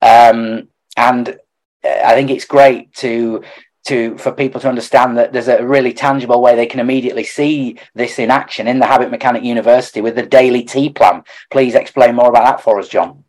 Um, 0.01 0.69
and 0.95 1.37
I 1.83 2.13
think 2.13 2.29
it's 2.31 2.45
great 2.45 2.93
to 2.95 3.43
to 3.85 4.17
for 4.17 4.31
people 4.31 4.59
to 4.61 4.69
understand 4.69 5.17
that 5.17 5.31
there's 5.31 5.47
a 5.47 5.65
really 5.65 5.93
tangible 5.93 6.41
way 6.41 6.55
they 6.55 6.65
can 6.65 6.79
immediately 6.79 7.23
see 7.23 7.79
this 7.93 8.19
in 8.19 8.31
action 8.31 8.67
in 8.67 8.79
the 8.79 8.85
Habit 8.85 9.11
Mechanic 9.11 9.43
University 9.43 10.01
with 10.01 10.15
the 10.15 10.25
daily 10.25 10.63
T 10.63 10.89
plan. 10.89 11.23
Please 11.51 11.75
explain 11.75 12.15
more 12.15 12.29
about 12.29 12.45
that 12.45 12.61
for 12.61 12.79
us, 12.79 12.89
Jon. 12.89 13.23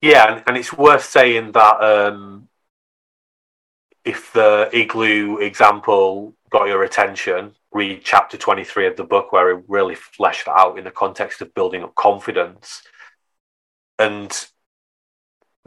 Yeah, 0.00 0.42
and, 0.46 0.56
it's 0.56 0.72
worth 0.72 1.04
saying 1.04 1.52
that 1.52 1.82
um, 1.82 2.48
if 4.04 4.32
the 4.32 4.70
igloo 4.72 5.38
example 5.38 6.34
got 6.50 6.68
your 6.68 6.84
attention, 6.84 7.54
read 7.72 8.02
chapter 8.04 8.36
23 8.36 8.86
of 8.86 8.96
the 8.96 9.04
book 9.04 9.32
where 9.32 9.50
it 9.50 9.64
really 9.66 9.96
fleshed 9.96 10.46
that 10.46 10.56
out 10.56 10.78
in 10.78 10.84
the 10.84 10.90
context 10.90 11.42
of 11.42 11.52
building 11.52 11.82
up 11.82 11.94
confidence. 11.96 12.82
And 13.98 14.32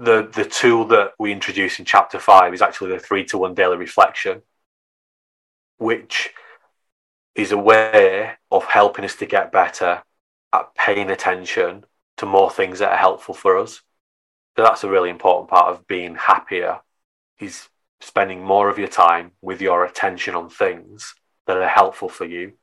the 0.02 0.28
the 0.34 0.45
tool 0.45 0.86
that 0.88 1.14
we 1.20 1.32
introduce 1.32 1.78
in 1.78 1.86
chapter 1.86 2.18
five 2.20 2.54
is 2.54 2.62
actually 2.62 2.91
the 2.91 2.99
three 2.99 3.24
to 3.26 3.38
one 3.38 3.54
daily 3.54 3.78
reflection, 3.78 4.41
which 5.78 6.32
is 7.36 7.52
a 7.52 7.58
way 7.58 8.32
of 8.49 8.66
helping 8.66 9.06
us 9.06 9.16
to 9.16 9.26
get 9.28 9.52
better 9.52 10.04
at 10.54 10.76
paying 10.76 11.12
attention 11.12 11.86
to 12.18 12.26
more 12.26 12.49
things 12.49 12.80
that 12.80 12.91
are 12.91 12.97
helpful 12.97 13.36
for 13.36 13.58
us. 13.58 13.82
So 14.58 14.64
that's 14.64 14.84
a 14.84 14.89
really 14.89 15.10
important 15.10 15.49
part 15.49 15.68
of 15.68 15.88
being 15.88 16.16
happier 16.16 16.80
is 17.39 17.70
spending 18.02 18.43
more 18.43 18.70
of 18.70 18.80
your 18.80 18.88
time 18.88 19.32
with 19.41 19.62
your 19.62 19.86
attention 19.86 20.36
on 20.36 20.49
things 20.49 21.14
that 21.45 21.58
are 21.58 21.68
helpful 21.68 22.10
for 22.10 22.26
you 22.26 22.54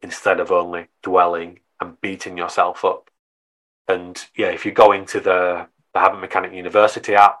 instead 0.00 0.38
of 0.40 0.52
only 0.52 0.86
dwelling 1.02 1.58
and 1.80 2.00
beating 2.00 2.38
yourself 2.38 2.84
up. 2.84 3.10
And 3.88 4.24
yeah, 4.36 4.48
if 4.48 4.64
you 4.64 4.72
go 4.72 4.92
into 4.92 5.20
the 5.20 5.68
the 5.94 6.00
Habit 6.00 6.20
Mechanic 6.20 6.52
University 6.52 7.14
app, 7.14 7.38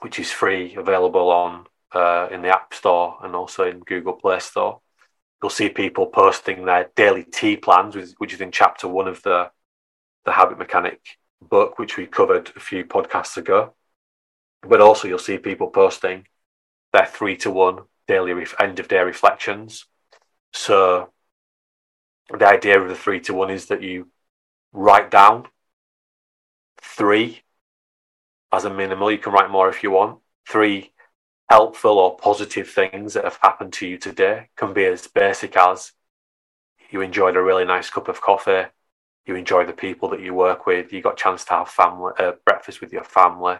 which 0.00 0.18
is 0.18 0.30
free, 0.30 0.74
available 0.76 1.30
on 1.30 1.66
uh, 1.92 2.28
in 2.30 2.40
the 2.42 2.48
App 2.48 2.72
Store 2.72 3.18
and 3.22 3.34
also 3.34 3.64
in 3.64 3.80
Google 3.80 4.14
Play 4.14 4.38
Store. 4.38 4.80
You'll 5.42 5.50
see 5.50 5.68
people 5.68 6.06
posting 6.06 6.64
their 6.64 6.90
daily 6.94 7.24
T 7.24 7.56
plans, 7.56 7.96
which 8.18 8.32
is 8.32 8.40
in 8.40 8.52
chapter 8.52 8.88
one 8.88 9.08
of 9.08 9.22
the 9.22 9.50
the 10.24 10.32
Habit 10.32 10.56
Mechanic 10.56 11.00
book, 11.40 11.80
which 11.80 11.96
we 11.96 12.06
covered 12.06 12.52
a 12.54 12.60
few 12.60 12.84
podcasts 12.84 13.36
ago. 13.36 13.74
But 14.62 14.80
also, 14.80 15.08
you'll 15.08 15.18
see 15.18 15.38
people 15.38 15.68
posting 15.68 16.28
their 16.92 17.06
three 17.06 17.36
to 17.38 17.50
one 17.50 17.80
daily 18.06 18.32
ref- 18.32 18.54
end 18.60 18.78
of 18.78 18.86
day 18.86 19.00
reflections. 19.00 19.86
So, 20.52 21.10
the 22.30 22.46
idea 22.46 22.80
of 22.80 22.88
the 22.88 22.94
three 22.94 23.20
to 23.22 23.34
one 23.34 23.50
is 23.50 23.66
that 23.66 23.82
you 23.82 24.08
write 24.72 25.10
down 25.10 25.48
three 26.82 27.42
as 28.52 28.64
a 28.64 28.70
minimal. 28.70 29.10
You 29.10 29.18
can 29.18 29.32
write 29.32 29.50
more 29.50 29.68
if 29.68 29.82
you 29.82 29.90
want. 29.90 30.18
Three 30.48 30.92
helpful 31.48 31.98
or 31.98 32.16
positive 32.16 32.68
things 32.68 33.14
that 33.14 33.24
have 33.24 33.38
happened 33.42 33.72
to 33.74 33.86
you 33.86 33.98
today 33.98 34.48
can 34.56 34.72
be 34.72 34.84
as 34.84 35.06
basic 35.06 35.56
as 35.56 35.92
you 36.90 37.00
enjoyed 37.00 37.36
a 37.36 37.42
really 37.42 37.64
nice 37.64 37.90
cup 37.90 38.08
of 38.08 38.20
coffee, 38.20 38.64
you 39.26 39.34
enjoy 39.34 39.64
the 39.64 39.72
people 39.72 40.08
that 40.10 40.20
you 40.20 40.34
work 40.34 40.66
with, 40.66 40.92
you 40.92 41.00
got 41.00 41.14
a 41.14 41.22
chance 41.22 41.44
to 41.44 41.52
have 41.52 41.68
family 41.68 42.12
uh, 42.18 42.32
breakfast 42.44 42.80
with 42.80 42.92
your 42.92 43.04
family, 43.04 43.56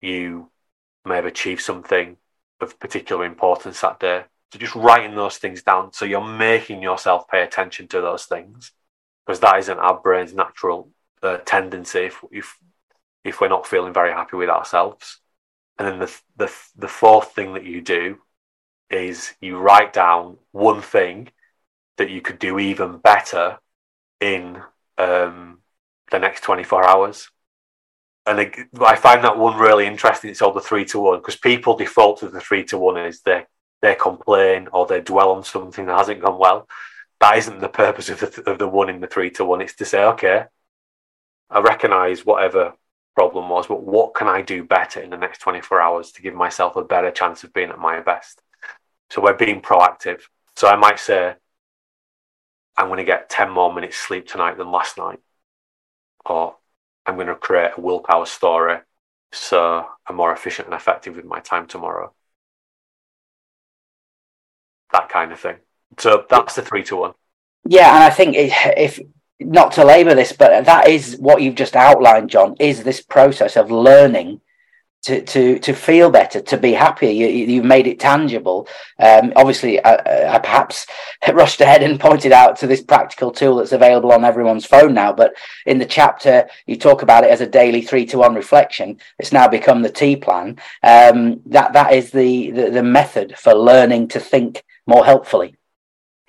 you 0.00 0.50
may 1.04 1.16
have 1.16 1.26
achieved 1.26 1.62
something 1.62 2.16
of 2.60 2.78
particular 2.78 3.24
importance 3.24 3.80
that 3.80 4.00
day. 4.00 4.24
So 4.52 4.58
just 4.58 4.74
writing 4.74 5.14
those 5.14 5.38
things 5.38 5.62
down, 5.62 5.92
so 5.92 6.04
you're 6.04 6.24
making 6.24 6.82
yourself 6.82 7.28
pay 7.28 7.42
attention 7.42 7.88
to 7.88 8.00
those 8.00 8.24
things, 8.24 8.72
because 9.24 9.40
that 9.40 9.58
isn't 9.58 9.78
our 9.78 10.00
brain's 10.00 10.34
natural 10.34 10.90
uh, 11.22 11.38
tendency 11.38 12.00
if, 12.00 12.24
if 12.30 12.58
if 13.24 13.40
we're 13.40 13.48
not 13.48 13.66
feeling 13.66 13.92
very 13.92 14.12
happy 14.12 14.36
with 14.36 14.48
ourselves. 14.48 15.20
And 15.78 15.88
then 15.88 15.98
the 16.00 16.20
the 16.36 16.52
the 16.76 16.88
fourth 16.88 17.32
thing 17.32 17.54
that 17.54 17.64
you 17.64 17.80
do 17.80 18.18
is 18.90 19.34
you 19.40 19.58
write 19.58 19.92
down 19.92 20.36
one 20.52 20.82
thing 20.82 21.28
that 21.96 22.10
you 22.10 22.20
could 22.20 22.38
do 22.38 22.58
even 22.58 22.98
better 22.98 23.58
in 24.20 24.60
um, 24.98 25.58
the 26.10 26.18
next 26.18 26.42
24 26.42 26.88
hours. 26.88 27.30
And 28.26 28.38
I 28.80 28.96
find 28.96 29.24
that 29.24 29.38
one 29.38 29.58
really 29.58 29.86
interesting. 29.86 30.30
It's 30.30 30.42
all 30.42 30.52
the 30.52 30.60
three 30.60 30.84
to 30.86 31.00
one 31.00 31.18
because 31.18 31.36
people 31.36 31.76
default 31.76 32.20
to 32.20 32.28
the 32.28 32.40
three 32.40 32.64
to 32.64 32.78
one 32.78 32.96
is 32.98 33.20
they 33.22 33.44
they 33.80 33.96
complain 33.96 34.68
or 34.72 34.86
they 34.86 35.00
dwell 35.00 35.32
on 35.32 35.42
something 35.42 35.86
that 35.86 35.98
hasn't 35.98 36.22
gone 36.22 36.38
well. 36.38 36.68
That 37.20 37.38
isn't 37.38 37.60
the 37.60 37.68
purpose 37.68 38.08
of 38.10 38.20
the, 38.20 38.50
of 38.50 38.58
the 38.58 38.68
one 38.68 38.88
in 38.88 39.00
the 39.00 39.08
three 39.08 39.30
to 39.30 39.44
one. 39.44 39.60
It's 39.60 39.74
to 39.76 39.84
say, 39.84 40.04
okay, 40.04 40.44
I 41.52 41.60
recognize 41.60 42.24
whatever 42.24 42.74
problem 43.14 43.48
was, 43.48 43.66
but 43.66 43.82
what 43.82 44.14
can 44.14 44.26
I 44.26 44.42
do 44.42 44.64
better 44.64 45.00
in 45.00 45.10
the 45.10 45.18
next 45.18 45.38
24 45.40 45.80
hours 45.80 46.12
to 46.12 46.22
give 46.22 46.34
myself 46.34 46.76
a 46.76 46.82
better 46.82 47.10
chance 47.10 47.44
of 47.44 47.52
being 47.52 47.70
at 47.70 47.78
my 47.78 48.00
best? 48.00 48.40
So 49.10 49.20
we're 49.22 49.34
being 49.34 49.60
proactive. 49.60 50.22
So 50.56 50.68
I 50.68 50.76
might 50.76 50.98
say, 50.98 51.34
I'm 52.76 52.86
going 52.86 52.98
to 52.98 53.04
get 53.04 53.28
10 53.28 53.50
more 53.50 53.72
minutes 53.72 53.96
sleep 53.96 54.26
tonight 54.26 54.56
than 54.56 54.70
last 54.70 54.96
night. 54.96 55.20
Or 56.24 56.56
I'm 57.04 57.16
going 57.16 57.26
to 57.26 57.34
create 57.34 57.72
a 57.76 57.80
willpower 57.80 58.26
story 58.26 58.78
so 59.32 59.86
I'm 60.06 60.16
more 60.16 60.32
efficient 60.32 60.68
and 60.68 60.74
effective 60.74 61.16
with 61.16 61.24
my 61.24 61.40
time 61.40 61.66
tomorrow. 61.66 62.12
That 64.92 65.08
kind 65.08 65.32
of 65.32 65.40
thing. 65.40 65.56
So 65.98 66.24
that's 66.28 66.54
the 66.54 66.62
three 66.62 66.84
to 66.84 66.96
one. 66.96 67.12
Yeah, 67.64 67.94
and 67.94 68.04
I 68.04 68.10
think 68.10 68.34
if 68.36 69.00
not 69.44 69.72
to 69.72 69.84
labour 69.84 70.14
this, 70.14 70.32
but 70.32 70.64
that 70.64 70.88
is 70.88 71.16
what 71.18 71.42
you've 71.42 71.54
just 71.54 71.76
outlined, 71.76 72.30
Jon. 72.30 72.56
Is 72.58 72.82
this 72.82 73.00
process 73.00 73.56
of 73.56 73.70
learning 73.70 74.40
to 75.02 75.20
to 75.22 75.58
to 75.58 75.72
feel 75.72 76.10
better, 76.10 76.40
to 76.40 76.56
be 76.56 76.72
happier? 76.72 77.10
You, 77.10 77.26
you've 77.26 77.64
made 77.64 77.86
it 77.86 78.00
tangible. 78.00 78.68
Um, 78.98 79.32
obviously, 79.36 79.84
I, 79.84 80.34
I, 80.34 80.38
perhaps 80.38 80.86
rushed 81.32 81.60
ahead 81.60 81.82
and 81.82 81.98
pointed 81.98 82.32
out 82.32 82.56
to 82.58 82.66
this 82.66 82.82
practical 82.82 83.30
tool 83.30 83.56
that's 83.56 83.72
available 83.72 84.12
on 84.12 84.24
everyone's 84.24 84.66
phone 84.66 84.94
now. 84.94 85.12
But 85.12 85.34
in 85.66 85.78
the 85.78 85.86
chapter, 85.86 86.48
you 86.66 86.76
talk 86.76 87.02
about 87.02 87.24
it 87.24 87.30
as 87.30 87.40
a 87.40 87.46
daily 87.46 87.82
three 87.82 88.06
to 88.06 88.18
one 88.18 88.34
reflection. 88.34 88.98
It's 89.18 89.32
now 89.32 89.48
become 89.48 89.82
the 89.82 89.90
T 89.90 90.16
plan. 90.16 90.58
Um, 90.82 91.40
that 91.46 91.72
that 91.72 91.92
is 91.92 92.10
the, 92.10 92.50
the 92.50 92.70
the 92.70 92.82
method 92.82 93.36
for 93.36 93.54
learning 93.54 94.08
to 94.08 94.20
think 94.20 94.62
more 94.86 95.04
helpfully. 95.04 95.56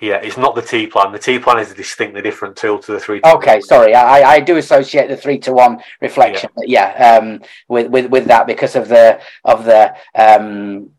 Yeah, 0.04 0.18
it's 0.18 0.36
not 0.36 0.54
the 0.54 0.62
T 0.62 0.88
plan. 0.88 1.14
The 1.14 1.18
T 1.18 1.40
plan 1.40 1.60
is 1.60 1.72
a 1.72 1.74
distinctly 1.74 2.22
different 2.22 2.58
tool 2.58 2.78
to 2.78 2.92
the 2.92 3.00
three. 3.00 3.22
okay, 3.24 3.62
sorry, 3.62 3.96
I, 3.96 4.34
I 4.34 4.40
do 4.42 4.58
associate 4.58 5.08
the 5.08 5.16
three 5.16 5.40
to 5.40 5.54
one 5.54 5.82
reflection. 6.02 6.50
Yeah, 6.58 6.94
yeah 6.98 7.18
um, 7.20 7.42
with 7.70 7.88
with 7.88 8.08
with 8.08 8.26
that 8.26 8.46
because 8.46 8.76
of 8.76 8.90
the 8.90 9.22
of 9.46 9.64
the 9.64 9.96
um, 10.14 10.90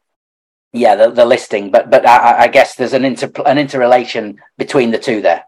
yeah 0.72 0.96
the, 0.96 1.10
the 1.10 1.26
listing. 1.26 1.70
But 1.70 1.90
but 1.90 2.08
I, 2.08 2.44
I 2.44 2.48
guess 2.48 2.76
there's 2.76 2.94
an 2.94 3.04
inter 3.04 3.30
an 3.44 3.58
interrelation 3.58 4.40
between 4.56 4.90
the 4.90 4.98
two 4.98 5.20
there. 5.20 5.44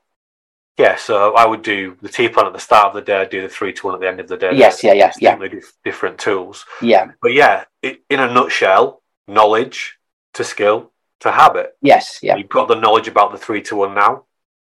Yeah, 0.76 0.96
so 0.96 1.34
I 1.34 1.46
would 1.46 1.62
do 1.62 1.96
the 2.02 2.10
T 2.10 2.28
plan 2.28 2.44
at 2.44 2.52
the 2.52 2.58
start 2.58 2.88
of 2.88 2.92
the 2.92 3.00
day. 3.00 3.22
I'd 3.22 3.30
do 3.30 3.40
the 3.40 3.48
three 3.48 3.72
to 3.72 3.86
one 3.86 3.94
at 3.94 4.02
the 4.02 4.08
end 4.08 4.20
of 4.20 4.28
the 4.28 4.36
day. 4.36 4.50
Yes, 4.52 4.84
yeah, 4.84 4.92
yeah, 4.92 5.12
yeah. 5.18 5.38
Different 5.82 6.18
tools. 6.18 6.66
Yeah, 6.82 7.12
but 7.22 7.32
yeah, 7.32 7.64
it, 7.80 8.02
in 8.10 8.20
a 8.20 8.30
nutshell, 8.30 9.02
knowledge 9.26 9.96
to 10.34 10.44
skill 10.44 10.92
to 11.20 11.32
habit. 11.32 11.76
Yes, 11.80 12.18
yeah. 12.22 12.36
You've 12.36 12.48
got 12.48 12.68
the 12.68 12.74
knowledge 12.74 13.08
about 13.08 13.32
the 13.32 13.38
three 13.38 13.62
to 13.62 13.76
one 13.76 13.94
now. 13.94 14.24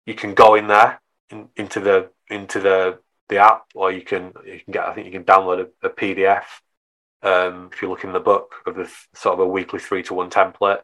You 0.06 0.14
can 0.14 0.34
go 0.34 0.54
in 0.54 0.66
there 0.66 1.00
in, 1.30 1.48
into 1.56 1.80
the 1.80 2.10
into 2.28 2.60
the 2.60 2.98
the 3.28 3.38
app, 3.38 3.64
or 3.74 3.92
you 3.92 4.02
can 4.02 4.32
you 4.44 4.60
can 4.60 4.72
get. 4.72 4.86
I 4.86 4.94
think 4.94 5.06
you 5.06 5.12
can 5.12 5.24
download 5.24 5.66
a, 5.82 5.86
a 5.86 5.90
PDF 5.90 6.44
um, 7.22 7.70
if 7.72 7.82
you 7.82 7.88
look 7.88 8.04
in 8.04 8.12
the 8.12 8.20
book 8.20 8.54
of 8.66 8.74
the 8.74 8.90
sort 9.14 9.34
of 9.34 9.40
a 9.40 9.46
weekly 9.46 9.78
three 9.78 10.02
to 10.04 10.14
one 10.14 10.30
template. 10.30 10.80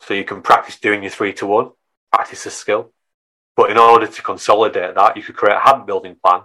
So 0.00 0.14
you 0.14 0.24
can 0.24 0.42
practice 0.42 0.78
doing 0.78 1.02
your 1.02 1.10
three 1.10 1.32
to 1.34 1.46
one, 1.46 1.70
practice 2.12 2.46
a 2.46 2.50
skill. 2.50 2.92
But 3.56 3.70
in 3.70 3.78
order 3.78 4.06
to 4.06 4.22
consolidate 4.22 4.94
that, 4.94 5.16
you 5.16 5.22
could 5.22 5.34
create 5.34 5.56
a 5.56 5.60
habit 5.60 5.86
building 5.86 6.16
plan. 6.24 6.42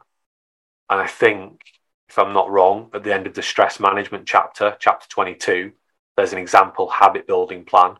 And 0.89 0.99
I 0.99 1.05
think, 1.05 1.61
if 2.09 2.17
I'm 2.17 2.34
not 2.34 2.49
wrong, 2.49 2.89
at 2.93 3.03
the 3.03 3.13
end 3.13 3.28
of 3.28 3.36
the 3.36 3.43
stress 3.43 3.80
management 3.80 4.26
chapter, 4.26 4.76
chapter 4.80 5.07
22, 5.09 5.74
there's 6.17 6.34
an 6.34 6.39
example 6.39 6.89
habit 6.89 7.28
building 7.28 7.65
plan 7.65 7.97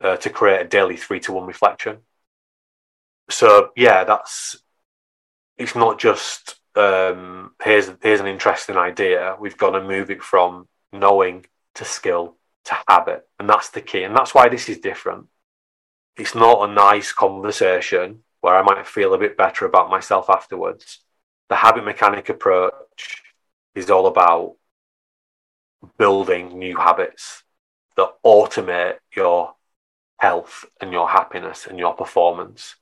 uh, 0.00 0.16
to 0.16 0.30
create 0.30 0.60
a 0.60 0.68
daily 0.68 0.96
three 0.96 1.20
to 1.20 1.32
one 1.32 1.46
reflection. 1.46 1.98
So 3.30 3.70
yeah, 3.76 4.04
that's 4.04 4.56
it's 5.58 5.74
not 5.74 5.98
just 5.98 6.56
um, 6.74 7.52
here's 7.62 7.90
here's 8.02 8.20
an 8.20 8.26
interesting 8.26 8.76
idea. 8.76 9.36
We've 9.38 9.56
got 9.56 9.70
to 9.70 9.82
move 9.82 10.10
it 10.10 10.22
from 10.22 10.68
knowing 10.92 11.46
to 11.74 11.84
skill 11.84 12.36
to 12.64 12.76
habit, 12.88 13.26
and 13.38 13.48
that's 13.48 13.70
the 13.70 13.80
key. 13.80 14.04
And 14.04 14.14
that's 14.14 14.34
why 14.34 14.48
this 14.48 14.68
is 14.68 14.78
different. 14.78 15.26
It's 16.16 16.34
not 16.34 16.68
a 16.68 16.72
nice 16.72 17.12
conversation 17.12 18.22
where 18.40 18.56
I 18.56 18.62
might 18.62 18.86
feel 18.86 19.12
a 19.12 19.18
bit 19.18 19.36
better 19.36 19.66
about 19.66 19.90
myself 19.90 20.30
afterwards. 20.30 21.00
The 21.48 21.56
habit 21.56 21.84
mechanic 21.84 22.28
approach 22.28 23.22
is 23.74 23.90
all 23.90 24.06
about 24.06 24.56
building 25.98 26.58
new 26.58 26.76
habits 26.76 27.42
that 27.96 28.14
automate 28.24 28.96
your 29.14 29.55
health 30.18 30.64
and 30.80 30.92
your 30.92 31.08
happiness 31.08 31.66
and 31.66 31.78
your 31.78 31.94
performance. 31.94 32.76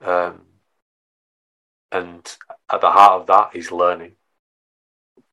Um, 0.00 0.46
and 1.92 2.36
at 2.72 2.80
the 2.80 2.90
heart 2.90 3.20
of 3.22 3.26
that 3.26 3.56
is 3.56 3.72
learning. 3.72 4.12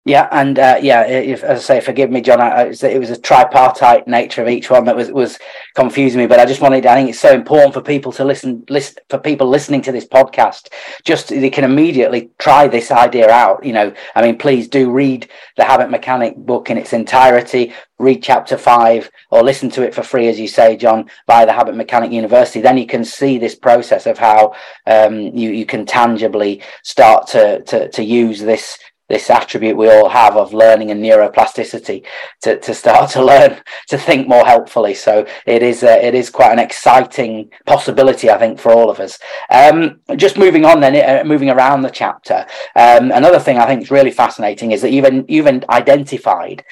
Yeah, 0.07 0.29
and 0.31 0.57
uh, 0.57 0.79
yeah, 0.81 1.05
if, 1.05 1.43
as 1.43 1.59
I 1.59 1.61
say, 1.63 1.81
forgive 1.81 2.09
me, 2.09 2.21
Jon. 2.21 2.39
I, 2.39 2.67
it 2.67 2.97
was 2.97 3.09
a 3.09 3.19
tripartite 3.19 4.07
nature 4.07 4.41
of 4.41 4.47
each 4.47 4.69
one 4.69 4.85
that 4.85 4.95
was 4.95 5.11
was 5.11 5.37
confusing 5.75 6.21
me. 6.21 6.27
But 6.27 6.39
I 6.39 6.45
just 6.45 6.61
wanted. 6.61 6.85
I 6.85 6.95
think 6.95 7.09
it's 7.09 7.19
so 7.19 7.33
important 7.33 7.73
for 7.73 7.81
people 7.81 8.13
to 8.13 8.23
listen, 8.23 8.63
listen 8.69 8.95
for 9.09 9.17
people 9.17 9.49
listening 9.49 9.81
to 9.81 9.91
this 9.91 10.07
podcast. 10.07 10.69
Just 11.03 11.27
they 11.27 11.49
can 11.49 11.65
immediately 11.65 12.29
try 12.39 12.69
this 12.69 12.89
idea 12.89 13.29
out. 13.29 13.65
You 13.65 13.73
know, 13.73 13.93
I 14.15 14.21
mean, 14.21 14.37
please 14.37 14.69
do 14.69 14.89
read 14.89 15.29
the 15.57 15.65
Habit 15.65 15.89
Mechanic 15.89 16.37
book 16.37 16.69
in 16.69 16.77
its 16.77 16.93
entirety. 16.93 17.73
Read 17.99 18.23
chapter 18.23 18.57
five 18.57 19.11
or 19.29 19.43
listen 19.43 19.69
to 19.71 19.81
it 19.81 19.93
for 19.93 20.03
free, 20.03 20.29
as 20.29 20.39
you 20.39 20.47
say, 20.47 20.77
Jon, 20.77 21.09
by 21.25 21.43
the 21.43 21.51
Habit 21.51 21.75
Mechanic 21.75 22.13
University. 22.13 22.61
Then 22.61 22.77
you 22.77 22.87
can 22.87 23.03
see 23.03 23.37
this 23.37 23.55
process 23.55 24.05
of 24.05 24.17
how 24.17 24.53
um, 24.85 25.19
you 25.19 25.49
you 25.49 25.65
can 25.65 25.85
tangibly 25.85 26.61
start 26.81 27.27
to 27.27 27.61
to 27.63 27.89
to 27.89 28.01
use 28.01 28.39
this 28.39 28.77
this 29.09 29.29
attribute 29.29 29.77
we 29.77 29.89
all 29.89 30.09
have 30.09 30.35
of 30.35 30.53
learning 30.53 30.91
and 30.91 31.03
neuroplasticity 31.03 32.05
to, 32.41 32.59
to 32.59 32.73
start 32.73 33.09
to 33.11 33.23
learn 33.23 33.57
to 33.87 33.97
think 33.97 34.27
more 34.27 34.45
helpfully. 34.45 34.93
So 34.93 35.25
it 35.45 35.63
is 35.63 35.83
uh, 35.83 35.99
it 36.01 36.13
is 36.13 36.29
quite 36.29 36.51
an 36.51 36.59
exciting 36.59 37.49
possibility, 37.65 38.29
I 38.29 38.37
think, 38.37 38.59
for 38.59 38.71
all 38.71 38.89
of 38.89 38.99
us. 38.99 39.19
Um, 39.49 40.01
just 40.15 40.37
moving 40.37 40.65
on 40.65 40.79
then, 40.79 40.95
uh, 40.95 41.23
moving 41.23 41.49
around 41.49 41.81
the 41.81 41.89
chapter. 41.89 42.45
Um, 42.75 43.11
another 43.11 43.39
thing 43.39 43.57
I 43.57 43.65
think 43.65 43.81
is 43.81 43.91
really 43.91 44.11
fascinating 44.11 44.71
is 44.71 44.81
that 44.81 44.91
you've 44.91 45.25
you've 45.29 45.47
identified 45.69 46.63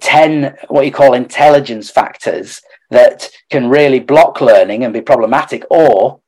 ten 0.00 0.56
what 0.68 0.84
you 0.84 0.92
call 0.92 1.12
intelligence 1.14 1.90
factors 1.90 2.62
that 2.90 3.30
can 3.50 3.68
really 3.68 4.00
block 4.00 4.40
learning 4.40 4.84
and 4.84 4.92
be 4.92 5.00
problematic, 5.00 5.64
or 5.70 6.20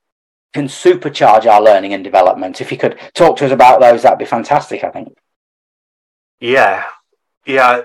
can 0.55 0.69
supercharge 0.69 1.47
our 1.47 1.61
learning 1.61 1.93
and 1.93 2.05
development. 2.05 2.61
If 2.61 2.71
you 2.71 2.79
could 2.79 2.99
talk 3.13 3.37
to 3.39 3.47
us 3.47 3.51
about 3.51 3.81
those, 3.81 4.03
that'd 4.03 4.19
be 4.19 4.25
fantastic, 4.25 4.85
I 4.85 4.91
think. 4.91 5.19
Yeah, 6.41 6.85
yeah. 7.45 7.83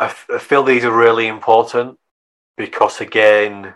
I, 0.00 0.08
feel 0.08 0.64
these 0.64 0.84
are 0.84 0.96
really 0.96 1.28
important 1.28 1.98
because, 2.56 3.00
again, 3.00 3.74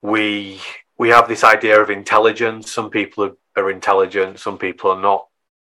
we 0.00 0.60
we 0.96 1.10
have 1.10 1.28
this 1.28 1.44
idea 1.44 1.82
of 1.82 1.90
intelligence. 1.90 2.70
Some 2.70 2.88
people 2.88 3.24
are, 3.24 3.36
are 3.56 3.70
intelligent, 3.70 4.38
some 4.38 4.56
people 4.56 4.90
are 4.92 5.00
not. 5.00 5.26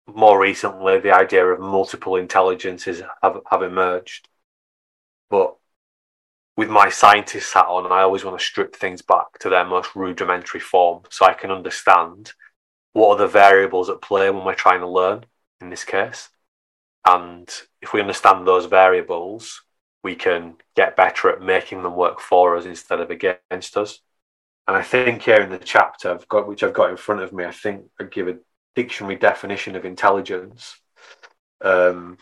More 0.07 0.41
recently, 0.41 0.99
the 0.99 1.15
idea 1.15 1.47
of 1.47 1.61
multiple 1.61 2.17
intelligences 2.17 3.01
have, 3.23 3.41
have 3.49 3.63
emerged. 3.63 4.29
But 5.29 5.57
with 6.61 6.69
my 6.69 6.91
scientist 6.91 7.55
hat 7.55 7.65
on, 7.69 7.91
I 7.91 8.03
always 8.03 8.23
want 8.23 8.39
to 8.39 8.45
strip 8.45 8.77
things 8.77 9.01
back 9.01 9.39
to 9.39 9.49
their 9.49 9.65
most 9.65 9.97
rudimentary 9.97 10.61
form 10.61 11.05
so 11.09 11.25
I 11.25 11.33
can 11.33 11.51
understand 11.51 12.35
what 12.93 13.15
are 13.15 13.17
the 13.17 13.33
variables 13.33 13.89
at 13.89 14.03
play 14.03 14.29
when 14.29 14.45
we're 14.45 14.53
trying 14.53 14.81
to 14.81 14.87
learn 14.87 15.25
in 15.63 15.71
this 15.71 15.85
case. 15.85 16.29
And 17.07 17.49
if 17.81 17.95
we 17.95 18.03
understand 18.03 18.47
those 18.47 18.67
variables, 18.67 19.63
we 20.05 20.15
can 20.15 20.57
get 20.77 20.97
better 20.97 21.31
at 21.31 21.41
making 21.41 21.83
them 21.83 21.97
work 21.97 22.21
for 22.21 22.59
us 22.59 22.67
instead 22.67 23.01
of 23.01 23.11
against 23.11 23.79
us. 23.79 24.01
And 24.69 24.77
I 24.77 24.83
think 24.83 25.23
here 25.23 25.41
in 25.41 25.49
the 25.49 25.57
chapter 25.57 26.11
I've 26.11 26.29
got, 26.29 26.47
which 26.47 26.63
I've 26.63 26.75
got 26.75 26.91
in 26.91 26.99
front 26.99 27.23
of 27.23 27.33
me, 27.33 27.47
I 27.47 27.53
think 27.53 27.87
I 27.99 28.05
give 28.05 28.29
a 28.29 28.37
dictionary 28.77 29.17
definition 29.17 29.77
of 29.77 29.87
intelligence, 29.87 30.79
um, 31.63 32.19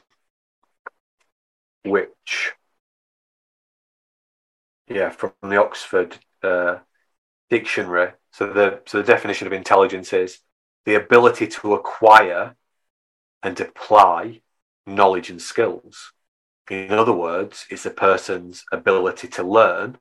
which 1.82 2.52
yeah, 4.88 5.10
from 5.10 5.32
the 5.42 5.56
Oxford 5.56 6.18
uh, 6.42 6.78
Dictionary. 7.50 8.12
So 8.32 8.52
the 8.52 8.82
so 8.86 8.98
the 8.98 9.04
definition 9.04 9.46
of 9.46 9.52
intelligence 9.52 10.12
is 10.12 10.40
the 10.84 10.94
ability 10.94 11.46
to 11.46 11.74
acquire 11.74 12.56
and 13.42 13.58
apply 13.60 14.40
knowledge 14.86 15.30
and 15.30 15.40
skills. 15.40 16.12
In 16.70 16.92
other 16.92 17.12
words, 17.12 17.66
it's 17.70 17.86
a 17.86 17.90
person's 17.90 18.64
ability 18.70 19.28
to 19.28 19.42
learn 19.42 19.98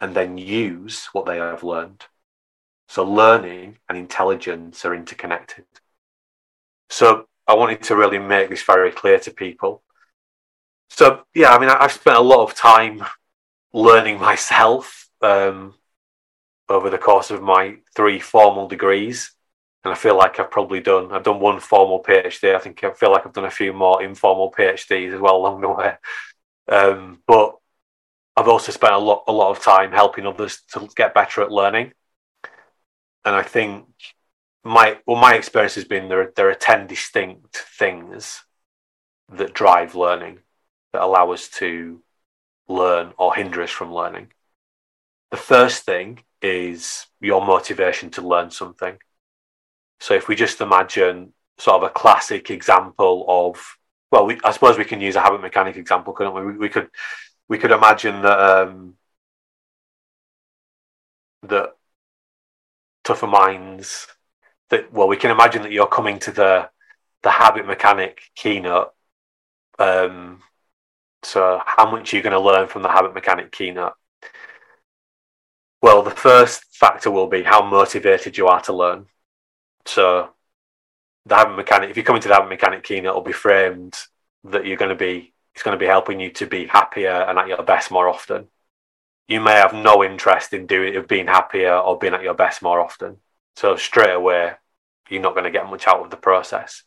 and 0.00 0.14
then 0.14 0.38
use 0.38 1.06
what 1.12 1.26
they 1.26 1.38
have 1.38 1.64
learned. 1.64 2.04
So 2.88 3.02
learning 3.04 3.78
and 3.88 3.98
intelligence 3.98 4.84
are 4.84 4.94
interconnected. 4.94 5.64
So 6.88 7.26
I 7.48 7.54
wanted 7.54 7.82
to 7.84 7.96
really 7.96 8.18
make 8.18 8.50
this 8.50 8.62
very 8.62 8.92
clear 8.92 9.18
to 9.20 9.30
people. 9.30 9.82
So 10.90 11.24
yeah, 11.34 11.50
I 11.50 11.58
mean, 11.58 11.68
I've 11.68 11.92
spent 11.92 12.16
a 12.16 12.20
lot 12.20 12.44
of 12.44 12.54
time 12.54 13.04
learning 13.76 14.18
myself 14.18 15.06
um, 15.20 15.74
over 16.66 16.88
the 16.88 16.96
course 16.96 17.30
of 17.30 17.42
my 17.42 17.76
three 17.94 18.18
formal 18.18 18.66
degrees. 18.66 19.32
And 19.84 19.92
I 19.92 19.96
feel 19.96 20.16
like 20.16 20.40
I've 20.40 20.50
probably 20.50 20.80
done, 20.80 21.12
I've 21.12 21.22
done 21.22 21.40
one 21.40 21.60
formal 21.60 22.02
PhD. 22.02 22.54
I 22.54 22.58
think 22.58 22.82
I 22.82 22.92
feel 22.92 23.12
like 23.12 23.26
I've 23.26 23.34
done 23.34 23.44
a 23.44 23.50
few 23.50 23.74
more 23.74 24.02
informal 24.02 24.50
PhDs 24.50 25.14
as 25.14 25.20
well 25.20 25.36
along 25.36 25.60
the 25.60 25.68
way. 25.68 25.94
Um, 26.68 27.22
but 27.26 27.56
I've 28.34 28.48
also 28.48 28.72
spent 28.72 28.94
a 28.94 28.98
lot, 28.98 29.24
a 29.28 29.32
lot 29.32 29.50
of 29.50 29.62
time 29.62 29.92
helping 29.92 30.26
others 30.26 30.62
to 30.72 30.88
get 30.96 31.14
better 31.14 31.42
at 31.42 31.52
learning. 31.52 31.92
And 33.26 33.36
I 33.36 33.42
think 33.42 33.84
my, 34.64 34.98
well, 35.06 35.20
my 35.20 35.34
experience 35.34 35.74
has 35.74 35.84
been 35.84 36.08
there, 36.08 36.32
there 36.34 36.48
are 36.48 36.54
10 36.54 36.86
distinct 36.86 37.56
things 37.78 38.42
that 39.34 39.52
drive 39.52 39.94
learning 39.94 40.38
that 40.94 41.02
allow 41.02 41.32
us 41.32 41.48
to 41.48 42.00
learn 42.68 43.12
or 43.18 43.34
hinder 43.34 43.62
us 43.62 43.70
from 43.70 43.92
learning. 43.92 44.32
The 45.30 45.36
first 45.36 45.84
thing 45.84 46.22
is 46.42 47.06
your 47.20 47.44
motivation 47.44 48.10
to 48.10 48.22
learn 48.22 48.50
something. 48.50 48.98
So 50.00 50.14
if 50.14 50.28
we 50.28 50.36
just 50.36 50.60
imagine 50.60 51.32
sort 51.58 51.82
of 51.82 51.90
a 51.90 51.92
classic 51.92 52.50
example 52.50 53.24
of, 53.28 53.76
well, 54.10 54.26
we, 54.26 54.38
I 54.44 54.52
suppose 54.52 54.78
we 54.78 54.84
can 54.84 55.00
use 55.00 55.16
a 55.16 55.20
habit 55.20 55.40
mechanic 55.40 55.76
example, 55.76 56.12
couldn't 56.12 56.34
we? 56.34 56.44
We, 56.44 56.58
we 56.58 56.68
could 56.68 56.88
we 57.48 57.58
could 57.58 57.70
imagine 57.70 58.22
that 58.22 58.38
um, 58.38 58.94
that 61.42 61.76
tougher 63.04 63.26
minds 63.26 64.08
that 64.70 64.92
well, 64.92 65.08
we 65.08 65.16
can 65.16 65.30
imagine 65.30 65.62
that 65.62 65.72
you're 65.72 65.86
coming 65.86 66.18
to 66.20 66.32
the 66.32 66.70
the 67.22 67.30
habit 67.30 67.66
mechanic 67.66 68.20
keynote 68.34 68.92
um, 69.78 70.42
so, 71.26 71.60
how 71.66 71.90
much 71.90 72.14
are 72.14 72.16
you 72.16 72.22
going 72.22 72.34
to 72.34 72.38
learn 72.38 72.68
from 72.68 72.82
the 72.82 72.88
habit 72.88 73.12
mechanic 73.12 73.50
keynote? 73.50 73.94
Well, 75.82 76.04
the 76.04 76.12
first 76.12 76.62
factor 76.72 77.10
will 77.10 77.26
be 77.26 77.42
how 77.42 77.68
motivated 77.68 78.38
you 78.38 78.46
are 78.46 78.60
to 78.62 78.72
learn. 78.72 79.06
So, 79.86 80.30
the 81.26 81.34
habit 81.34 81.56
mechanic, 81.56 81.90
if 81.90 81.96
you 81.96 82.04
come 82.04 82.14
into 82.14 82.28
the 82.28 82.34
habit 82.34 82.48
mechanic 82.48 82.84
keynote, 82.84 83.10
it'll 83.10 83.22
be 83.22 83.32
framed 83.32 83.96
that 84.44 84.66
you're 84.66 84.76
going 84.76 84.90
to 84.90 84.94
be, 84.94 85.34
it's 85.52 85.64
going 85.64 85.76
to 85.76 85.80
be 85.80 85.88
helping 85.88 86.20
you 86.20 86.30
to 86.30 86.46
be 86.46 86.66
happier 86.66 87.10
and 87.10 87.40
at 87.40 87.48
your 87.48 87.64
best 87.64 87.90
more 87.90 88.08
often. 88.08 88.46
You 89.26 89.40
may 89.40 89.54
have 89.54 89.72
no 89.72 90.04
interest 90.04 90.52
in 90.52 90.68
doing, 90.68 90.94
of 90.94 91.08
being 91.08 91.26
happier 91.26 91.74
or 91.74 91.98
being 91.98 92.14
at 92.14 92.22
your 92.22 92.34
best 92.34 92.62
more 92.62 92.78
often. 92.78 93.16
So, 93.56 93.74
straight 93.74 94.14
away, 94.14 94.52
you're 95.10 95.22
not 95.22 95.34
going 95.34 95.42
to 95.42 95.50
get 95.50 95.68
much 95.68 95.88
out 95.88 96.04
of 96.04 96.10
the 96.10 96.16
process. 96.16 96.84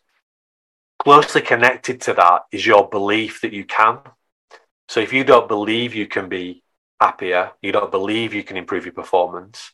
Closely 0.98 1.42
connected 1.42 2.00
to 2.02 2.14
that 2.14 2.44
is 2.54 2.66
your 2.66 2.88
belief 2.88 3.42
that 3.42 3.52
you 3.52 3.66
can. 3.66 4.00
So 4.90 5.00
if 5.02 5.14
you 5.14 5.24
don't 5.24 5.48
believe 5.48 5.94
you 5.94 6.08
can 6.08 6.30
be 6.30 6.64
happier, 7.00 7.52
you 7.62 7.72
don't 7.72 7.92
believe 7.92 8.34
you 8.34 8.44
can 8.44 8.58
improve 8.58 8.86
your 8.86 8.94
performance, 8.94 9.72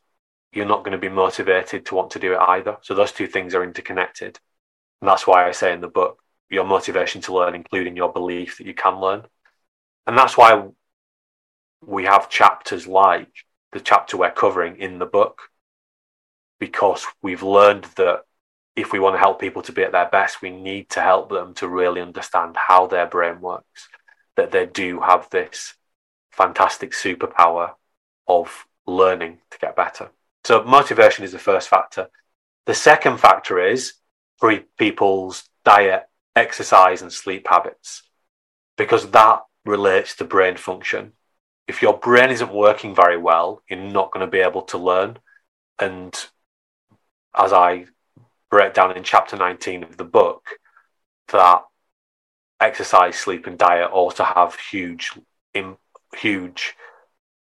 you're 0.51 0.65
not 0.65 0.83
going 0.83 0.91
to 0.91 0.97
be 0.97 1.07
motivated 1.07 1.85
to 1.85 1.95
want 1.95 2.11
to 2.11 2.19
do 2.19 2.33
it 2.33 2.39
either. 2.39 2.75
So 2.81 2.93
those 2.93 3.13
two 3.13 3.25
things 3.25 3.55
are 3.55 3.63
interconnected. 3.63 4.37
And 5.01 5.07
that's 5.07 5.25
why 5.25 5.47
I 5.47 5.51
say 5.51 5.71
in 5.71 5.79
the 5.79 5.87
book, 5.87 6.21
your 6.49 6.65
motivation 6.65 7.21
to 7.21 7.33
learn, 7.33 7.55
including 7.55 7.95
your 7.95 8.11
belief 8.11 8.57
that 8.57 8.67
you 8.67 8.73
can 8.73 8.99
learn. 8.99 9.23
And 10.05 10.17
that's 10.17 10.35
why 10.35 10.67
we 11.81 12.03
have 12.03 12.29
chapters 12.29 12.85
like 12.85 13.31
the 13.71 13.79
chapter 13.79 14.17
we're 14.17 14.31
covering 14.31 14.75
in 14.81 14.99
the 14.99 15.05
book, 15.05 15.43
because 16.59 17.05
we've 17.21 17.41
learned 17.41 17.85
that 17.95 18.23
if 18.75 18.91
we 18.91 18.99
want 18.99 19.15
to 19.15 19.19
help 19.19 19.39
people 19.39 19.61
to 19.61 19.71
be 19.71 19.83
at 19.83 19.93
their 19.93 20.09
best, 20.09 20.41
we 20.41 20.49
need 20.49 20.89
to 20.89 20.99
help 20.99 21.29
them 21.29 21.53
to 21.53 21.69
really 21.69 22.01
understand 22.01 22.57
how 22.57 22.85
their 22.85 23.05
brain 23.05 23.39
works 23.39 23.87
that 24.35 24.51
they 24.51 24.65
do 24.65 24.99
have 25.01 25.29
this 25.29 25.75
fantastic 26.31 26.91
superpower 26.91 27.73
of 28.27 28.65
learning 28.85 29.39
to 29.51 29.57
get 29.57 29.75
better. 29.75 30.09
So, 30.43 30.63
motivation 30.63 31.23
is 31.23 31.31
the 31.31 31.39
first 31.39 31.69
factor. 31.69 32.09
The 32.65 32.73
second 32.73 33.19
factor 33.19 33.59
is 33.59 33.93
for 34.37 34.59
people's 34.77 35.49
diet, 35.63 36.03
exercise, 36.35 37.01
and 37.01 37.11
sleep 37.11 37.47
habits, 37.49 38.03
because 38.77 39.11
that 39.11 39.41
relates 39.65 40.15
to 40.15 40.25
brain 40.25 40.57
function. 40.57 41.13
If 41.67 41.81
your 41.81 41.97
brain 41.97 42.29
isn't 42.29 42.53
working 42.53 42.93
very 42.93 43.17
well, 43.17 43.63
you're 43.69 43.79
not 43.79 44.11
going 44.11 44.25
to 44.25 44.31
be 44.31 44.39
able 44.39 44.63
to 44.63 44.77
learn. 44.77 45.17
And 45.79 46.13
as 47.35 47.51
I 47.51 47.85
break 48.51 48.73
down 48.73 48.95
in 48.95 49.03
chapter 49.03 49.35
19 49.35 49.83
of 49.83 49.97
the 49.97 50.03
book, 50.03 50.59
that 51.31 51.63
exercise, 52.59 53.15
sleep, 53.17 53.47
and 53.47 53.57
diet 53.57 53.91
also 53.91 54.23
have 54.23 54.55
huge, 54.55 55.11
in, 55.53 55.77
huge 56.15 56.75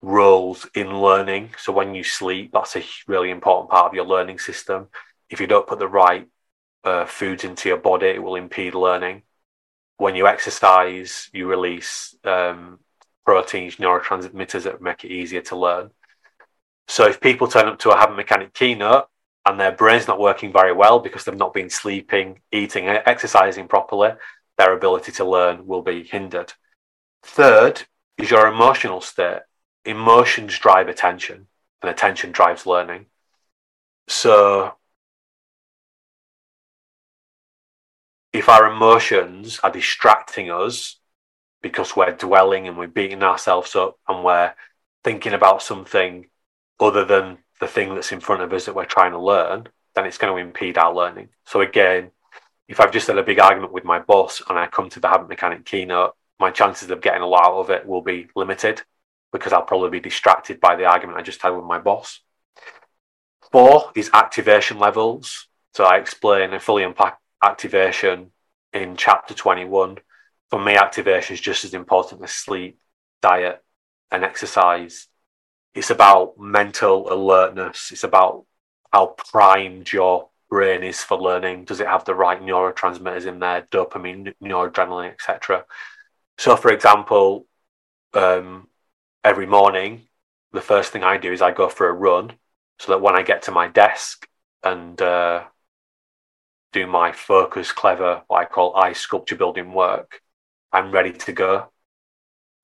roles 0.03 0.67
in 0.75 1.01
learning. 1.01 1.51
So 1.59 1.73
when 1.73 1.95
you 1.95 2.05
sleep, 2.05 2.51
that's 2.53 2.77
a 2.77 2.83
really 3.07 3.31
important 3.31 3.71
part 3.71 3.87
of 3.87 3.95
your 3.95 4.07
learning 4.07 4.39
system. 4.39 4.89
If 5.29 5.41
you 5.41 5.47
don't 5.47 5.67
put 5.67 5.79
the 5.79 5.89
right 5.89 6.27
uh, 6.85 7.05
foods 7.07 7.45
into 7.45 7.69
your 7.69 7.79
body, 7.79 8.09
it 8.09 8.23
will 8.23 8.37
impede 8.37 8.75
learning. 8.75 9.23
when 10.01 10.15
you 10.17 10.27
exercise, 10.27 11.29
you 11.35 11.47
release 11.47 12.17
um, 12.25 12.79
proteins, 13.27 13.77
neurotransmitters 13.77 14.63
that 14.63 14.81
make 14.81 15.05
it 15.05 15.13
easier 15.13 15.43
to 15.43 15.57
learn. 15.57 15.91
So 16.89 17.07
if 17.07 17.21
people 17.21 17.49
turn 17.49 17.67
up 17.69 17.79
to 17.81 17.91
a 17.91 17.97
habit 17.97 18.17
mechanic 18.17 18.55
keynote 18.55 19.09
and 19.45 19.61
their 19.61 19.73
brain's 19.73 20.09
not 20.09 20.19
working 20.19 20.53
very 20.53 20.73
well 20.73 21.01
because 21.01 21.25
they've 21.25 21.37
not 21.37 21.53
been 21.53 21.69
sleeping, 21.69 22.41
eating, 22.51 22.89
exercising 22.89 23.69
properly, 23.69 24.13
their 24.61 24.75
ability 24.75 25.11
to 25.11 25.25
learn 25.25 25.67
will 25.67 25.81
be 25.81 26.05
hindered. 26.05 26.53
Third 27.23 27.85
is 28.19 28.31
your 28.31 28.47
emotional 28.47 29.01
state. 29.01 29.41
Emotions 29.87 30.59
drive 30.59 30.87
attention, 30.87 31.47
and 31.81 31.91
attention 31.91 32.31
drives 32.31 32.67
learning. 32.67 33.07
So 34.07 34.75
if 38.35 38.51
our 38.51 38.71
emotions 38.71 39.61
are 39.63 39.71
distracting 39.71 40.51
us 40.51 41.01
because 41.63 41.97
we're 41.97 42.13
dwelling 42.13 42.69
and 42.69 42.77
we're 42.77 42.87
beating 42.87 43.23
ourselves 43.23 43.75
up 43.75 43.99
and 44.07 44.23
we're 44.23 44.53
thinking 45.03 45.33
about 45.33 45.63
something 45.63 46.27
other 46.79 47.07
than 47.07 47.39
the 47.61 47.67
thing 47.67 47.95
that's 47.95 48.13
in 48.13 48.21
front 48.21 48.43
of 48.43 48.53
us 48.53 48.67
that 48.67 48.75
we're 48.75 48.85
trying 48.85 49.13
to 49.13 49.19
learn, 49.19 49.69
then 49.95 50.05
it's 50.05 50.19
going 50.19 50.35
to 50.35 50.47
impede 50.47 50.77
our 50.77 50.95
learning. 50.95 51.31
So 51.47 51.63
again, 51.63 52.11
if 52.71 52.79
I've 52.79 52.93
just 52.93 53.09
had 53.09 53.19
a 53.19 53.25
big 53.25 53.41
argument 53.41 53.73
with 53.73 53.85
my 53.85 53.99
boss 53.99 54.41
and 54.49 54.57
I 54.57 54.69
come 54.69 54.89
to 54.91 55.01
the 55.01 55.09
habit 55.09 55.29
mechanic 55.29 55.65
keynote, 55.65 56.15
my 56.39 56.53
chances 56.53 56.89
of 56.91 57.01
getting 57.01 57.21
a 57.21 57.27
lot 57.27 57.45
out 57.45 57.59
of 57.59 57.71
it 57.71 57.85
will 57.85 58.01
be 58.01 58.29
limited 58.37 58.83
because 59.33 59.53
I'll 59.53 59.63
probably 59.63 59.91
be 59.91 59.99
distracted 59.99 60.61
by 60.61 60.77
the 60.77 60.85
argument 60.85 61.19
I 61.19 61.23
just 61.23 61.43
had 61.43 61.51
with 61.51 61.65
my 61.65 61.81
boss. 61.81 62.21
Four 63.51 63.91
is 63.97 64.09
activation 64.15 64.79
levels. 64.79 65.49
So 65.75 65.83
I 65.83 65.99
explain 65.99 66.53
and 66.53 66.63
fully 66.63 66.85
unpack 66.85 67.19
activation 67.43 68.31
in 68.73 68.97
chapter 68.97 69.35
21. 69.35 69.99
For 70.49 70.65
me, 70.65 70.77
activation 70.77 71.35
is 71.35 71.41
just 71.41 71.65
as 71.65 71.75
important 71.75 72.23
as 72.23 72.31
sleep, 72.31 72.79
diet, 73.21 73.65
and 74.13 74.23
exercise. 74.23 75.09
It's 75.75 75.91
about 75.91 76.39
mental 76.39 77.13
alertness. 77.13 77.91
It's 77.91 78.05
about 78.05 78.45
how 78.93 79.15
primed 79.17 79.93
your 79.93 80.30
brain 80.51 80.83
is 80.83 81.03
for 81.03 81.19
learning. 81.19 81.65
Does 81.65 81.81
it 81.81 81.87
have 81.87 82.05
the 82.05 82.15
right 82.15 82.43
neurotransmitters 82.43 83.27
in 83.27 83.39
there, 83.39 83.67
dopamine, 83.71 84.35
noradrenaline, 84.43 85.13
etc.? 85.13 85.65
So, 86.39 86.57
for 86.57 86.73
example, 86.73 87.47
um, 88.15 88.69
every 89.25 89.47
morning, 89.47 90.03
the 90.53 90.61
first 90.61 90.93
thing 90.93 91.05
I 91.05 91.17
do 91.17 91.33
is 91.33 91.41
I 91.41 91.53
go 91.53 91.69
for 91.69 91.89
a 91.89 91.93
run 91.93 92.33
so 92.79 92.93
that 92.93 93.01
when 93.01 93.15
I 93.15 93.23
get 93.23 93.43
to 93.43 93.53
my 93.53 93.69
desk 93.69 94.27
and 94.63 95.01
uh, 95.01 95.45
do 96.73 96.87
my 96.87 97.13
focus, 97.13 97.73
clever, 97.73 98.23
what 98.27 98.39
I 98.41 98.45
call 98.45 98.77
eye 98.77 98.93
sculpture 98.93 99.37
building 99.37 99.73
work, 99.73 100.21
I'm 100.73 100.91
ready 100.91 101.13
to 101.13 101.33
go 101.33 101.71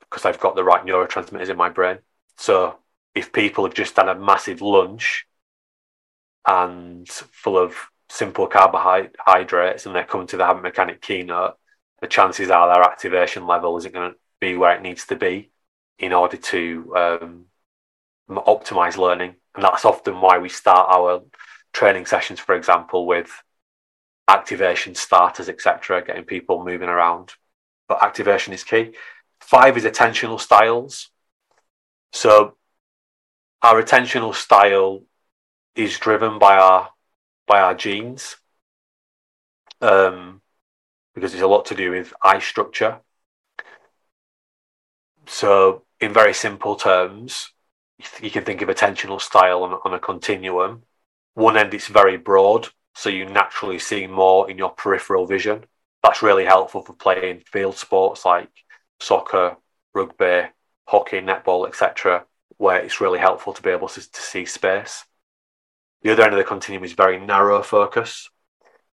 because 0.01 0.25
I've 0.25 0.41
got 0.41 0.57
the 0.57 0.65
right 0.65 0.85
neurotransmitters 0.85 1.51
in 1.51 1.57
my 1.57 1.69
brain. 1.69 1.99
So 2.39 2.79
if 3.15 3.33
people 3.33 3.65
have 3.65 3.75
just 3.75 3.95
done 3.97 4.09
a 4.09 4.15
massive 4.15 4.63
lunch 4.63 5.27
and 6.47 7.09
full 7.09 7.59
of 7.59 7.75
simple 8.09 8.47
carbohydrates 8.47 9.87
and 9.87 9.95
they're 9.95 10.05
coming 10.05 10.27
to 10.29 10.37
the 10.37 10.47
habit 10.47 10.63
mechanic 10.63 11.03
keynote, 11.03 11.57
the 12.01 12.07
chances 12.07 12.51
are 12.51 12.73
their 12.73 12.85
activation 12.85 13.47
level 13.47 13.77
isn't 13.77 13.95
going 13.95 14.13
to 14.13 14.17
be 14.41 14.57
where 14.57 14.77
it 14.77 14.83
needs 14.83 15.07
to 15.07 15.17
be 15.17 15.51
in 15.99 16.13
order 16.13 16.37
to 16.37 16.95
um, 16.97 17.45
optimize 18.31 18.97
learning. 18.97 19.35
And 19.55 19.65
that's 19.65 19.85
often 19.85 20.21
why 20.21 20.39
we 20.39 20.49
start 20.49 20.89
our 20.91 21.23
training 21.73 22.07
sessions, 22.07 22.39
for 22.39 22.55
example, 22.55 23.07
with 23.07 23.31
activation 24.29 24.95
starters, 24.95 25.49
etc., 25.49 26.05
getting 26.05 26.25
people 26.25 26.65
moving 26.65 26.89
around. 26.89 27.33
But 27.89 28.03
activation 28.03 28.53
is 28.53 28.65
key. 28.65 28.93
Five 29.41 29.77
is 29.77 29.85
attentional 29.85 30.41
styles. 30.41 31.11
So 32.13 32.57
our 33.63 33.83
attentional 33.83 34.35
style 34.35 35.03
is 35.77 35.99
driven 35.99 36.39
by 36.39 36.57
our 36.57 36.91
by 37.47 37.61
our 37.61 37.75
genes, 37.75 38.37
um, 39.81 40.43
because 41.15 41.33
it's 41.33 41.43
a 41.43 41.47
lot 41.47 41.67
to 41.67 41.75
do 41.77 41.93
with 41.93 42.13
eye 42.23 42.41
structure. 42.41 43.01
So, 45.27 45.85
in 46.01 46.13
very 46.13 46.35
simple 46.35 46.77
terms, 46.77 47.53
you 48.21 48.31
can 48.31 48.45
think 48.45 48.63
of 48.63 48.69
attentional 48.69 49.21
style 49.21 49.63
on, 49.63 49.79
on 49.85 49.95
a 49.95 50.01
continuum. 50.01 50.83
One 51.35 51.57
end, 51.57 51.75
it's 51.75 51.89
very 51.89 52.17
broad, 52.17 52.69
so 52.95 53.09
you 53.11 53.27
naturally 53.27 53.79
see 53.79 54.07
more 54.07 54.51
in 54.51 54.59
your 54.59 54.71
peripheral 54.71 55.27
vision. 55.27 55.65
That's 56.03 56.23
really 56.23 56.45
helpful 56.45 56.83
for 56.83 56.95
playing 56.95 57.43
field 57.47 57.77
sports 57.77 58.25
like 58.25 58.51
soccer, 59.01 59.57
rugby, 59.95 60.49
hockey, 60.87 61.21
netball, 61.21 61.67
etc., 61.69 62.25
where 62.59 62.81
it's 62.81 63.01
really 63.01 63.19
helpful 63.19 63.53
to 63.53 63.63
be 63.63 63.71
able 63.71 63.89
to, 63.89 64.01
to 64.01 64.21
see 64.21 64.45
space. 64.45 65.05
The 66.03 66.13
other 66.13 66.23
end 66.23 66.33
of 66.33 66.39
the 66.39 66.45
continuum 66.45 66.85
is 66.85 66.93
very 66.93 67.19
narrow 67.19 67.63
focus. 67.63 68.31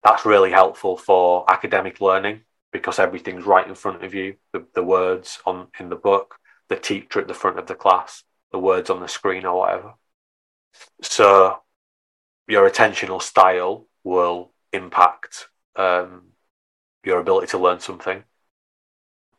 That's 0.02 0.24
really 0.24 0.50
helpful 0.50 0.96
for 0.96 1.50
academic 1.50 2.00
learning 2.00 2.42
because 2.72 2.98
everything's 2.98 3.44
right 3.44 3.66
in 3.66 3.74
front 3.74 4.04
of 4.04 4.14
you. 4.14 4.36
The, 4.52 4.66
the 4.74 4.82
words 4.82 5.40
on 5.44 5.68
in 5.78 5.88
the 5.88 5.96
book, 5.96 6.36
the 6.68 6.76
teacher 6.76 7.20
at 7.20 7.28
the 7.28 7.34
front 7.34 7.58
of 7.58 7.66
the 7.66 7.74
class, 7.74 8.22
the 8.52 8.58
words 8.58 8.90
on 8.90 9.00
the 9.00 9.08
screen 9.08 9.44
or 9.44 9.58
whatever. 9.58 9.94
So 11.02 11.62
your 12.46 12.68
attentional 12.68 13.20
style 13.20 13.86
will 14.04 14.52
impact 14.72 15.48
um, 15.76 16.28
your 17.04 17.20
ability 17.20 17.48
to 17.48 17.58
learn 17.58 17.80
something. 17.80 18.24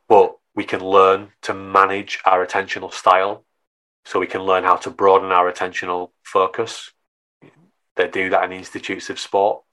But 0.07 0.37
we 0.55 0.63
can 0.63 0.83
learn 0.83 1.29
to 1.43 1.53
manage 1.53 2.19
our 2.25 2.45
attentional 2.45 2.93
style. 2.93 3.45
So 4.03 4.19
we 4.19 4.27
can 4.27 4.41
learn 4.41 4.63
how 4.63 4.75
to 4.77 4.89
broaden 4.89 5.31
our 5.31 5.51
attentional 5.51 6.11
focus. 6.23 6.91
They 7.95 8.07
do 8.07 8.29
that 8.29 8.43
in 8.43 8.51
institutes 8.51 9.09
of 9.09 9.19
sport. 9.19 9.63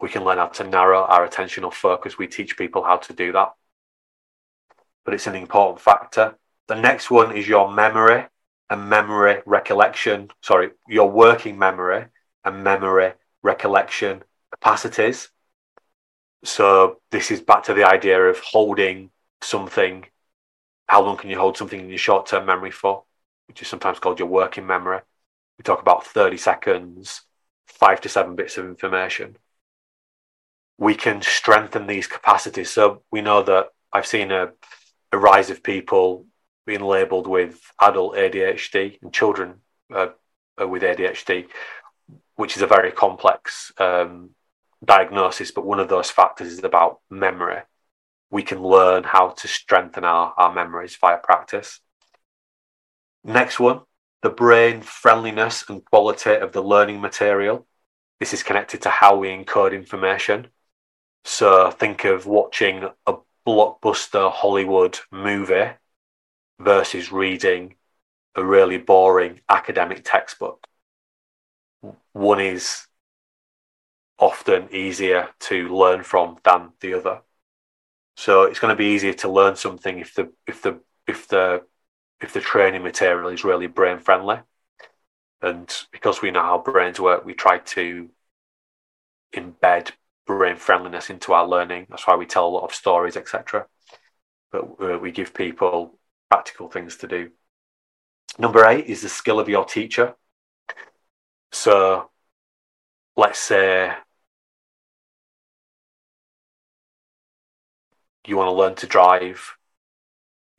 We 0.00 0.08
can 0.08 0.24
learn 0.24 0.38
how 0.38 0.46
to 0.46 0.64
narrow 0.64 1.02
our 1.02 1.28
attentional 1.28 1.72
focus. 1.72 2.16
We 2.16 2.26
teach 2.26 2.56
people 2.56 2.82
how 2.82 2.96
to 2.96 3.12
do 3.12 3.32
that. 3.32 3.52
But 5.04 5.14
it's 5.14 5.26
an 5.26 5.34
important 5.34 5.80
factor. 5.80 6.36
The 6.68 6.74
next 6.74 7.10
one 7.10 7.36
is 7.36 7.48
your 7.48 7.70
memory 7.70 8.26
and 8.70 8.88
memory 8.88 9.42
recollection. 9.44 10.30
Sorry, 10.42 10.70
your 10.88 11.10
working 11.10 11.58
memory 11.58 12.06
and 12.44 12.64
memory 12.64 13.12
recollection 13.42 14.22
capacities. 14.52 15.28
So 16.44 17.00
this 17.10 17.30
is 17.30 17.40
back 17.40 17.64
to 17.64 17.74
the 17.74 17.84
idea 17.84 18.22
of 18.22 18.38
holding 18.38 19.10
something. 19.42 20.06
How 20.88 21.02
long 21.02 21.16
can 21.16 21.30
you 21.30 21.38
hold 21.38 21.56
something 21.56 21.80
in 21.80 21.88
your 21.88 21.98
short 21.98 22.26
term 22.26 22.46
memory 22.46 22.70
for? 22.70 23.04
Which 23.48 23.62
is 23.62 23.68
sometimes 23.68 23.98
called 23.98 24.18
your 24.18 24.28
working 24.28 24.66
memory. 24.66 25.00
We 25.58 25.62
talk 25.62 25.82
about 25.82 26.06
30 26.06 26.38
seconds, 26.38 27.22
five 27.70 28.00
to 28.02 28.08
seven 28.08 28.36
bits 28.36 28.58
of 28.58 28.66
information. 28.66 29.36
We 30.78 30.94
can 30.94 31.22
strengthen 31.22 31.86
these 31.86 32.06
capacities. 32.06 32.70
So 32.70 33.02
we 33.10 33.20
know 33.20 33.42
that 33.42 33.68
I've 33.92 34.06
seen 34.06 34.30
a, 34.30 34.50
a 35.12 35.18
rise 35.18 35.50
of 35.50 35.62
people 35.62 36.26
being 36.66 36.80
labeled 36.80 37.26
with 37.26 37.60
adult 37.80 38.14
ADHD 38.14 38.98
and 39.02 39.12
children 39.12 39.56
uh, 39.94 40.08
with 40.58 40.82
ADHD 40.82 41.48
which 42.40 42.56
is 42.56 42.62
a 42.62 42.66
very 42.66 42.90
complex 42.90 43.70
um, 43.76 44.30
diagnosis, 44.82 45.50
but 45.50 45.66
one 45.66 45.78
of 45.78 45.90
those 45.90 46.10
factors 46.10 46.50
is 46.50 46.64
about 46.64 47.00
memory. 47.10 47.60
We 48.30 48.42
can 48.42 48.62
learn 48.62 49.04
how 49.04 49.30
to 49.40 49.46
strengthen 49.46 50.04
our, 50.04 50.32
our 50.38 50.50
memories 50.50 50.96
via 50.98 51.18
practice. 51.18 51.80
Next 53.22 53.60
one, 53.60 53.82
the 54.22 54.30
brain 54.30 54.82
friendliness 54.82 55.64
and 55.68 55.84
quality 55.84 56.34
of 56.34 56.52
the 56.52 56.62
learning 56.62 57.00
material. 57.00 57.66
This 58.18 58.34
is 58.34 58.42
connected 58.42 58.82
to 58.82 58.90
how 58.90 59.16
we 59.16 59.28
encode 59.28 59.72
information. 59.72 60.48
So 61.24 61.70
think 61.70 62.04
of 62.04 62.26
watching 62.26 62.88
a 63.06 63.14
blockbuster 63.46 64.30
Hollywood 64.30 64.98
movie 65.10 65.70
versus 66.58 67.10
reading 67.10 67.76
a 68.34 68.44
really 68.44 68.78
boring 68.78 69.40
academic 69.48 70.02
textbook 70.04 70.66
one 72.12 72.40
is 72.40 72.86
often 74.18 74.68
easier 74.74 75.28
to 75.40 75.74
learn 75.74 76.02
from 76.02 76.38
than 76.44 76.72
the 76.80 76.94
other. 76.94 77.22
So 78.16 78.42
it's 78.42 78.58
going 78.58 78.72
to 78.72 78.76
be 78.76 78.92
easier 78.94 79.14
to 79.14 79.28
learn 79.28 79.56
something 79.56 79.98
if 79.98 80.14
the 80.14 80.32
if 80.46 80.62
the 80.62 80.80
if 81.06 81.28
the 81.28 81.64
if 82.20 82.32
the 82.32 82.40
training 82.40 82.82
material 82.82 83.30
is 83.30 83.44
really 83.44 83.66
brain 83.66 83.98
friendly. 83.98 84.40
And 85.42 85.74
because 85.90 86.20
we 86.20 86.30
know 86.30 86.42
how 86.42 86.58
brains 86.58 87.00
work, 87.00 87.24
we 87.24 87.34
try 87.34 87.58
to 87.58 88.10
embed 89.34 89.92
brain 90.26 90.56
friendliness 90.56 91.10
into 91.10 91.32
our 91.32 91.46
learning. 91.46 91.86
That's 91.88 92.06
why 92.06 92.16
we 92.16 92.26
tell 92.26 92.46
a 92.46 92.50
lot 92.50 92.64
of 92.64 92.74
stories, 92.74 93.16
etc. 93.16 93.66
But 94.52 94.64
uh, 94.80 94.98
we 94.98 95.12
give 95.12 95.32
people 95.32 95.98
practical 96.30 96.68
things 96.68 96.96
to 96.98 97.08
do. 97.08 97.30
Number 98.38 98.64
eight 98.66 98.86
is 98.86 99.02
the 99.02 99.08
skill 99.08 99.40
of 99.40 99.48
your 99.48 99.64
teacher. 99.64 100.14
So 101.52 102.10
let's 103.16 103.38
say 103.38 103.92
you 108.26 108.36
want 108.36 108.48
to 108.48 108.52
learn 108.52 108.74
to 108.76 108.86
drive, 108.86 109.56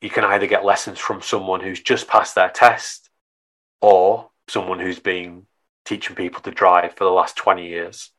you 0.02 0.10
can 0.10 0.24
either 0.24 0.46
get 0.46 0.64
lessons 0.64 0.98
from 0.98 1.22
someone 1.22 1.60
who's 1.60 1.80
just 1.80 2.08
passed 2.08 2.34
their 2.34 2.50
test 2.50 3.08
or 3.80 4.30
someone 4.48 4.80
who's 4.80 4.98
been 4.98 5.46
teaching 5.84 6.16
people 6.16 6.40
to 6.42 6.50
drive 6.50 6.94
for 6.94 7.04
the 7.04 7.10
last 7.10 7.36
20 7.36 7.66
years. 7.66 8.10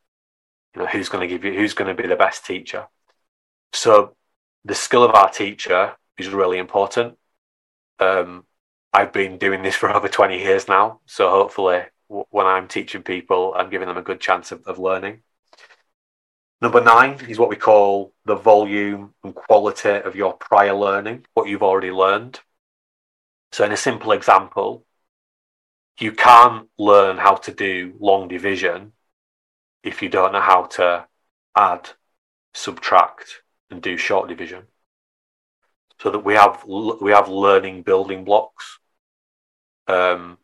You 0.75 0.81
know, 0.81 0.87
who's 0.87 1.09
going 1.09 1.27
to 1.27 1.33
give 1.33 1.43
you, 1.43 1.53
who's 1.53 1.73
going 1.73 1.95
to 1.95 2.01
be 2.01 2.07
the 2.07 2.15
best 2.15 2.45
teacher? 2.45 2.87
So 3.73 4.15
the 4.63 4.75
skill 4.75 5.03
of 5.03 5.13
our 5.13 5.29
teacher 5.29 5.95
is 6.17 6.29
really 6.29 6.57
important. 6.57 7.17
Um, 7.99 8.45
I've 8.93 9.11
been 9.11 9.37
doing 9.37 9.61
this 9.61 9.75
for 9.75 9.89
over 9.95 10.07
20 10.07 10.39
years 10.39 10.67
now. 10.67 11.01
So 11.05 11.29
hopefully, 11.29 11.83
w- 12.09 12.25
when 12.29 12.47
I'm 12.47 12.67
teaching 12.67 13.03
people, 13.03 13.53
I'm 13.57 13.69
giving 13.69 13.87
them 13.89 13.97
a 13.97 14.01
good 14.01 14.21
chance 14.21 14.51
of, 14.51 14.63
of 14.65 14.79
learning. 14.79 15.21
Number 16.63 16.79
nine 16.79 17.19
is 17.27 17.37
what 17.37 17.49
we 17.49 17.57
call 17.57 18.13
the 18.23 18.35
volume 18.35 19.13
and 19.21 19.35
quality 19.35 19.89
of 19.89 20.15
your 20.15 20.31
prior 20.31 20.73
learning, 20.73 21.25
what 21.33 21.49
you've 21.49 21.61
already 21.61 21.91
learned. 21.91 22.39
So, 23.51 23.65
in 23.65 23.73
a 23.73 23.77
simple 23.77 24.13
example, 24.13 24.85
you 25.99 26.13
can't 26.13 26.69
learn 26.77 27.17
how 27.17 27.35
to 27.35 27.53
do 27.53 27.97
long 27.99 28.29
division 28.29 28.93
if 29.83 30.01
you 30.01 30.07
don't 30.07 30.31
know 30.31 30.39
how 30.39 30.63
to 30.77 31.05
add, 31.53 31.89
subtract, 32.53 33.41
and 33.69 33.81
do 33.81 33.97
short 33.97 34.29
division. 34.29 34.63
So 35.99 36.11
that 36.11 36.23
we 36.23 36.35
have 36.35 36.63
we 36.65 37.11
have 37.11 37.27
learning 37.27 37.83
building 37.83 38.23
blocks. 38.23 38.79
Um, 39.89 40.37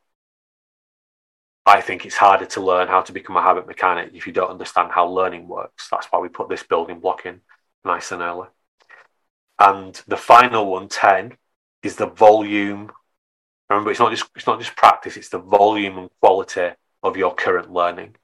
I 1.70 1.82
think 1.82 2.04
it's 2.04 2.16
harder 2.16 2.48
to 2.48 2.62
learn 2.62 2.88
how 2.88 3.02
to 3.02 3.12
become 3.12 3.38
a 3.38 3.44
habit 3.44 3.68
mechanic 3.68 4.10
if 4.16 4.26
you 4.26 4.34
don't 4.34 4.50
understand 4.50 4.92
how 4.92 5.08
learning 5.08 5.48
works. 5.48 5.88
That's 5.88 6.08
why 6.08 6.18
we 6.20 6.28
put 6.28 6.50
this 6.50 6.64
building 6.64 7.00
block 7.00 7.28
in 7.28 7.42
nice 7.86 8.12
and 8.12 8.24
early. 8.24 8.48
And 9.60 9.94
the 10.08 10.18
final 10.18 10.66
one, 10.66 10.90
10, 10.90 11.38
is 11.84 11.96
the 11.96 12.08
volume. 12.08 12.92
Remember, 13.70 13.92
it's 13.92 14.00
not 14.00 14.10
just 14.10 14.32
it's 14.36 14.48
not 14.48 14.58
just 14.60 14.76
practice, 14.76 15.16
it's 15.16 15.30
the 15.30 15.38
volume 15.38 16.00
and 16.00 16.10
quality 16.20 16.72
of 17.04 17.18
your 17.18 17.36
current 17.36 17.72
learning. 17.72 18.16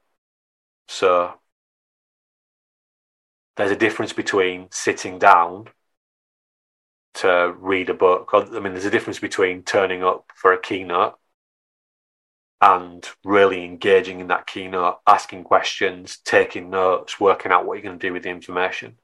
So 0.88 1.34
there's 3.56 3.70
a 3.70 3.76
difference 3.76 4.12
between 4.12 4.66
sitting 4.72 5.20
down 5.20 5.68
to 7.14 7.54
read 7.58 7.90
a 7.90 7.94
book. 7.94 8.30
I 8.32 8.58
mean, 8.58 8.72
there's 8.72 8.84
a 8.86 8.90
difference 8.90 9.20
between 9.20 9.62
turning 9.62 10.02
up 10.02 10.32
for 10.34 10.52
a 10.52 10.60
keynote 10.60 11.16
and 12.60 13.06
really 13.24 13.64
engaging 13.64 14.20
in 14.20 14.28
that 14.28 14.46
keynote, 14.46 14.98
asking 15.06 15.44
questions, 15.44 16.18
taking 16.18 16.70
notes, 16.70 17.20
working 17.20 17.52
out 17.52 17.66
what 17.66 17.74
you're 17.74 17.84
going 17.84 17.98
to 17.98 18.06
do 18.06 18.12
with 18.12 18.22
the 18.22 18.30
information. 18.30 18.98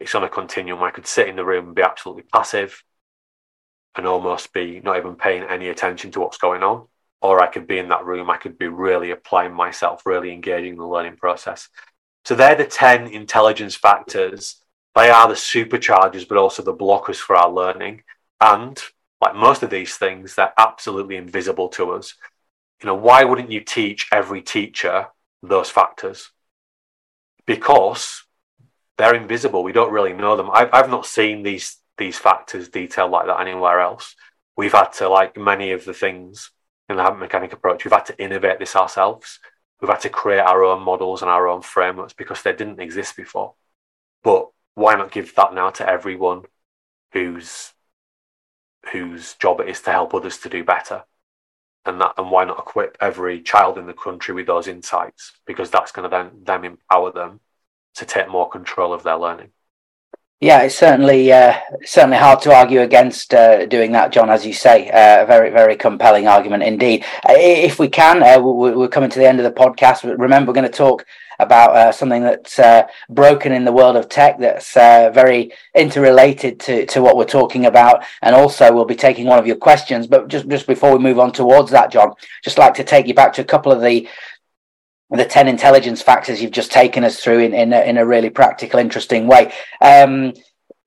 It's 0.00 0.14
on 0.14 0.24
a 0.24 0.28
continuum. 0.28 0.82
I 0.82 0.90
could 0.90 1.06
sit 1.06 1.28
in 1.28 1.36
the 1.36 1.44
room 1.44 1.66
and 1.66 1.74
be 1.76 1.82
absolutely 1.82 2.24
passive 2.24 2.82
and 3.94 4.06
almost 4.06 4.52
be 4.52 4.80
not 4.80 4.96
even 4.96 5.14
paying 5.14 5.44
any 5.44 5.68
attention 5.68 6.10
to 6.12 6.20
what's 6.20 6.38
going 6.38 6.62
on. 6.62 6.86
Or 7.20 7.40
I 7.40 7.46
could 7.46 7.68
be 7.68 7.78
in 7.78 7.90
that 7.90 8.04
room, 8.04 8.30
I 8.30 8.36
could 8.36 8.58
be 8.58 8.66
really 8.66 9.12
applying 9.12 9.54
myself, 9.54 10.04
really 10.04 10.32
engaging 10.32 10.72
in 10.72 10.78
the 10.78 10.86
learning 10.86 11.16
process. 11.16 11.68
So 12.24 12.34
they're 12.34 12.56
the 12.56 12.64
10 12.64 13.06
intelligence 13.06 13.76
factors. 13.76 14.56
They 14.96 15.08
are 15.08 15.28
the 15.28 15.34
superchargers, 15.34 16.26
but 16.26 16.36
also 16.36 16.64
the 16.64 16.74
blockers 16.74 17.16
for 17.16 17.36
our 17.36 17.50
learning. 17.50 18.02
And 18.40 18.76
like 19.20 19.36
most 19.36 19.62
of 19.62 19.70
these 19.70 19.96
things, 19.96 20.34
they're 20.34 20.52
absolutely 20.58 21.14
invisible 21.14 21.68
to 21.70 21.92
us 21.92 22.14
you 22.82 22.86
know, 22.86 22.94
why 22.94 23.24
wouldn't 23.24 23.50
you 23.50 23.60
teach 23.60 24.08
every 24.12 24.42
teacher 24.42 25.08
those 25.42 25.70
factors? 25.70 26.30
Because 27.46 28.24
they're 28.98 29.14
invisible. 29.14 29.62
We 29.62 29.72
don't 29.72 29.92
really 29.92 30.12
know 30.12 30.36
them. 30.36 30.50
I've, 30.52 30.70
I've 30.72 30.90
not 30.90 31.06
seen 31.06 31.42
these 31.42 31.78
these 31.98 32.18
factors 32.18 32.68
detailed 32.68 33.10
like 33.10 33.26
that 33.26 33.40
anywhere 33.40 33.80
else. 33.80 34.16
We've 34.56 34.72
had 34.72 34.92
to, 34.94 35.08
like 35.08 35.36
many 35.36 35.72
of 35.72 35.84
the 35.84 35.94
things 35.94 36.50
in 36.88 36.96
the 36.96 37.14
mechanic 37.14 37.52
approach, 37.52 37.84
we've 37.84 37.92
had 37.92 38.06
to 38.06 38.22
innovate 38.22 38.58
this 38.58 38.74
ourselves. 38.74 39.38
We've 39.80 39.90
had 39.90 40.00
to 40.00 40.08
create 40.08 40.40
our 40.40 40.64
own 40.64 40.82
models 40.82 41.22
and 41.22 41.30
our 41.30 41.48
own 41.48 41.62
frameworks 41.62 42.12
because 42.12 42.42
they 42.42 42.52
didn't 42.52 42.80
exist 42.80 43.16
before. 43.16 43.54
But 44.22 44.48
why 44.74 44.94
not 44.94 45.12
give 45.12 45.34
that 45.34 45.54
now 45.54 45.70
to 45.70 45.88
everyone 45.88 46.42
whose 47.12 47.72
whose 48.90 49.34
job 49.34 49.60
it 49.60 49.68
is 49.68 49.80
to 49.82 49.92
help 49.92 50.14
others 50.14 50.38
to 50.38 50.48
do 50.48 50.64
better? 50.64 51.04
And 51.84 52.00
that 52.00 52.14
and 52.16 52.30
why 52.30 52.44
not 52.44 52.58
equip 52.58 52.96
every 53.00 53.42
child 53.42 53.76
in 53.76 53.86
the 53.86 53.92
country 53.92 54.34
with 54.34 54.46
those 54.46 54.68
insights? 54.68 55.32
Because 55.46 55.70
that's 55.70 55.92
going 55.92 56.08
to 56.08 56.14
then 56.14 56.44
them 56.44 56.64
empower 56.64 57.12
them 57.12 57.40
to 57.96 58.04
take 58.04 58.28
more 58.28 58.48
control 58.48 58.92
of 58.92 59.02
their 59.02 59.16
learning. 59.16 59.50
Yeah 60.40 60.62
it's 60.62 60.76
certainly 60.76 61.32
uh, 61.32 61.54
certainly 61.84 62.16
hard 62.16 62.40
to 62.42 62.52
argue 62.52 62.80
against 62.80 63.32
uh, 63.32 63.66
doing 63.66 63.92
that 63.92 64.10
jon 64.10 64.28
as 64.28 64.44
you 64.44 64.52
say. 64.52 64.90
Uh, 64.90 65.22
a 65.22 65.26
very 65.26 65.50
very 65.50 65.76
compelling 65.76 66.26
argument 66.26 66.64
indeed. 66.64 67.04
Uh, 67.28 67.34
if 67.36 67.78
we 67.78 67.88
can 67.88 68.22
uh, 68.22 68.40
we're 68.40 68.88
coming 68.88 69.10
to 69.10 69.18
the 69.18 69.28
end 69.28 69.38
of 69.38 69.44
the 69.44 69.52
podcast. 69.52 70.02
Remember 70.18 70.50
we're 70.50 70.54
going 70.54 70.70
to 70.70 70.78
talk 70.78 71.06
about 71.42 71.76
uh, 71.76 71.92
something 71.92 72.22
that's 72.22 72.58
uh, 72.58 72.84
broken 73.10 73.52
in 73.52 73.64
the 73.64 73.72
world 73.72 73.96
of 73.96 74.08
tech 74.08 74.38
that's 74.38 74.76
uh, 74.76 75.10
very 75.12 75.52
interrelated 75.74 76.60
to, 76.60 76.86
to 76.86 77.02
what 77.02 77.16
we're 77.16 77.24
talking 77.24 77.66
about. 77.66 78.04
And 78.22 78.34
also, 78.34 78.72
we'll 78.72 78.84
be 78.84 78.94
taking 78.94 79.26
one 79.26 79.38
of 79.38 79.46
your 79.46 79.56
questions. 79.56 80.06
But 80.06 80.28
just, 80.28 80.48
just 80.48 80.66
before 80.66 80.92
we 80.92 81.02
move 81.02 81.18
on 81.18 81.32
towards 81.32 81.70
that, 81.72 81.90
Jon, 81.90 82.14
just 82.42 82.58
like 82.58 82.74
to 82.74 82.84
take 82.84 83.06
you 83.06 83.14
back 83.14 83.32
to 83.34 83.42
a 83.42 83.44
couple 83.44 83.72
of 83.72 83.80
the 83.80 84.08
the 85.10 85.24
10 85.26 85.46
intelligence 85.46 86.00
factors 86.00 86.40
you've 86.40 86.52
just 86.52 86.72
taken 86.72 87.04
us 87.04 87.20
through 87.20 87.40
in, 87.40 87.52
in, 87.52 87.72
a, 87.74 87.82
in 87.82 87.98
a 87.98 88.06
really 88.06 88.30
practical, 88.30 88.80
interesting 88.80 89.26
way. 89.26 89.52
Um, 89.82 90.32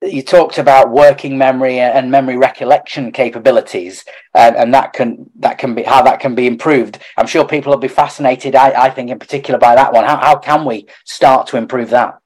you 0.02 0.22
talked 0.22 0.58
about 0.58 0.90
working 0.90 1.38
memory 1.38 1.80
and 1.80 2.10
memory 2.10 2.36
recollection 2.36 3.10
capabilities 3.12 4.04
and, 4.34 4.54
and, 4.54 4.74
that 4.74 4.92
can 4.92 5.30
that 5.36 5.56
can 5.56 5.74
be 5.74 5.82
how 5.82 6.02
that 6.02 6.20
can 6.20 6.34
be 6.34 6.46
improved. 6.46 6.98
I'm 7.16 7.26
sure 7.26 7.46
people 7.46 7.72
will 7.72 7.78
be 7.78 7.88
fascinated 7.88 8.54
i, 8.54 8.70
I 8.84 8.90
think 8.90 9.10
in 9.10 9.18
particular 9.18 9.58
by 9.58 9.74
that 9.74 9.92
one. 9.92 10.04
How, 10.04 10.18
how 10.18 10.36
can 10.36 10.64
we 10.64 10.86
start 11.04 11.46
to 11.48 11.56
improve 11.56 11.90
that? 11.90 12.18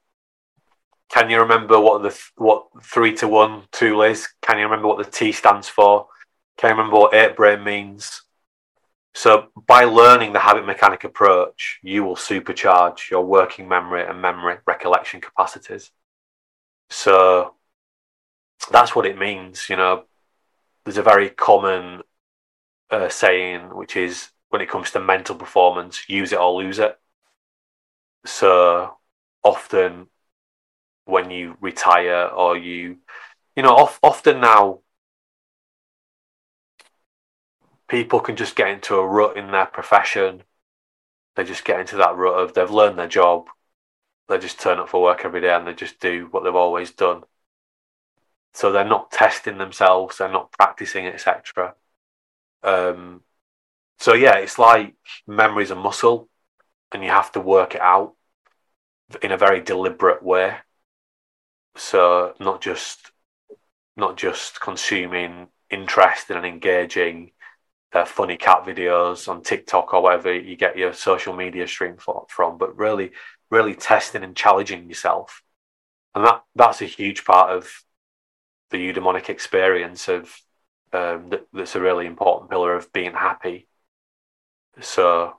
Can 1.09 1.29
you 1.29 1.39
remember 1.39 1.79
what 1.79 2.03
the 2.03 2.17
what 2.35 2.67
three 2.83 3.15
to 3.17 3.27
one 3.27 3.63
tool 3.71 4.01
is? 4.01 4.27
Can 4.41 4.57
you 4.57 4.65
remember 4.65 4.87
what 4.87 4.97
the 4.97 5.09
t 5.09 5.31
stands 5.31 5.69
for? 5.69 6.07
Can 6.57 6.71
you 6.71 6.75
remember 6.75 6.97
what 6.97 7.13
eight 7.13 7.37
brain 7.37 7.63
means? 7.63 8.23
So 9.13 9.47
by 9.67 9.85
learning 9.85 10.33
the 10.33 10.39
habit 10.39 10.65
mechanic 10.65 11.05
approach 11.05 11.79
you 11.83 12.03
will 12.03 12.15
supercharge 12.17 13.09
your 13.09 13.23
working 13.23 13.69
memory 13.69 14.05
and 14.05 14.21
memory 14.21 14.57
recollection 14.67 15.21
capacities. 15.21 15.91
So 16.89 17.55
that's 18.69 18.95
what 18.95 19.05
it 19.05 19.17
means. 19.17 19.69
You 19.69 19.77
know, 19.77 20.03
there's 20.83 20.97
a 20.97 21.03
very 21.03 21.29
common 21.29 22.01
uh, 22.89 23.09
saying 23.09 23.75
which 23.75 23.95
is 23.95 24.31
when 24.49 24.61
it 24.61 24.69
comes 24.69 24.91
to 24.91 24.99
mental 24.99 25.35
performance, 25.35 26.09
use 26.09 26.33
it 26.33 26.39
or 26.39 26.61
lose 26.61 26.79
it. 26.79 26.99
So 28.25 28.97
often 29.43 30.07
when 31.05 31.31
you 31.31 31.57
retire 31.61 32.25
or 32.25 32.57
you, 32.57 32.97
you 33.55 33.63
know, 33.63 33.77
of, 33.77 33.99
often 34.03 34.41
now 34.41 34.79
people 37.87 38.19
can 38.19 38.35
just 38.35 38.55
get 38.55 38.69
into 38.69 38.95
a 38.95 39.07
rut 39.07 39.37
in 39.37 39.51
their 39.51 39.65
profession. 39.65 40.43
They 41.35 41.45
just 41.45 41.63
get 41.63 41.79
into 41.79 41.95
that 41.97 42.15
rut 42.15 42.39
of 42.39 42.53
they've 42.53 42.69
learned 42.69 42.99
their 42.99 43.07
job, 43.07 43.47
they 44.27 44.37
just 44.37 44.59
turn 44.59 44.79
up 44.79 44.89
for 44.89 45.01
work 45.01 45.21
every 45.23 45.41
day 45.41 45.53
and 45.53 45.65
they 45.65 45.73
just 45.73 45.99
do 45.99 46.27
what 46.31 46.43
they've 46.43 46.55
always 46.55 46.91
done 46.91 47.23
so 48.53 48.71
they're 48.71 48.85
not 48.85 49.11
testing 49.11 49.57
themselves, 49.57 50.17
they're 50.17 50.31
not 50.31 50.51
practicing, 50.51 51.05
etc. 51.07 51.75
Um, 52.63 53.21
so 53.99 54.13
yeah, 54.13 54.37
it's 54.37 54.59
like 54.59 54.95
memory's 55.27 55.71
a 55.71 55.75
muscle, 55.75 56.29
and 56.91 57.03
you 57.03 57.09
have 57.09 57.31
to 57.33 57.39
work 57.39 57.75
it 57.75 57.81
out 57.81 58.15
in 59.21 59.31
a 59.31 59.37
very 59.37 59.61
deliberate 59.61 60.23
way. 60.23 60.55
So 61.75 62.33
not 62.39 62.61
just 62.61 63.11
not 63.95 64.17
just 64.17 64.59
consuming 64.59 65.47
interesting 65.69 66.37
and 66.37 66.45
engaging 66.45 67.31
uh, 67.93 68.05
funny 68.05 68.37
cat 68.37 68.63
videos 68.65 69.27
on 69.27 69.43
TikTok 69.43 69.93
or 69.93 70.01
whatever 70.01 70.33
you 70.33 70.55
get 70.55 70.77
your 70.77 70.93
social 70.93 71.35
media 71.35 71.67
stream 71.67 71.97
for, 71.97 72.25
from, 72.29 72.57
but 72.57 72.77
really, 72.77 73.11
really 73.49 73.75
testing 73.75 74.23
and 74.23 74.35
challenging 74.35 74.87
yourself, 74.87 75.43
and 76.15 76.25
that 76.25 76.43
that's 76.55 76.81
a 76.81 76.85
huge 76.85 77.25
part 77.25 77.51
of 77.51 77.83
the 78.71 78.77
eudaimonic 78.77 79.29
experience 79.29 80.07
of 80.07 80.35
um, 80.93 81.29
that, 81.29 81.47
that's 81.53 81.75
a 81.75 81.81
really 81.81 82.05
important 82.05 82.49
pillar 82.49 82.75
of 82.75 82.91
being 82.91 83.13
happy. 83.13 83.67
So 84.79 85.35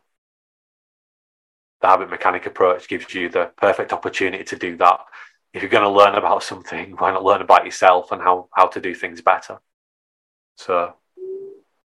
the 1.81 1.89
habit 1.89 2.11
mechanic 2.11 2.47
approach 2.47 2.89
gives 2.89 3.13
you 3.15 3.29
the 3.29 3.51
perfect 3.57 3.93
opportunity 3.93 4.45
to 4.45 4.57
do 4.57 4.77
that. 4.77 5.01
If 5.53 5.63
you're 5.63 5.71
going 5.71 5.83
to 5.83 5.91
learn 5.91 6.15
about 6.15 6.43
something, 6.43 6.93
why 6.99 7.11
not 7.11 7.25
learn 7.25 7.43
about 7.43 7.65
yourself 7.65 8.13
and 8.13 8.23
how, 8.23 8.49
how 8.55 8.67
to 8.69 8.81
do 8.81 8.95
things 8.95 9.21
better? 9.21 9.61
So 10.57 10.95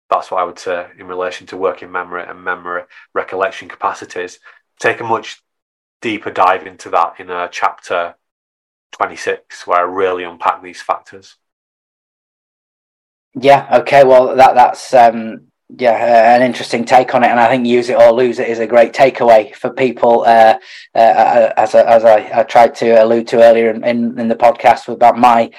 that's 0.10 0.32
what 0.32 0.42
I 0.42 0.44
would 0.44 0.60
say 0.60 0.88
in 0.98 1.08
relation 1.08 1.48
to 1.48 1.58
working 1.58 1.92
memory 1.92 2.24
and 2.28 2.44
memory 2.44 2.84
recollection 3.14 3.68
capacities. 3.68 4.40
Take 4.80 5.00
a 5.00 5.04
much 5.04 5.42
deeper 6.02 6.32
dive 6.32 6.66
into 6.66 6.90
that 6.90 7.20
in 7.20 7.30
a 7.30 7.48
chapter 7.52 8.16
26, 8.92 9.68
where 9.68 9.80
I 9.80 9.84
really 9.84 10.24
unpack 10.24 10.62
these 10.62 10.82
factors. 10.82 11.36
Yeah. 13.34 13.68
Okay. 13.80 14.04
Well, 14.04 14.36
that 14.36 14.56
that's 14.56 14.94
um, 14.94 15.48
yeah 15.78 16.36
an 16.36 16.42
interesting 16.42 16.84
take 16.84 17.16
on 17.16 17.24
it, 17.24 17.28
and 17.28 17.40
I 17.40 17.48
think 17.48 17.66
use 17.66 17.90
it 17.90 17.98
or 17.98 18.12
lose 18.12 18.40
it 18.40 18.50
is 18.50 18.60
a 18.60 18.68
great 18.68 18.94
takeaway 18.94 19.56
for 19.56 19.70
people. 19.70 20.24
Uh, 20.24 20.58
uh, 20.94 20.98
uh 20.98 21.54
as 21.56 21.74
as 21.76 22.04
I, 22.04 22.30
I, 22.40 22.44
tried 22.44 22.76
to 22.76 23.02
allude 23.02 23.28
to 23.30 23.42
earlier 23.42 23.70
in, 23.70 23.84
in, 23.86 24.20
in 24.20 24.28
the 24.28 24.36
podcast 24.36 24.90
about 24.90 25.18
my 25.18 25.50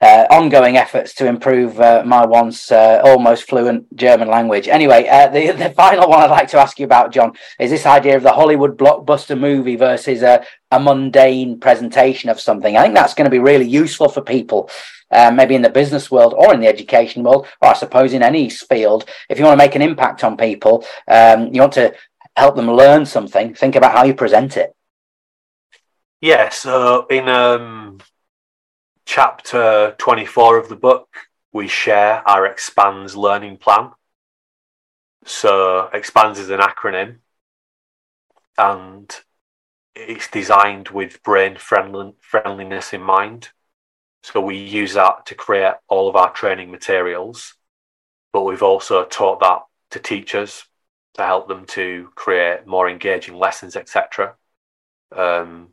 uh, 0.00 0.26
ongoing 0.30 0.76
efforts 0.76 1.14
to 1.14 1.26
improve 1.26 1.78
uh, 1.78 2.02
my 2.06 2.24
once 2.24 2.72
uh, 2.72 3.02
almost 3.04 3.48
fluent 3.48 3.94
German 3.94 4.28
language. 4.28 4.66
Anyway, 4.66 5.06
uh, 5.08 5.28
the 5.28 5.50
the 5.64 5.70
final 5.70 6.08
one 6.08 6.20
I'd 6.20 6.30
like 6.30 6.48
to 6.48 6.58
ask 6.58 6.78
you 6.78 6.86
about, 6.86 7.12
Jon, 7.12 7.32
is 7.58 7.70
this 7.70 7.86
idea 7.86 8.16
of 8.16 8.22
the 8.22 8.32
Hollywood 8.32 8.78
blockbuster 8.78 9.38
movie 9.38 9.76
versus 9.76 10.22
a, 10.22 10.44
a 10.70 10.80
mundane 10.80 11.60
presentation 11.60 12.30
of 12.30 12.40
something. 12.40 12.76
I 12.76 12.82
think 12.82 12.94
that's 12.94 13.14
going 13.14 13.26
to 13.26 13.30
be 13.30 13.38
really 13.38 13.68
useful 13.68 14.08
for 14.08 14.22
people. 14.22 14.70
Uh, 15.12 15.28
maybe 15.28 15.56
in 15.56 15.62
the 15.62 15.68
business 15.68 16.08
world 16.08 16.32
or 16.38 16.54
in 16.54 16.60
the 16.60 16.68
education 16.68 17.24
world, 17.24 17.44
or 17.60 17.70
I 17.70 17.72
suppose 17.72 18.12
in 18.12 18.22
any 18.22 18.48
field. 18.48 19.06
If 19.28 19.40
you 19.40 19.44
want 19.44 19.58
to 19.58 19.64
make 19.64 19.74
an 19.74 19.82
impact 19.82 20.22
on 20.22 20.36
people, 20.36 20.84
um, 21.08 21.52
you 21.52 21.60
want 21.60 21.72
to 21.72 21.92
help 22.36 22.54
them 22.54 22.70
learn 22.70 23.04
something. 23.04 23.52
Think 23.52 23.74
about 23.74 23.90
how 23.90 24.04
you 24.04 24.14
present 24.14 24.56
it. 24.56 24.72
Yeah. 26.20 26.50
So 26.50 27.06
in 27.08 27.28
um, 27.28 27.98
chapter 29.12 29.96
24 29.98 30.56
of 30.56 30.68
the 30.68 30.76
book, 30.76 31.08
we 31.52 31.66
share 31.66 32.22
our 32.28 32.46
Expands 32.46 33.16
learning 33.16 33.56
plan. 33.56 33.90
So, 35.24 35.90
Expands 35.92 36.38
is 36.38 36.48
an 36.48 36.60
acronym 36.60 37.16
and 38.56 39.12
it's 39.96 40.28
designed 40.30 40.90
with 40.90 41.24
brain 41.24 41.56
friendliness 41.58 42.92
in 42.92 43.02
mind. 43.02 43.48
So, 44.22 44.40
we 44.40 44.56
use 44.56 44.94
that 44.94 45.26
to 45.26 45.34
create 45.34 45.74
all 45.88 46.08
of 46.08 46.14
our 46.14 46.32
training 46.32 46.70
materials, 46.70 47.54
but 48.32 48.42
we've 48.42 48.62
also 48.62 49.04
taught 49.04 49.40
that 49.40 49.62
to 49.90 49.98
teachers 49.98 50.66
to 51.14 51.24
help 51.24 51.48
them 51.48 51.66
to 51.66 52.10
create 52.14 52.64
more 52.64 52.88
engaging 52.88 53.34
lessons, 53.34 53.74
etc. 53.74 54.36
Um, 55.10 55.70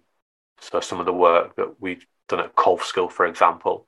so, 0.60 0.80
some 0.80 1.00
of 1.00 1.06
the 1.06 1.14
work 1.14 1.56
that 1.58 1.80
we 1.80 2.00
done 2.28 2.40
at 2.40 2.56
Colf 2.56 2.84
School, 2.84 3.10
for 3.10 3.26
example. 3.26 3.88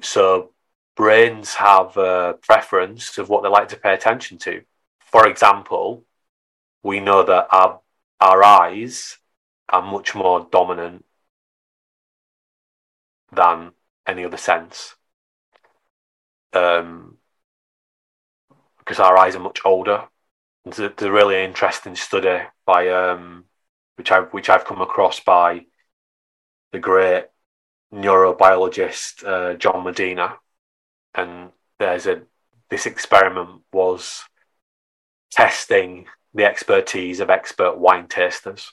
So 0.00 0.52
brains 0.96 1.54
have 1.54 1.96
a 1.96 2.34
preference 2.42 3.18
of 3.18 3.28
what 3.28 3.42
they 3.42 3.48
like 3.48 3.68
to 3.68 3.76
pay 3.76 3.94
attention 3.94 4.38
to. 4.38 4.62
For 5.00 5.28
example, 5.28 6.04
we 6.82 7.00
know 7.00 7.22
that 7.22 7.48
our, 7.50 7.80
our 8.20 8.44
eyes 8.44 9.18
are 9.68 9.82
much 9.82 10.14
more 10.14 10.46
dominant 10.50 11.04
than 13.32 13.72
any 14.06 14.24
other 14.24 14.36
sense. 14.36 14.94
Um, 16.52 17.18
because 18.78 19.00
our 19.00 19.18
eyes 19.18 19.36
are 19.36 19.40
much 19.40 19.60
older. 19.64 20.04
There's 20.64 20.78
a, 20.78 21.12
really 21.12 21.44
interesting 21.44 21.94
study 21.94 22.42
by 22.64 22.88
um, 22.88 23.44
which 23.96 24.10
I've 24.10 24.32
which 24.32 24.48
I've 24.48 24.64
come 24.64 24.80
across 24.80 25.20
by 25.20 25.66
the 26.72 26.78
great 26.78 27.26
neurobiologist 27.92 29.26
uh, 29.26 29.54
John 29.54 29.84
Medina, 29.84 30.36
and 31.14 31.50
there's 31.78 32.06
a 32.06 32.22
this 32.70 32.86
experiment 32.86 33.62
was 33.72 34.24
testing 35.30 36.06
the 36.34 36.44
expertise 36.44 37.20
of 37.20 37.30
expert 37.30 37.78
wine 37.78 38.06
tasters. 38.08 38.72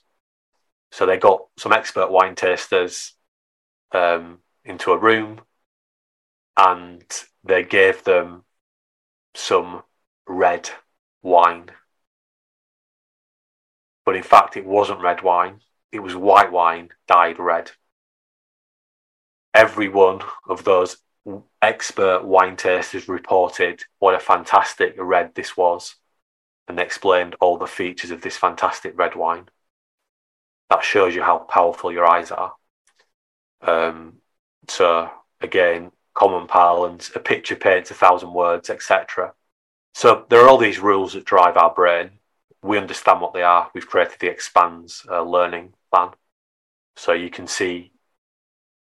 So 0.92 1.06
they 1.06 1.18
got 1.18 1.46
some 1.58 1.72
expert 1.72 2.12
wine 2.12 2.36
tasters 2.36 3.14
um, 3.92 4.40
into 4.66 4.92
a 4.92 4.98
room, 4.98 5.42
and 6.58 7.04
they 7.44 7.64
gave 7.64 8.04
them 8.04 8.44
some 9.34 9.84
red 10.28 10.70
wine. 11.22 11.70
But 14.06 14.16
in 14.16 14.24
fact, 14.24 14.58
it 14.58 14.66
wasn't 14.66 15.02
red 15.02 15.24
wine. 15.24 15.62
It 15.92 16.00
was 16.00 16.16
white 16.16 16.52
wine 16.52 16.90
dyed 17.08 17.40
red 17.40 17.72
every 19.56 19.88
one 19.88 20.20
of 20.48 20.64
those 20.66 20.98
expert 21.62 22.24
wine 22.24 22.56
tasters 22.56 23.08
reported 23.08 23.82
what 23.98 24.14
a 24.14 24.20
fantastic 24.20 24.94
red 25.00 25.34
this 25.34 25.58
was 25.58 25.96
and 26.68 26.80
explained 26.80 27.36
all 27.40 27.58
the 27.58 27.66
features 27.66 28.12
of 28.12 28.22
this 28.22 28.38
fantastic 28.38 28.98
red 28.98 29.16
wine. 29.16 29.48
That 30.70 30.84
shows 30.84 31.16
you 31.16 31.24
how 31.24 31.40
powerful 31.40 31.92
your 31.92 32.08
eyes 32.08 32.32
are. 32.32 32.54
Um, 33.62 34.18
so, 34.68 35.10
again, 35.42 35.92
common 36.14 36.48
parlance, 36.48 37.12
a 37.16 37.20
picture 37.20 37.56
paints 37.56 37.92
a 37.92 37.94
thousand 37.94 38.34
words, 38.34 38.70
etc. 38.70 39.34
So, 39.94 40.26
there 40.30 40.42
are 40.42 40.50
all 40.50 40.58
these 40.58 40.80
rules 40.80 41.14
that 41.14 41.26
drive 41.26 41.56
our 41.56 41.74
brain. 41.74 42.12
We 42.62 42.78
understand 42.78 43.22
what 43.22 43.34
they 43.34 43.44
are. 43.44 43.70
We've 43.74 43.88
created 43.88 44.20
the 44.20 44.28
Expands 44.28 45.06
uh, 45.10 45.22
learning 45.22 45.74
plan. 45.92 46.10
So, 46.96 47.14
you 47.14 47.30
can 47.30 47.48
see 47.48 47.92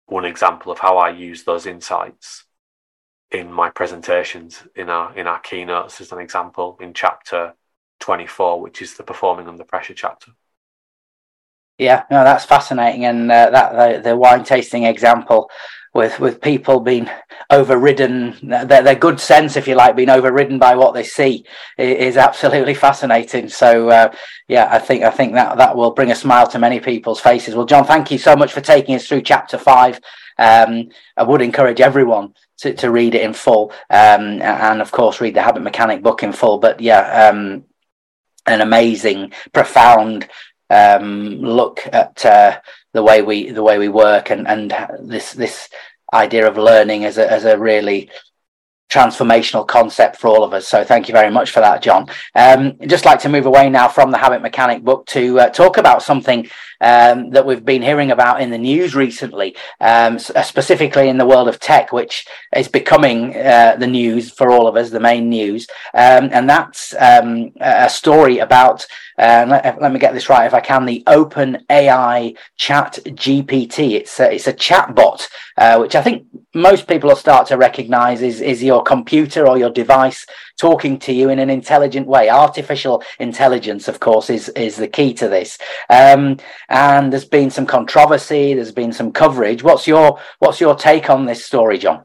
one 0.07 0.25
example 0.25 0.73
of 0.73 0.79
how 0.79 0.99
I 0.99 1.11
use 1.11 1.45
those 1.45 1.67
insights 1.67 2.45
in 3.31 3.53
my 3.53 3.71
presentations 3.71 4.63
in 4.75 4.89
our 4.89 5.17
in 5.17 5.27
our 5.27 5.41
keynotes 5.41 6.01
as 6.01 6.13
an 6.13 6.21
example 6.21 6.79
in 6.81 6.95
chapter 6.95 7.55
24 8.01 8.61
which 8.61 8.81
is 8.81 8.95
the 8.95 9.03
performing 9.03 9.49
under 9.49 9.65
pressure 9.65 9.95
chapter 9.95 10.33
yeah 11.79 12.05
no 12.11 12.25
that's 12.25 12.45
fascinating 12.45 13.05
and 13.05 13.31
uh, 13.31 13.51
that 13.51 14.03
the, 14.03 14.11
the 14.11 14.17
wine 14.17 14.45
tasting 14.45 14.85
example 14.85 15.51
with 15.97 16.21
with 16.21 16.41
people 16.41 16.79
being 16.81 17.09
overridden 17.51 18.37
their, 18.43 18.83
their 18.83 18.95
good 18.95 19.19
sense 19.19 19.57
if 19.57 19.67
you 19.67 19.75
like 19.75 19.97
being 19.97 20.11
overridden 20.11 20.59
by 20.59 20.77
what 20.77 20.95
they 20.95 21.03
see 21.03 21.45
is 21.79 22.17
absolutely 22.17 22.75
fascinating. 22.87 23.49
So 23.49 23.89
uh, 23.89 24.13
yeah 24.47 24.69
i 24.71 24.79
think 24.79 25.03
i 25.03 25.11
think 25.11 25.33
that 25.33 25.57
that 25.57 25.77
will 25.77 25.93
bring 25.93 26.13
a 26.13 26.15
smile 26.15 26.47
to 26.49 26.59
many 26.59 26.79
people's 26.79 27.21
faces. 27.21 27.55
Well 27.55 27.67
jon 27.67 27.85
thank 27.85 28.11
you 28.11 28.19
so 28.19 28.37
much 28.37 28.53
for 28.53 28.61
taking 28.61 28.95
us 28.95 29.09
through 29.09 29.23
chapter 29.23 29.59
five. 29.59 30.01
Um, 30.39 30.91
i 31.17 31.23
would 31.23 31.41
encourage 31.41 31.81
everyone 31.81 32.35
to, 32.59 32.75
to 32.75 32.91
read 32.91 33.15
it 33.15 33.23
in 33.23 33.33
full 33.33 33.73
um, 33.89 34.43
and 34.43 34.83
of 34.83 34.93
course 34.93 35.19
read 35.19 35.35
the 35.35 35.41
habit 35.41 35.63
mechanic 35.63 36.03
book 36.03 36.23
in 36.23 36.33
full 36.33 36.59
but 36.59 36.79
yeah 36.79 37.31
um, 37.31 37.65
an 38.47 38.61
amazing 38.61 39.33
profound 39.55 40.29
um, 40.71 41.39
look 41.41 41.87
at 41.93 42.25
uh, 42.25 42.61
the 42.93 43.03
way 43.03 43.23
we 43.23 43.51
the 43.51 43.63
way 43.63 43.79
we 43.79 43.89
work 43.89 44.31
and 44.31 44.47
and 44.49 44.75
this 45.01 45.33
this 45.33 45.69
idea 46.13 46.47
of 46.47 46.57
learning 46.57 47.05
as 47.05 47.19
a 47.19 47.31
as 47.31 47.45
a 47.45 47.59
really 47.59 48.11
transformational 48.89 49.67
concept 49.67 50.17
for 50.17 50.29
all 50.29 50.45
of 50.45 50.55
us. 50.55 50.69
So 50.69 50.85
thank 50.85 51.09
you 51.09 51.13
very 51.13 51.31
much 51.31 51.51
for 51.51 51.61
that, 51.61 51.83
Jon. 51.83 52.09
Um, 52.35 52.79
just 52.87 53.05
like 53.05 53.19
to 53.21 53.29
move 53.29 53.47
away 53.47 53.69
now 53.69 53.89
from 53.89 54.11
the 54.11 54.19
Habit 54.19 54.43
Mechanic 54.43 54.85
book 54.85 55.07
to 55.07 55.41
uh, 55.41 55.49
talk 55.51 55.77
about 55.77 56.03
something 56.03 56.49
um, 56.81 57.31
that 57.31 57.47
we've 57.47 57.65
been 57.65 57.83
hearing 57.83 58.11
about 58.11 58.41
in 58.41 58.51
the 58.51 58.59
news 58.59 58.95
recently, 58.95 59.57
um, 59.81 60.19
uh, 60.35 60.43
specifically 60.43 61.09
in 61.09 61.19
the 61.19 61.27
world 61.27 61.49
of 61.49 61.61
tech, 61.61 61.93
which 61.93 62.27
is 62.55 62.69
becoming 62.69 63.37
uh, 63.37 63.77
the 63.79 63.87
news 63.87 64.31
for 64.31 64.51
all 64.51 64.67
of 64.67 64.77
us, 64.77 64.91
the 64.91 65.01
main 65.01 65.29
news. 65.29 65.67
Um, 65.95 66.29
and 66.33 66.49
that's 66.49 66.95
um, 66.99 67.53
a 67.61 67.89
story 67.89 68.39
about, 68.39 68.87
uh, 69.19 69.47
let, 69.49 69.81
let, 69.81 69.93
me 69.93 69.99
get 69.99 70.13
this 70.13 70.29
right 70.29 70.47
if 70.47 70.55
I 70.55 70.61
can, 70.61 70.85
the 70.85 71.03
Open 71.07 71.65
AI 71.71 72.35
Chat 72.57 72.99
GPT. 73.05 73.93
It's 73.93 74.21
a, 74.21 74.35
it's 74.35 74.47
a 74.47 74.53
chat 74.53 74.95
bot, 74.95 75.29
uh, 75.57 75.79
which 75.79 75.95
I 75.95 76.03
think 76.03 76.27
most 76.55 76.89
people 76.89 77.09
will 77.09 77.17
start 77.17 77.47
to 77.49 77.57
recognize 77.57 78.23
is, 78.23 78.41
is 78.41 78.63
your 78.63 78.83
computer 78.83 79.47
or 79.47 79.59
your 79.59 79.71
device 79.71 80.27
talking 80.59 80.99
to 80.99 81.13
you 81.13 81.29
in 81.29 81.39
an 81.39 81.51
intelligent 81.51 82.07
way. 82.07 82.31
Artificial 82.31 83.03
intelligence, 83.19 83.89
of 83.89 84.01
course, 84.01 84.31
is, 84.31 84.49
is 84.51 84.77
the 84.77 84.89
key 84.89 85.13
to 85.15 85.29
this. 85.29 85.59
Um, 85.91 86.39
and 86.69 87.13
there's 87.13 87.25
been 87.25 87.51
some 87.51 87.67
controversy, 87.67 88.55
there's 88.55 88.73
been 88.73 88.93
some 88.93 89.13
coverage. 89.13 89.63
What's 89.63 89.87
your 89.87 90.21
what's 90.39 90.61
your 90.61 90.75
take 90.75 91.11
on 91.11 91.27
this 91.27 91.45
story, 91.45 91.79
Jon? 91.79 92.05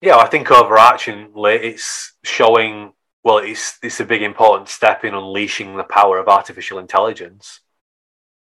Yeah, 0.00 0.16
I 0.16 0.26
think 0.26 0.48
overarchingly 0.48 1.54
it's 1.62 2.14
showing 2.22 2.92
well, 3.24 3.38
it's 3.38 3.78
it's 3.82 3.98
a 3.98 4.04
big 4.04 4.22
important 4.22 4.68
step 4.68 5.04
in 5.04 5.14
unleashing 5.14 5.76
the 5.76 5.82
power 5.82 6.18
of 6.18 6.28
artificial 6.28 6.78
intelligence. 6.78 7.60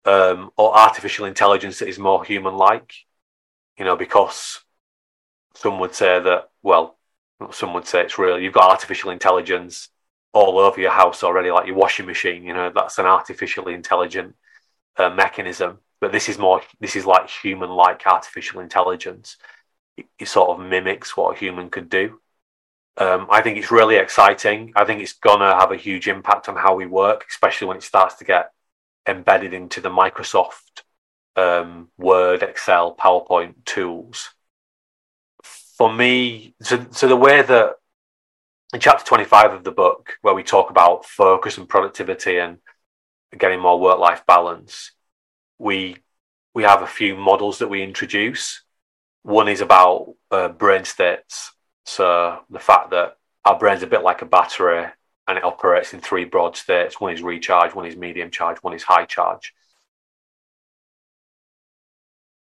Um, 0.05 0.51
or 0.57 0.77
artificial 0.77 1.25
intelligence 1.25 1.79
that 1.79 1.87
is 1.87 1.97
more 1.97 2.25
human 2.25 2.55
like. 2.55 2.93
You 3.77 3.85
know, 3.85 3.95
because 3.95 4.59
some 5.55 5.79
would 5.79 5.95
say 5.95 6.19
that, 6.19 6.49
well, 6.61 6.97
some 7.51 7.73
would 7.73 7.87
say 7.87 8.01
it's 8.01 8.19
real. 8.19 8.37
You've 8.37 8.53
got 8.53 8.69
artificial 8.71 9.11
intelligence 9.11 9.87
all 10.33 10.57
over 10.59 10.81
your 10.81 10.91
house 10.91 11.23
already, 11.23 11.51
like 11.51 11.67
your 11.67 11.75
washing 11.75 12.07
machine. 12.07 12.43
You 12.43 12.53
know, 12.53 12.71
that's 12.73 12.97
an 12.97 13.05
artificially 13.05 13.73
intelligent 13.73 14.35
uh, 14.97 15.09
mechanism. 15.09 15.79
But 16.01 16.11
this 16.11 16.27
is 16.27 16.37
more, 16.37 16.61
this 16.79 16.95
is 16.95 17.05
like 17.05 17.29
human 17.29 17.69
like 17.69 18.05
artificial 18.05 18.59
intelligence. 18.59 19.37
It, 19.95 20.07
it, 20.19 20.27
sort 20.27 20.49
of 20.49 20.65
mimics 20.65 21.15
what 21.15 21.35
a 21.35 21.39
human 21.39 21.69
could 21.69 21.87
do. 21.87 22.19
Um, 22.97 23.27
I 23.29 23.41
think 23.41 23.57
it's 23.57 23.71
really 23.71 23.95
exciting. 23.95 24.73
I 24.75 24.85
think 24.85 25.01
it's 25.01 25.13
going 25.13 25.39
to 25.39 25.55
have 25.55 25.71
a 25.71 25.77
huge 25.77 26.07
impact 26.07 26.49
on 26.49 26.55
how 26.55 26.75
we 26.75 26.87
work, 26.87 27.25
especially 27.29 27.67
when 27.67 27.77
it 27.77 27.83
starts 27.83 28.15
to 28.15 28.25
get 28.25 28.51
embedded 29.07 29.53
into 29.53 29.81
the 29.81 29.89
Microsoft 29.89 30.81
um, 31.35 31.89
Word, 31.97 32.43
Excel, 32.43 32.95
PowerPoint 32.95 33.65
tools. 33.65 34.31
For 35.43 35.91
me, 35.91 36.53
so, 36.61 36.85
so 36.91 37.07
the 37.07 37.15
way 37.15 37.41
that 37.41 37.75
in 38.73 38.79
chapter 38.79 39.05
25 39.05 39.53
of 39.53 39.63
the 39.63 39.71
book, 39.71 40.17
where 40.21 40.33
we 40.33 40.43
talk 40.43 40.71
about 40.71 41.05
focus 41.05 41.57
and 41.57 41.69
productivity 41.69 42.37
and 42.37 42.57
getting 43.37 43.59
more 43.59 43.79
work 43.79 43.99
life 43.99 44.25
balance, 44.25 44.91
we 45.59 45.97
we 46.55 46.63
have 46.63 46.81
a 46.81 46.87
few 46.87 47.15
models 47.15 47.59
that 47.59 47.69
we 47.69 47.81
introduce. 47.81 48.63
One 49.23 49.47
is 49.47 49.61
about 49.61 50.13
uh, 50.29 50.49
brain 50.49 50.85
states. 50.85 51.51
So 51.85 52.39
the 52.49 52.59
fact 52.59 52.91
that 52.91 53.17
our 53.45 53.57
brain's 53.57 53.83
a 53.83 53.87
bit 53.87 54.03
like 54.03 54.21
a 54.21 54.25
battery 54.25 54.85
and 55.27 55.37
it 55.37 55.43
operates 55.43 55.93
in 55.93 55.99
three 55.99 56.25
broad 56.25 56.55
states. 56.55 56.99
One 56.99 57.13
is 57.13 57.21
recharge, 57.23 57.73
one 57.73 57.85
is 57.85 57.95
medium 57.95 58.29
charge, 58.29 58.57
one 58.57 58.73
is 58.73 58.83
high 58.83 59.05
charge. 59.05 59.53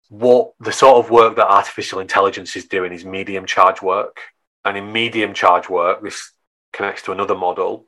What 0.09 0.53
the 0.61 0.73
sort 0.73 0.99
of 0.99 1.11
work 1.11 1.37
that 1.37 1.47
artificial 1.51 2.01
intelligence 2.01 2.57
is 2.57 2.67
doing 2.67 2.93
is 2.93 3.05
medium 3.05 3.47
charge 3.47 3.81
work. 3.81 4.21
And 4.65 4.77
in 4.77 4.93
medium 4.93 5.35
charge 5.35 5.69
work, 5.69 6.03
this 6.03 6.33
connects 6.73 7.03
to 7.03 7.13
another 7.13 7.35
model. 7.35 7.87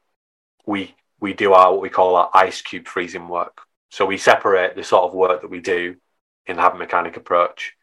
We 0.67 0.95
we 1.21 1.33
do 1.33 1.53
our 1.53 1.73
what 1.73 1.81
we 1.81 1.89
call 1.89 2.17
our 2.17 2.31
ice 2.35 2.61
cube 2.61 2.87
freezing 2.87 3.29
work. 3.29 3.63
So 3.91 4.05
we 4.05 4.19
separate 4.19 4.77
the 4.77 4.85
sort 4.85 5.05
of 5.05 5.15
work 5.15 5.41
that 5.43 5.51
we 5.51 5.61
do 5.61 5.97
in 6.47 6.57
the 6.57 6.63
habit 6.63 6.79
mechanic 6.79 7.17
approach. 7.17 7.75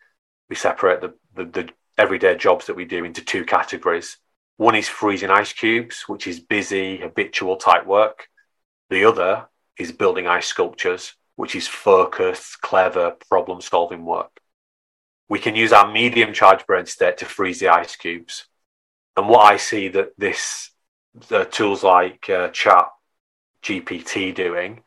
We 0.50 0.56
separate 0.56 1.02
the, 1.02 1.14
the, 1.36 1.46
the 1.46 1.70
everyday 1.98 2.36
jobs 2.36 2.68
that 2.68 2.76
we 2.76 2.86
do 2.86 3.04
into 3.04 3.24
two 3.24 3.46
categories. 3.46 4.18
One 4.58 4.76
is 4.76 4.88
freezing 4.88 5.32
ice 5.32 5.54
cubes, 5.54 6.04
which 6.08 6.28
is 6.28 6.39
busy, 6.39 6.98
habitual 6.98 7.58
type 7.58 7.86
work. 7.86 8.28
The 8.89 9.06
other 9.06 9.48
is 9.78 9.91
building 9.91 10.28
ice 10.28 10.46
sculptures, 10.48 11.16
which 11.36 11.56
is 11.56 11.68
focused, 11.68 12.62
clever, 12.62 13.16
problem 13.30 13.62
solving 13.62 14.06
work. 14.06 14.39
We 15.30 15.39
can 15.39 15.56
use 15.56 15.74
our 15.74 15.91
medium 15.91 16.34
charge 16.34 16.66
brain 16.68 16.86
state 16.86 17.18
to 17.18 17.26
freeze 17.26 17.60
the 17.60 17.70
ice 17.70 17.96
cubes. 17.96 18.46
And 19.16 19.30
what 19.30 19.51
I 19.51 19.57
see 19.57 19.89
that 19.89 20.14
this, 20.18 20.72
tools 21.51 21.84
like 21.84 22.30
uh, 22.30 22.49
Chat 22.49 22.88
GPT 23.61 24.34
doing, 24.34 24.84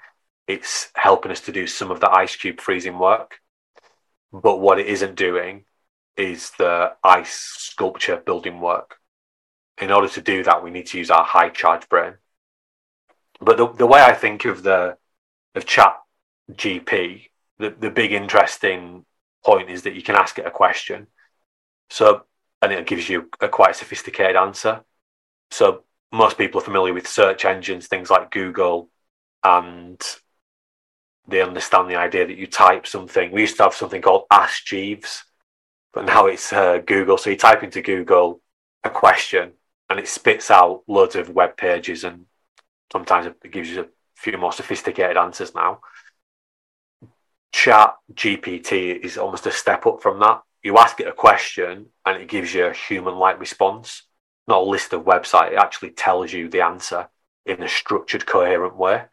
it's 0.47 0.91
helping 0.95 1.33
us 1.33 1.41
to 1.43 1.53
do 1.53 1.67
some 1.67 1.91
of 1.91 2.01
the 2.01 2.11
ice 2.11 2.37
cube 2.37 2.61
freezing 2.61 2.99
work. 2.99 3.41
But 4.33 4.59
what 4.59 4.79
it 4.79 4.87
isn't 4.87 5.15
doing 5.15 5.65
is 6.17 6.51
the 6.59 6.93
ice 7.03 7.35
sculpture 7.59 8.17
building 8.17 8.61
work. 8.61 8.97
In 9.81 9.91
order 9.93 10.09
to 10.09 10.21
do 10.21 10.43
that, 10.45 10.63
we 10.63 10.71
need 10.71 10.87
to 10.87 10.99
use 10.99 11.11
our 11.11 11.25
high 11.25 11.51
charge 11.51 11.89
brain. 11.89 12.15
But 13.41 13.59
the, 13.59 13.69
the 13.69 13.87
way 13.87 14.01
I 14.01 14.15
think 14.15 14.45
of 14.45 14.63
the 14.63 14.97
of 15.55 15.67
chat 15.67 15.97
GP, 16.53 17.29
the, 17.59 17.71
the 17.71 17.91
big 17.91 18.13
interesting 18.13 19.05
point 19.45 19.71
is 19.71 19.83
that 19.83 19.95
you 19.95 20.03
can 20.03 20.15
ask 20.15 20.39
it 20.39 20.47
a 20.47 20.51
question. 20.51 21.07
So 21.91 22.23
and 22.63 22.73
it 22.73 22.87
gives 22.87 23.09
you 23.09 23.31
a 23.41 23.49
quite 23.49 23.77
sophisticated 23.77 24.37
answer. 24.37 24.83
So 25.51 25.85
most 26.13 26.39
people 26.39 26.61
are 26.61 26.65
familiar 26.65 26.95
with 26.95 27.07
search 27.07 27.45
engines, 27.45 27.87
things 27.87 28.11
like 28.11 28.31
Google, 28.31 28.91
and 29.45 30.01
they 31.29 31.43
understand 31.43 31.91
the 31.91 31.97
idea 31.97 32.27
that 32.27 32.37
you 32.37 32.47
type 32.47 32.87
something. 32.87 33.33
We 33.33 33.43
used 33.43 33.57
to 33.59 33.65
have 33.65 33.75
something 33.75 34.03
called 34.03 34.25
Ask 34.31 34.65
Jeeves, 34.65 35.25
but 35.93 36.05
now 36.05 36.27
it's 36.27 36.53
uh, 36.53 36.79
Google. 36.79 37.19
So 37.19 37.31
you 37.31 37.37
type 37.37 37.63
into 37.63 37.83
Google 37.83 38.41
a 38.85 38.91
question 38.91 39.53
and 39.91 39.99
it 39.99 40.09
spits 40.09 40.51
out 40.51 40.83
loads 40.87 41.17
of 41.17 41.31
web 41.31 41.57
pages 41.57 42.05
and 42.05 42.27
sometimes 42.93 43.27
it 43.27 43.53
gives 43.53 43.71
you 43.71 43.83
a 43.83 43.87
few 44.15 44.37
more 44.39 44.53
sophisticated 44.53 45.17
answers 45.17 45.55
now. 45.55 45.81
Chat 47.53 47.95
GPT 48.13 49.05
is 49.05 49.19
almost 49.19 49.47
a 49.47 49.51
step 49.51 49.87
up 49.87 50.03
from 50.03 50.21
that. 50.21 50.43
You 50.67 50.79
ask 50.79 50.99
it 50.99 51.07
a 51.07 51.13
question 51.13 51.87
and 52.05 52.21
it 52.21 52.27
gives 52.27 52.53
you 52.53 52.67
a 52.67 52.73
human 52.73 53.15
like 53.15 53.39
response, 53.39 54.03
not 54.49 54.63
a 54.63 54.71
list 54.75 54.93
of 54.93 55.05
websites. 55.05 55.53
It 55.53 55.59
actually 55.59 55.91
tells 55.91 56.33
you 56.33 56.49
the 56.49 56.63
answer 56.63 57.09
in 57.45 57.63
a 57.63 57.69
structured, 57.69 58.27
coherent 58.27 58.77
way. 58.77 59.05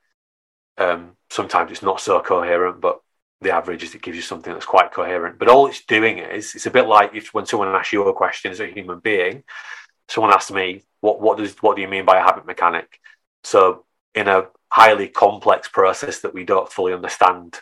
Um, 0.80 1.12
sometimes 1.30 1.70
it's 1.70 1.84
not 1.84 2.02
so 2.02 2.20
coherent, 2.22 2.82
but 2.82 3.02
the 3.40 3.52
average 3.52 3.84
is 3.84 3.94
it 3.94 4.02
gives 4.02 4.18
you 4.18 4.24
something 4.24 4.52
that's 4.52 4.66
quite 4.66 4.92
coherent. 4.92 5.38
But 5.38 5.48
all 5.48 5.68
it's 5.68 5.86
doing 5.86 6.18
is 6.18 6.56
it's 6.56 6.66
a 6.66 6.72
bit 6.72 6.88
like 6.88 7.14
if 7.14 7.36
when 7.36 7.46
someone 7.46 7.68
asks 7.68 7.94
you 7.94 8.02
a 8.08 8.14
question 8.16 8.50
as 8.50 8.60
a 8.60 8.66
human 8.66 8.98
being, 8.98 9.44
someone 10.08 10.34
asks 10.34 10.50
me, 10.50 10.82
what 11.02 11.22
what 11.22 11.38
does 11.38 11.54
what 11.62 11.76
do 11.76 11.84
you 11.84 11.88
mean 11.88 12.04
by 12.04 12.18
a 12.18 12.24
habit 12.24 12.48
mechanic? 12.48 13.00
So 13.44 13.86
in 14.16 14.28
a 14.28 14.48
highly 14.70 15.08
complex 15.08 15.68
process 15.68 16.22
that 16.22 16.34
we 16.34 16.46
don't 16.46 16.72
fully 16.72 16.94
understand, 16.94 17.60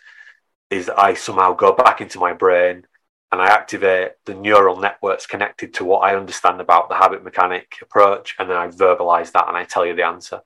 is 0.70 0.86
that 0.86 0.98
I 0.98 1.14
somehow 1.16 1.56
go 1.56 1.74
back 1.74 2.00
into 2.00 2.20
my 2.20 2.32
brain 2.32 2.86
and 3.32 3.42
I 3.42 3.48
activate 3.48 4.14
the 4.26 4.34
neural 4.34 4.80
networks 4.80 5.26
connected 5.26 5.74
to 5.76 5.86
what 5.86 6.00
I 6.00 6.16
understand 6.16 6.60
about 6.60 6.90
the 6.90 6.96
habit 6.96 7.24
mechanic 7.24 7.78
approach, 7.82 8.36
and 8.38 8.50
then 8.50 8.58
I 8.58 8.68
verbalize 8.68 9.32
that 9.32 9.48
and 9.48 9.56
I 9.56 9.64
tell 9.64 9.86
you 9.86 9.96
the 9.96 10.06
answer. 10.06 10.42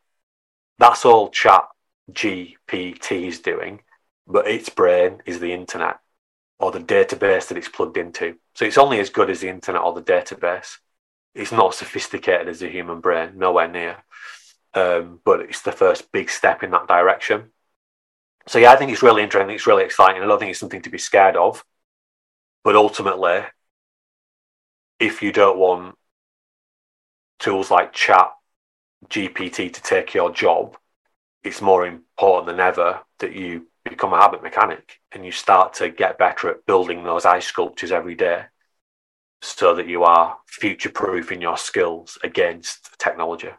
That's 0.78 1.06
all 1.06 1.30
chat 1.30 1.64
GPT 2.12 3.28
is 3.28 3.40
doing 3.40 3.82
but 4.28 4.48
its 4.48 4.70
brain 4.70 5.22
is 5.26 5.40
the 5.40 5.54
internet 5.54 6.00
or 6.60 6.72
the 6.72 6.80
database 6.80 7.48
that 7.48 7.58
it's 7.58 7.70
plugged 7.70 7.98
into. 7.98 8.36
So 8.56 8.66
it's 8.66 8.78
only 8.78 9.00
as 9.00 9.10
good 9.10 9.30
as 9.30 9.42
the 9.42 9.50
internet 9.50 9.82
or 9.82 9.94
the 9.94 10.02
database. 10.02 10.78
It's 11.34 11.52
not 11.52 11.76
sophisticated 11.76 12.48
as 12.48 12.64
a 12.64 12.70
human 12.70 13.02
brain, 13.02 13.34
nowhere 13.38 13.68
near. 13.68 14.04
Um, 14.74 15.20
but 15.24 15.42
it's 15.42 15.62
the 15.62 15.72
first 15.72 16.12
big 16.12 16.30
step 16.30 16.64
in 16.64 16.72
that 16.72 16.88
direction. 16.88 17.52
So 18.48 18.60
yeah, 18.60 18.72
I 18.72 18.76
think 18.76 18.92
it's 18.92 19.04
really 19.04 19.24
interesting. 19.24 19.54
It's 19.54 19.68
really 19.68 19.84
exciting. 19.84 20.22
I 20.22 20.26
don't 20.26 20.40
think 20.40 20.52
it's 20.52 20.60
something 20.60 20.82
to 20.82 20.90
be 20.90 20.98
scared 20.98 21.36
of. 21.36 21.64
But 22.66 22.76
ultimately, 22.76 23.44
if 25.00 25.22
you 25.22 25.32
don't 25.32 25.60
want 25.60 25.96
tools 27.38 27.70
like 27.70 27.94
Chat 27.94 28.32
GPT 29.08 29.72
to 29.72 29.82
take 29.84 30.16
your 30.16 30.32
job, 30.32 30.76
it's 31.44 31.62
more 31.62 31.86
important 31.86 32.48
than 32.48 32.60
ever 32.60 33.02
that 33.20 33.34
you 33.34 33.68
become 33.84 34.14
a 34.14 34.20
habit 34.20 34.42
mechanic 34.42 35.00
and 35.12 35.24
you 35.24 35.32
start 35.32 35.76
to 35.76 35.90
get 35.90 36.18
better 36.18 36.50
at 36.50 36.66
building 36.66 37.04
those 37.04 37.24
ice 37.24 37.46
sculptures 37.46 37.92
every 37.92 38.16
day 38.16 38.46
so 39.44 39.76
that 39.76 39.88
you 39.88 40.04
are 40.04 40.40
future 40.48 40.90
proofing 40.90 41.44
your 41.44 41.58
skills 41.58 42.18
against 42.24 42.98
technology 42.98 43.52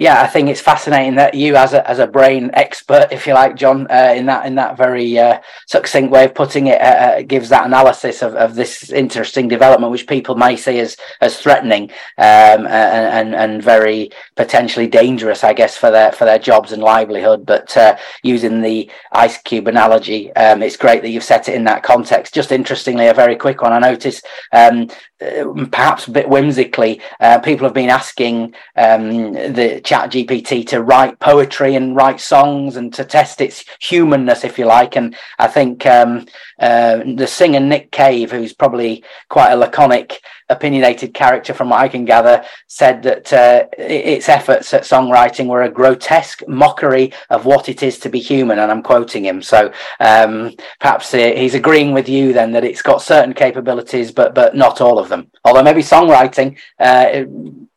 yeah, 0.00 0.20
I 0.22 0.26
think 0.26 0.48
it's 0.48 0.60
fascinating 0.60 1.14
that 1.14 1.34
you, 1.34 1.54
as 1.54 1.72
a 1.72 1.88
as 1.88 2.00
a 2.00 2.06
brain 2.08 2.50
expert, 2.54 3.06
if 3.12 3.28
you 3.28 3.34
like, 3.34 3.54
Jon, 3.54 3.86
uh, 3.88 4.12
in 4.16 4.26
that 4.26 4.44
in 4.44 4.56
that 4.56 4.76
very 4.76 5.16
uh, 5.16 5.38
succinct 5.68 6.10
way 6.10 6.24
of 6.24 6.34
putting 6.34 6.66
it, 6.66 6.80
uh, 6.80 6.84
uh 6.84 7.22
gives 7.22 7.48
that 7.50 7.64
analysis 7.64 8.20
of, 8.20 8.34
of 8.34 8.56
this 8.56 8.90
interesting 8.90 9.46
development, 9.46 9.92
which 9.92 10.08
people 10.08 10.34
may 10.34 10.56
see 10.56 10.80
as 10.80 10.96
as 11.20 11.38
threatening 11.38 11.84
um, 12.18 12.66
and, 12.66 13.36
and, 13.36 13.62
very 13.62 14.10
potentially 14.34 14.88
dangerous, 14.88 15.44
I 15.44 15.52
guess, 15.52 15.76
for 15.76 15.92
their 15.92 16.10
for 16.10 16.24
their 16.24 16.40
jobs 16.40 16.72
and 16.72 16.82
livelihood. 16.82 17.46
But 17.46 17.76
uh, 17.76 17.96
using 18.24 18.62
the 18.62 18.90
ice 19.12 19.38
cube 19.42 19.68
analogy, 19.68 20.34
um, 20.34 20.60
it's 20.60 20.76
great 20.76 21.02
that 21.02 21.10
you've 21.10 21.22
set 21.22 21.48
it 21.48 21.54
in 21.54 21.62
that 21.64 21.84
context. 21.84 22.34
Just 22.34 22.50
interestingly, 22.50 23.06
a 23.06 23.14
very 23.14 23.36
quick 23.36 23.62
one. 23.62 23.72
I 23.72 23.78
noticed 23.78 24.26
um, 24.52 24.88
uh, 25.22 25.44
perhaps 25.70 26.08
a 26.08 26.10
bit 26.10 26.28
whimsically, 26.28 27.00
people 27.44 27.64
have 27.64 27.74
been 27.74 27.90
asking 27.90 28.54
um, 28.76 29.32
the 29.32 29.84
Chat 29.94 30.10
GPT 30.10 30.66
to 30.66 30.82
write 30.82 31.20
poetry 31.20 31.76
and 31.76 31.94
write 31.94 32.20
songs 32.20 32.74
and 32.74 32.92
to 32.94 33.04
test 33.04 33.40
its 33.40 33.64
humanness, 33.80 34.42
if 34.42 34.58
you 34.58 34.64
like. 34.64 34.96
And 34.96 35.14
I 35.38 35.46
think 35.46 35.86
um, 35.86 36.26
uh, 36.58 37.04
the 37.14 37.28
singer 37.28 37.60
Nick 37.60 37.92
Cave, 37.92 38.32
who's 38.32 38.52
probably 38.52 39.04
quite 39.28 39.52
a 39.52 39.56
laconic, 39.56 40.20
opinionated 40.48 41.14
character, 41.14 41.54
from 41.54 41.70
what 41.70 41.78
I 41.78 41.86
can 41.86 42.04
gather, 42.04 42.44
said 42.66 43.04
that 43.04 43.32
uh, 43.32 43.66
its 43.78 44.28
efforts 44.28 44.74
at 44.74 44.82
songwriting 44.82 45.46
were 45.46 45.62
a 45.62 45.70
grotesque 45.70 46.42
mockery 46.48 47.12
of 47.30 47.46
what 47.46 47.68
it 47.68 47.84
is 47.84 48.00
to 48.00 48.08
be 48.08 48.18
human. 48.18 48.58
And 48.58 48.72
I'm 48.72 48.82
quoting 48.82 49.24
him. 49.24 49.42
So 49.42 49.72
um, 50.00 50.56
perhaps 50.80 51.14
uh, 51.14 51.34
he's 51.36 51.54
agreeing 51.54 51.92
with 51.92 52.08
you 52.08 52.32
then 52.32 52.50
that 52.50 52.64
it's 52.64 52.82
got 52.82 53.00
certain 53.00 53.32
capabilities, 53.32 54.10
but 54.10 54.34
but 54.34 54.56
not 54.56 54.80
all 54.80 54.98
of 54.98 55.08
them. 55.08 55.30
Although 55.44 55.62
maybe 55.62 55.82
songwriting 55.82 56.58
uh, 56.80 57.26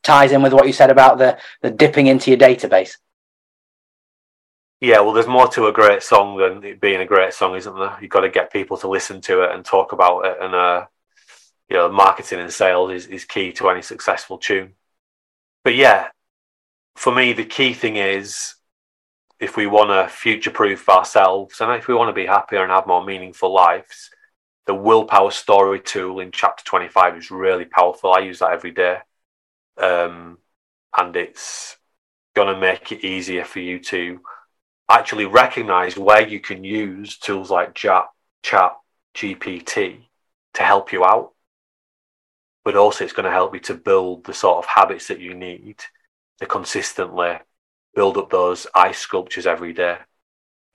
ties 0.08 0.32
in 0.32 0.42
with 0.42 0.54
what 0.54 0.66
you 0.66 0.74
said 0.74 0.90
about 0.90 1.18
the 1.18 1.38
the 1.62 1.70
dipping 1.70 2.08
into 2.08 2.32
your 2.32 2.40
database. 2.40 2.98
Yeah, 4.80 5.00
well, 5.02 5.14
there's 5.14 5.28
more 5.28 5.48
to 5.50 5.68
a 5.68 5.72
great 5.72 6.04
song 6.04 6.38
than 6.38 6.64
it 6.64 6.80
being 6.80 7.02
a 7.02 7.06
great 7.06 7.34
song, 7.34 7.56
isn't 7.56 7.76
there? 7.76 7.98
You've 8.00 8.12
got 8.12 8.22
to 8.22 8.30
get 8.30 8.54
people 8.54 8.78
to 8.78 8.88
listen 8.88 9.22
to 9.22 9.44
it 9.44 9.52
and 9.52 9.66
talk 9.66 9.92
about 9.92 10.26
it, 10.26 10.38
and 10.40 10.56
uh, 10.56 10.86
you 11.70 11.76
know, 11.76 11.92
marketing 11.92 12.40
and 12.40 12.52
sales 12.52 12.92
is, 12.92 13.08
is 13.08 13.26
key 13.26 13.52
to 13.54 13.70
any 13.70 13.82
successful 13.82 14.38
tune. 14.38 14.74
But 15.64 15.76
yeah, 15.76 16.10
for 16.96 17.14
me, 17.14 17.34
the 17.34 17.46
key 17.46 17.74
thing 17.74 17.98
is 17.98 18.56
if 19.40 19.58
we 19.58 19.68
want 19.68 19.90
to 19.90 20.14
future 20.14 20.52
proof 20.52 20.88
ourselves 20.90 21.62
and 21.62 21.72
if 21.74 21.88
we 21.88 21.94
want 21.94 22.10
to 22.10 22.22
be 22.22 22.26
happier 22.26 22.64
and 22.64 22.72
have 22.72 22.88
more 22.88 23.04
meaningful 23.04 23.54
lives, 23.54 24.10
the 24.66 24.74
willpower 24.74 25.32
story 25.32 25.80
tool 25.80 26.20
in 26.20 26.32
chapter 26.32 26.64
25 26.64 27.18
is 27.18 27.32
really 27.32 27.66
powerful. 27.66 28.14
I 28.14 28.20
use 28.20 28.40
that 28.40 28.52
every 28.52 28.72
day. 28.72 28.98
Um, 29.78 30.40
and 30.98 31.16
it's 31.16 31.78
going 32.36 32.54
to 32.54 32.60
make 32.60 32.92
it 32.92 33.06
easier 33.06 33.44
for 33.44 33.60
you 33.60 33.80
to 33.80 34.20
actually 34.90 35.26
recognize 35.26 35.98
where 35.98 36.28
you 36.28 36.40
can 36.40 36.64
use 36.64 37.18
tools 37.18 37.52
like 37.52 37.76
Chat 37.76 38.06
chat 38.44 38.74
GPT 39.16 40.06
to 40.54 40.64
help 40.64 40.92
you 40.92 41.04
out, 41.04 41.34
but 42.64 42.76
also 42.76 43.04
it's 43.04 43.14
going 43.14 43.26
to 43.26 43.32
help 43.32 43.54
you 43.54 43.60
to 43.62 43.74
build 43.74 44.26
the 44.26 44.34
sort 44.34 44.60
of 44.60 44.66
habits 44.66 45.08
that 45.08 45.20
you 45.20 45.34
need 45.34 45.84
to 46.40 46.46
consistently 46.46 47.38
build 47.96 48.18
up 48.18 48.30
those 48.30 48.68
ice 48.76 49.00
sculptures 49.00 49.48
every 49.48 49.74
day. 49.74 49.98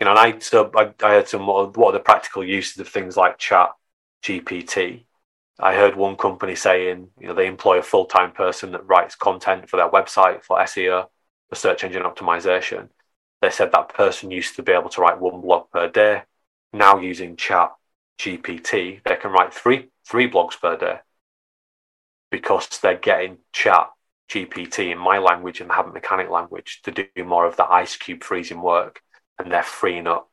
You 0.00 0.06
know, 0.06 0.10
and 0.10 0.18
I 0.18 0.38
so 0.40 0.70
I, 0.74 0.92
I 1.02 1.12
had 1.14 1.28
some 1.28 1.46
what 1.46 1.76
are 1.76 1.92
the 1.92 2.00
practical 2.00 2.44
uses 2.44 2.78
of 2.78 2.88
things 2.88 3.16
like 3.16 3.38
chat 3.38 3.70
GPT. 4.22 5.04
I 5.60 5.74
heard 5.74 5.96
one 5.96 6.16
company 6.16 6.54
saying, 6.54 7.08
you 7.20 7.28
know, 7.28 7.34
they 7.34 7.46
employ 7.46 7.78
a 7.78 7.82
full 7.82 8.06
time 8.06 8.32
person 8.32 8.72
that 8.72 8.86
writes 8.86 9.14
content 9.14 9.68
for 9.68 9.76
their 9.76 9.90
website 9.90 10.42
for 10.42 10.58
SEO, 10.58 11.08
for 11.48 11.54
search 11.54 11.84
engine 11.84 12.02
optimization. 12.02 12.88
They 13.40 13.50
said 13.50 13.72
that 13.72 13.94
person 13.94 14.30
used 14.30 14.56
to 14.56 14.62
be 14.62 14.72
able 14.72 14.88
to 14.90 15.00
write 15.00 15.20
one 15.20 15.40
blog 15.40 15.70
per 15.70 15.88
day. 15.88 16.22
Now 16.72 16.98
using 16.98 17.36
chat 17.36 17.72
GPT, 18.18 19.02
they 19.04 19.16
can 19.16 19.32
write 19.32 19.52
three 19.52 19.88
three 20.08 20.28
blogs 20.30 20.60
per 20.60 20.76
day 20.76 21.00
because 22.30 22.68
they're 22.80 22.96
getting 22.96 23.38
chat 23.52 23.88
GPT 24.28 24.90
in 24.90 24.98
my 24.98 25.18
language 25.18 25.60
and 25.60 25.70
Habit 25.70 25.92
Mechanic 25.92 26.30
language 26.30 26.80
to 26.84 26.90
do 26.90 27.06
more 27.24 27.46
of 27.46 27.56
the 27.56 27.70
ice 27.70 27.96
cube 27.96 28.24
freezing 28.24 28.62
work, 28.62 29.02
and 29.38 29.52
they're 29.52 29.62
freeing 29.62 30.06
up 30.06 30.30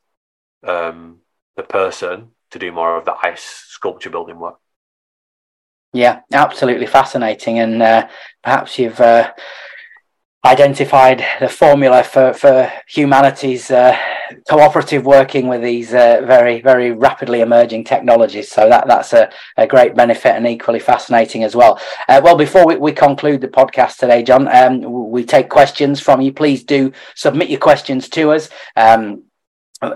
um, 0.65 1.20
the 1.57 1.63
person 1.63 2.30
to 2.51 2.59
do 2.59 2.72
more 2.72 2.97
of 2.97 3.05
the 3.05 3.15
ice 3.24 3.43
sculpture 3.43 4.09
building 4.09 4.39
work. 4.39 4.59
Yeah, 5.93 6.21
absolutely 6.31 6.85
fascinating, 6.85 7.59
and 7.59 7.81
uh, 7.81 8.07
perhaps 8.43 8.77
you've 8.77 8.99
uh, 8.99 9.33
identified 10.45 11.25
the 11.39 11.49
formula 11.49 12.03
for 12.03 12.31
for 12.33 12.71
humanity's 12.87 13.71
uh, 13.71 13.97
cooperative 14.47 15.05
working 15.05 15.47
with 15.47 15.61
these 15.61 15.93
uh, 15.93 16.21
very 16.25 16.61
very 16.61 16.91
rapidly 16.91 17.41
emerging 17.41 17.83
technologies. 17.83 18.51
So 18.51 18.69
that 18.69 18.87
that's 18.87 19.13
a, 19.13 19.31
a 19.57 19.65
great 19.65 19.95
benefit 19.95 20.35
and 20.35 20.47
equally 20.47 20.79
fascinating 20.79 21.43
as 21.43 21.55
well. 21.55 21.79
Uh, 22.07 22.21
well 22.23 22.37
before 22.37 22.67
we, 22.67 22.75
we 22.75 22.91
conclude 22.91 23.41
the 23.41 23.47
podcast 23.47 23.97
today 23.97 24.21
jon 24.23 24.47
um, 24.47 25.09
we 25.09 25.25
take 25.25 25.49
questions 25.49 25.99
from 25.99 26.21
you. 26.21 26.31
Please 26.31 26.63
do 26.63 26.91
submit 27.15 27.49
your 27.49 27.59
questions 27.59 28.07
to 28.09 28.31
us. 28.31 28.49
Um, 28.75 29.23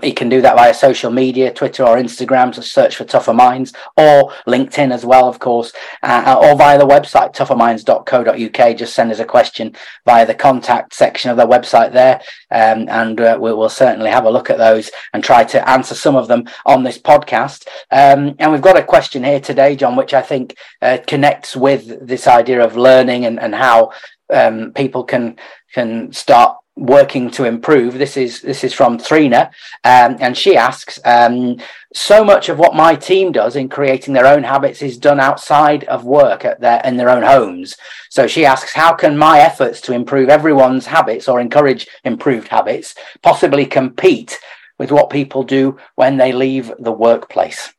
you 0.02 0.14
can 0.14 0.28
do 0.28 0.40
that 0.40 0.56
via 0.56 0.72
social 0.72 1.10
media, 1.10 1.52
Twitter 1.52 1.84
or 1.84 1.96
Instagram, 1.96 2.52
to 2.54 2.62
search 2.62 2.96
for 2.96 3.04
Tougher 3.04 3.34
Minds, 3.34 3.72
or 3.96 4.32
LinkedIn 4.46 4.92
as 4.92 5.04
well, 5.04 5.28
of 5.28 5.38
course, 5.38 5.72
uh, 6.02 6.38
or 6.40 6.56
via 6.56 6.78
the 6.78 6.86
website, 6.86 7.34
tougherminds.co.uk. 7.34 8.76
Just 8.76 8.94
send 8.94 9.12
us 9.12 9.18
a 9.18 9.24
question 9.24 9.74
via 10.06 10.26
the 10.26 10.34
contact 10.34 10.94
section 10.94 11.30
of 11.30 11.36
the 11.36 11.46
website 11.46 11.92
there, 11.92 12.20
um, 12.50 12.88
and 12.88 13.20
uh, 13.20 13.38
we 13.40 13.52
will 13.52 13.68
certainly 13.68 14.10
have 14.10 14.24
a 14.24 14.30
look 14.30 14.48
at 14.48 14.58
those 14.58 14.90
and 15.12 15.22
try 15.22 15.44
to 15.44 15.68
answer 15.68 15.94
some 15.94 16.16
of 16.16 16.28
them 16.28 16.44
on 16.64 16.82
this 16.82 16.98
podcast. 16.98 17.66
Um, 17.90 18.34
and 18.38 18.52
we've 18.52 18.62
got 18.62 18.78
a 18.78 18.84
question 18.84 19.22
here 19.22 19.40
today, 19.40 19.76
Jon, 19.76 19.96
which 19.96 20.14
I 20.14 20.22
think 20.22 20.56
uh, 20.80 20.98
connects 21.06 21.54
with 21.54 22.06
this 22.06 22.26
idea 22.26 22.64
of 22.64 22.76
learning 22.76 23.26
and, 23.26 23.38
and 23.38 23.54
how 23.54 23.92
um, 24.32 24.72
people 24.72 25.04
can 25.04 25.36
can 25.74 26.12
start 26.12 26.56
working 26.76 27.30
to 27.30 27.44
improve. 27.44 27.94
This 27.94 28.16
is 28.16 28.40
this 28.40 28.64
is 28.64 28.74
from 28.74 28.98
Trina, 28.98 29.50
um, 29.84 30.16
and 30.20 30.36
she 30.36 30.56
asks: 30.56 30.98
um, 31.04 31.58
so 31.94 32.24
much 32.24 32.48
of 32.48 32.58
what 32.58 32.74
my 32.74 32.94
team 32.94 33.32
does 33.32 33.56
in 33.56 33.68
creating 33.68 34.14
their 34.14 34.26
own 34.26 34.42
habits 34.42 34.82
is 34.82 34.98
done 34.98 35.20
outside 35.20 35.84
of 35.84 36.04
work 36.04 36.44
at 36.44 36.60
their 36.60 36.80
in 36.84 36.96
their 36.96 37.10
own 37.10 37.22
homes. 37.22 37.76
So 38.10 38.26
she 38.26 38.44
asks: 38.44 38.72
how 38.72 38.94
can 38.94 39.16
my 39.16 39.40
efforts 39.40 39.80
to 39.82 39.92
improve 39.92 40.28
everyone's 40.28 40.86
habits 40.86 41.28
or 41.28 41.40
encourage 41.40 41.86
improved 42.04 42.48
habits 42.48 42.94
possibly 43.22 43.66
compete 43.66 44.38
with 44.78 44.90
what 44.90 45.10
people 45.10 45.44
do 45.44 45.78
when 45.94 46.16
they 46.16 46.32
leave 46.32 46.72
the 46.78 46.92
workplace? 46.92 47.72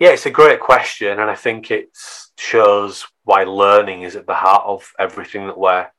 Yeah, 0.00 0.10
it's 0.10 0.26
a 0.26 0.30
great 0.30 0.58
question, 0.58 1.20
and 1.20 1.30
I 1.30 1.36
think 1.36 1.70
it 1.70 1.96
shows 2.36 3.06
why 3.22 3.44
learning 3.44 4.02
is 4.02 4.16
at 4.16 4.26
the 4.26 4.34
heart 4.34 4.64
of 4.66 4.90
everything 4.98 5.46
that 5.46 5.56
we're 5.56 5.91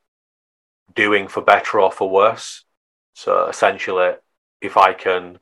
doing 0.96 1.28
for 1.28 1.42
better 1.42 1.80
or 1.80 1.92
for 1.92 2.10
worse. 2.10 2.64
So 3.14 3.48
essentially, 3.48 4.14
if 4.62 4.78
I 4.78 4.94
can 4.94 5.40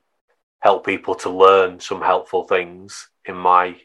help 0.59 0.85
people 0.85 1.15
to 1.15 1.29
learn 1.29 1.79
some 1.79 2.01
helpful 2.01 2.43
things 2.43 3.09
in 3.25 3.35
my 3.35 3.77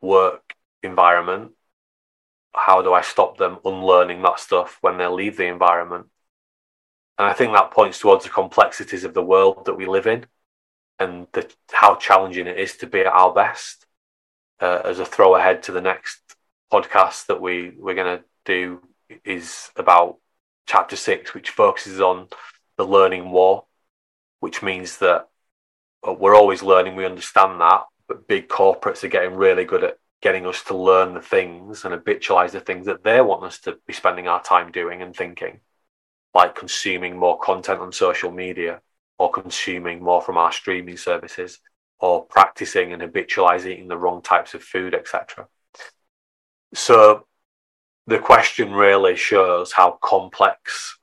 work 0.00 0.54
environment, 0.82 1.52
how 2.54 2.82
do 2.82 2.92
I 2.92 3.02
stop 3.02 3.38
them 3.38 3.58
unlearning 3.64 4.22
that 4.22 4.40
stuff 4.40 4.78
when 4.80 4.98
they 4.98 5.06
leave 5.06 5.36
the 5.36 5.46
environment? 5.46 6.06
And 7.18 7.28
I 7.28 7.32
think 7.32 7.52
that 7.52 7.70
points 7.70 7.98
towards 7.98 8.24
the 8.24 8.30
complexities 8.30 9.04
of 9.04 9.14
the 9.14 9.22
world 9.22 9.66
that 9.66 9.74
we 9.74 9.86
live 9.86 10.06
in 10.06 10.26
and 10.98 11.26
the, 11.32 11.50
how 11.70 11.96
challenging 11.96 12.46
it 12.46 12.58
is 12.58 12.76
to 12.78 12.86
be 12.86 13.00
at 13.00 13.06
our 13.06 13.32
best. 13.32 13.86
Uh, 14.58 14.82
as 14.84 14.98
a 14.98 15.06
throw 15.06 15.36
ahead 15.36 15.62
to 15.62 15.72
the 15.72 15.80
next 15.80 16.20
podcast 16.70 17.26
that 17.26 17.40
we, 17.40 17.72
we're 17.78 17.94
going 17.94 18.18
to 18.18 18.24
do 18.44 18.82
is 19.24 19.70
about 19.76 20.18
chapter 20.70 20.94
six, 20.94 21.34
which 21.34 21.50
focuses 21.50 22.00
on 22.00 22.28
the 22.76 22.86
learning 22.86 23.32
war, 23.32 23.64
which 24.38 24.62
means 24.62 24.98
that 24.98 25.28
uh, 26.06 26.12
we're 26.12 26.36
always 26.36 26.62
learning, 26.62 26.94
we 26.94 27.04
understand 27.04 27.60
that, 27.60 27.82
but 28.06 28.28
big 28.28 28.48
corporates 28.48 29.02
are 29.02 29.08
getting 29.08 29.34
really 29.34 29.64
good 29.64 29.82
at 29.82 29.98
getting 30.22 30.46
us 30.46 30.62
to 30.62 30.76
learn 30.76 31.14
the 31.14 31.20
things 31.20 31.84
and 31.84 31.92
habitualize 31.92 32.52
the 32.52 32.60
things 32.60 32.86
that 32.86 33.02
they 33.02 33.20
want 33.20 33.42
us 33.42 33.58
to 33.58 33.78
be 33.88 33.92
spending 33.92 34.28
our 34.28 34.40
time 34.44 34.70
doing 34.70 35.02
and 35.02 35.16
thinking, 35.16 35.58
like 36.34 36.54
consuming 36.54 37.16
more 37.16 37.36
content 37.40 37.80
on 37.80 37.90
social 37.90 38.30
media 38.30 38.80
or 39.18 39.28
consuming 39.28 40.00
more 40.00 40.22
from 40.22 40.36
our 40.36 40.52
streaming 40.52 40.96
services 40.96 41.58
or 41.98 42.24
practicing 42.26 42.92
and 42.92 43.02
habitualizing 43.02 43.88
the 43.88 43.98
wrong 43.98 44.22
types 44.22 44.54
of 44.54 44.62
food, 44.62 44.94
etc. 44.94 45.48
So 46.74 47.26
the 48.06 48.18
question 48.18 48.72
really 48.72 49.16
shows 49.16 49.72
how 49.72 49.98
complex 50.02 50.98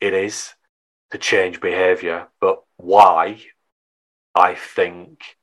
it 0.00 0.12
is 0.12 0.52
to 1.10 1.18
change 1.18 1.60
behavior, 1.60 2.28
but 2.40 2.62
why 2.76 3.40
I 4.34 4.54
think 4.54 5.36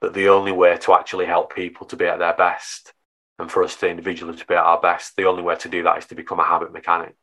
that 0.00 0.14
the 0.14 0.28
only 0.28 0.52
way 0.52 0.76
to 0.78 0.92
actually 0.92 1.26
help 1.26 1.54
people 1.54 1.86
to 1.86 1.96
be 1.96 2.06
at 2.06 2.18
their 2.18 2.34
best 2.34 2.92
and 3.38 3.50
for 3.50 3.62
us 3.62 3.76
to 3.76 3.88
individually 3.88 4.36
to 4.36 4.46
be 4.46 4.54
at 4.54 4.64
our 4.64 4.80
best, 4.80 5.16
the 5.16 5.26
only 5.26 5.42
way 5.42 5.56
to 5.56 5.68
do 5.68 5.82
that 5.84 5.98
is 5.98 6.06
to 6.06 6.14
become 6.14 6.40
a 6.40 6.44
habit 6.44 6.72
mechanic 6.72 7.14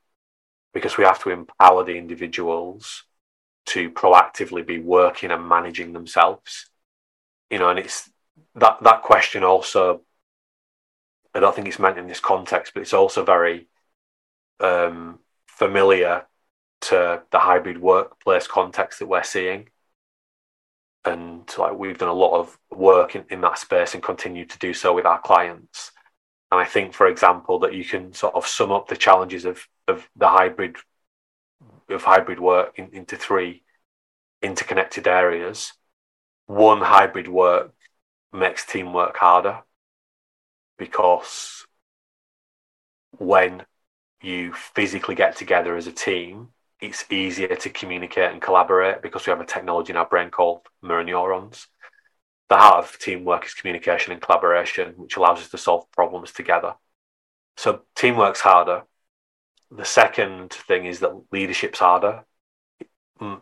because 0.73 0.97
we 0.97 1.03
have 1.03 1.21
to 1.23 1.29
empower 1.29 1.83
the 1.83 1.97
individuals 1.97 3.03
to 3.65 3.89
proactively 3.89 4.65
be 4.65 4.79
working 4.79 5.31
and 5.31 5.47
managing 5.47 5.93
themselves. 5.93 6.69
You 7.49 7.59
know, 7.59 7.69
and 7.69 7.79
it's 7.79 8.09
that 8.55 8.77
that 8.83 9.01
question 9.01 9.43
also 9.43 10.01
I 11.35 11.41
don't 11.41 11.53
think 11.53 11.67
it's 11.67 11.79
meant 11.79 11.97
in 11.97 12.07
this 12.07 12.21
context, 12.21 12.73
but 12.73 12.81
it's 12.81 12.93
also 12.93 13.25
very 13.25 13.67
um, 14.61 15.19
familiar 15.47 16.25
to 16.81 17.23
the 17.29 17.39
hybrid 17.39 17.81
workplace 17.81 18.47
context 18.47 18.99
that 18.99 19.07
we're 19.07 19.23
seeing. 19.23 19.67
And 21.03 21.43
like 21.57 21.77
we've 21.77 21.97
done 21.97 22.09
a 22.09 22.13
lot 22.13 22.39
of 22.39 22.57
work 22.71 23.15
in, 23.15 23.25
in 23.29 23.41
that 23.41 23.59
space 23.59 23.93
and 23.93 24.01
continue 24.01 24.45
to 24.45 24.57
do 24.59 24.73
so 24.73 24.93
with 24.93 25.05
our 25.05 25.19
clients. 25.19 25.91
And 26.51 26.61
I 26.61 26.65
think, 26.65 26.93
for 26.93 27.05
example, 27.07 27.59
that 27.59 27.73
you 27.73 27.83
can 27.83 28.13
sort 28.13 28.33
of 28.35 28.47
sum 28.47 28.71
up 28.71 28.87
the 28.87 28.95
challenges 28.95 29.43
of, 29.43 29.67
of 29.89 30.07
the 30.15 30.29
hybrid 30.29 30.77
of 31.89 32.03
hybrid 32.03 32.39
work 32.39 32.79
in, 32.79 32.89
into 32.93 33.17
three 33.17 33.63
interconnected 34.41 35.05
areas. 35.05 35.73
One, 36.47 36.79
hybrid 36.81 37.27
work 37.27 37.73
makes 38.31 38.65
teamwork 38.65 39.17
harder 39.17 39.64
because 40.77 41.65
when 43.11 43.63
you 44.21 44.53
physically 44.53 45.15
get 45.15 45.35
together 45.35 45.75
as 45.75 45.87
a 45.87 45.91
team, 45.91 46.49
it's 46.81 47.05
easier 47.09 47.55
to 47.55 47.69
communicate 47.69 48.31
and 48.31 48.41
collaborate 48.41 49.01
because 49.01 49.25
we 49.25 49.31
have 49.31 49.41
a 49.41 49.45
technology 49.45 49.91
in 49.91 49.97
our 49.97 50.05
brain 50.05 50.29
called 50.29 50.61
mirror 50.81 51.03
neurons. 51.03 51.67
The 52.49 52.57
heart 52.57 52.85
of 52.85 52.99
teamwork 52.99 53.45
is 53.45 53.53
communication 53.53 54.13
and 54.13 54.21
collaboration, 54.21 54.93
which 54.97 55.17
allows 55.17 55.39
us 55.39 55.49
to 55.49 55.57
solve 55.57 55.89
problems 55.91 56.31
together. 56.31 56.75
So 57.57 57.81
teamwork's 57.95 58.41
harder. 58.41 58.83
The 59.71 59.85
second 59.85 60.53
thing 60.53 60.85
is 60.85 60.99
that 60.99 61.19
leadership's 61.31 61.79
harder. 61.79 62.25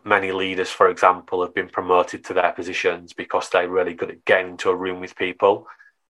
Many 0.04 0.32
leaders, 0.32 0.70
for 0.70 0.88
example, 0.88 1.42
have 1.42 1.54
been 1.54 1.68
promoted 1.68 2.24
to 2.26 2.34
their 2.34 2.52
positions 2.52 3.12
because 3.12 3.50
they're 3.50 3.68
really 3.68 3.92
good 3.92 4.10
at 4.10 4.24
getting 4.24 4.52
into 4.52 4.70
a 4.70 4.76
room 4.76 5.00
with 5.00 5.16
people 5.16 5.66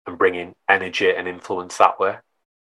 and 0.06 0.18
bringing 0.18 0.54
energy 0.68 1.10
and 1.10 1.28
influence 1.28 1.76
that 1.78 1.98
way. 1.98 2.18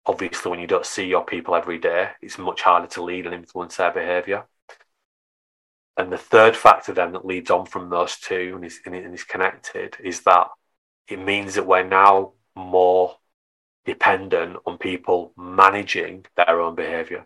Obviously, 0.05 0.49
when 0.49 0.59
you 0.59 0.67
don't 0.67 0.85
see 0.85 1.05
your 1.05 1.25
people 1.25 1.55
every 1.55 1.77
day, 1.77 2.09
it's 2.21 2.37
much 2.37 2.61
harder 2.61 2.87
to 2.87 3.03
lead 3.03 3.25
and 3.25 3.35
influence 3.35 3.77
their 3.77 3.91
behaviour. 3.91 4.45
And 5.97 6.11
the 6.11 6.17
third 6.17 6.55
factor 6.55 6.93
then 6.93 7.11
that 7.11 7.25
leads 7.25 7.51
on 7.51 7.65
from 7.65 7.89
those 7.89 8.17
two 8.17 8.53
and 8.55 8.65
is, 8.65 8.79
and 8.85 8.95
is 8.95 9.23
connected 9.23 9.97
is 10.03 10.21
that 10.21 10.47
it 11.07 11.19
means 11.19 11.55
that 11.55 11.67
we're 11.67 11.83
now 11.83 12.31
more 12.55 13.17
dependent 13.85 14.57
on 14.65 14.77
people 14.77 15.33
managing 15.37 16.25
their 16.35 16.61
own 16.61 16.75
behaviour. 16.75 17.25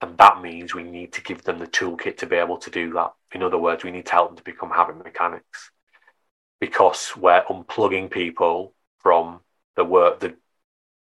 And 0.00 0.16
that 0.16 0.40
means 0.40 0.74
we 0.74 0.82
need 0.82 1.12
to 1.12 1.22
give 1.22 1.42
them 1.42 1.58
the 1.58 1.66
toolkit 1.66 2.16
to 2.18 2.26
be 2.26 2.36
able 2.36 2.56
to 2.58 2.70
do 2.70 2.92
that. 2.94 3.12
In 3.32 3.42
other 3.42 3.58
words, 3.58 3.84
we 3.84 3.90
need 3.90 4.06
to 4.06 4.12
help 4.12 4.30
them 4.30 4.36
to 4.38 4.42
become 4.42 4.70
habit 4.70 4.96
mechanics 4.96 5.70
because 6.60 7.16
we're 7.16 7.42
unplugging 7.44 8.10
people 8.10 8.74
from 8.98 9.40
the 9.76 9.84
work, 9.84 10.20
the, 10.20 10.36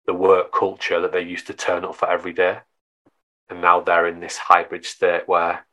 the 0.05 0.13
work 0.13 0.51
culture 0.51 0.99
that 0.99 1.11
they 1.11 1.21
used 1.21 1.47
to 1.47 1.53
turn 1.53 1.85
up 1.85 1.95
for 1.95 2.09
every 2.09 2.33
day. 2.33 2.59
And 3.49 3.61
now 3.61 3.81
they're 3.81 4.07
in 4.07 4.19
this 4.19 4.37
hybrid 4.37 4.85
state 4.85 5.27
where 5.27 5.65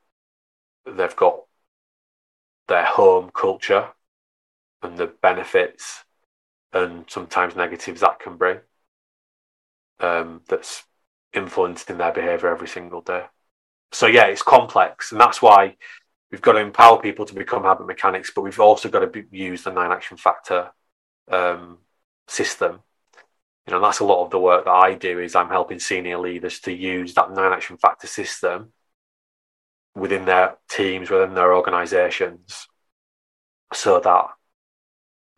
they've 0.84 1.16
got 1.16 1.40
their 2.68 2.84
home 2.84 3.30
culture 3.34 3.88
and 4.82 4.98
the 4.98 5.06
benefits 5.06 6.04
and 6.72 7.04
sometimes 7.08 7.56
negatives 7.56 8.00
that 8.00 8.20
can 8.20 8.36
bring 8.36 8.60
um, 10.00 10.42
that's 10.48 10.84
influencing 11.32 11.96
their 11.96 12.12
behavior 12.12 12.48
every 12.48 12.68
single 12.68 13.00
day. 13.00 13.24
So 13.92 14.06
yeah, 14.06 14.26
it's 14.26 14.42
complex, 14.42 15.12
and 15.12 15.20
that's 15.20 15.40
why 15.40 15.76
we've 16.32 16.40
got 16.40 16.52
to 16.52 16.60
empower 16.60 16.98
people 17.00 17.26
to 17.26 17.34
become 17.34 17.62
habit 17.62 17.86
mechanics, 17.86 18.32
but 18.34 18.40
we've 18.40 18.58
also 18.58 18.88
got 18.88 19.00
to 19.00 19.06
be, 19.06 19.24
use 19.30 19.62
the 19.62 19.70
nine 19.70 19.92
action 19.92 20.16
factor 20.16 20.70
um, 21.30 21.78
system. 22.26 22.80
You 23.66 23.74
know, 23.74 23.80
that's 23.80 24.00
a 24.00 24.04
lot 24.04 24.24
of 24.24 24.30
the 24.30 24.40
work 24.40 24.64
that 24.64 24.72
I 24.72 24.94
do. 24.94 25.20
Is 25.20 25.36
I'm 25.36 25.50
helping 25.50 25.78
senior 25.78 26.18
leaders 26.18 26.58
to 26.60 26.72
use 26.72 27.14
that 27.14 27.30
nine 27.30 27.52
action 27.52 27.76
factor 27.76 28.06
system 28.06 28.72
within 29.94 30.24
their 30.24 30.56
teams, 30.68 31.10
within 31.10 31.34
their 31.34 31.54
organisations, 31.54 32.66
so 33.72 34.00
that 34.00 34.26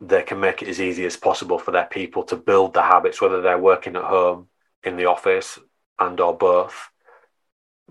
they 0.00 0.22
can 0.22 0.40
make 0.40 0.62
it 0.62 0.68
as 0.68 0.80
easy 0.80 1.04
as 1.04 1.16
possible 1.16 1.58
for 1.58 1.72
their 1.72 1.86
people 1.86 2.22
to 2.24 2.36
build 2.36 2.72
the 2.72 2.82
habits, 2.82 3.20
whether 3.20 3.42
they're 3.42 3.58
working 3.58 3.96
at 3.96 4.04
home, 4.04 4.48
in 4.84 4.96
the 4.96 5.06
office, 5.06 5.58
and 5.98 6.20
or 6.20 6.36
both, 6.36 6.90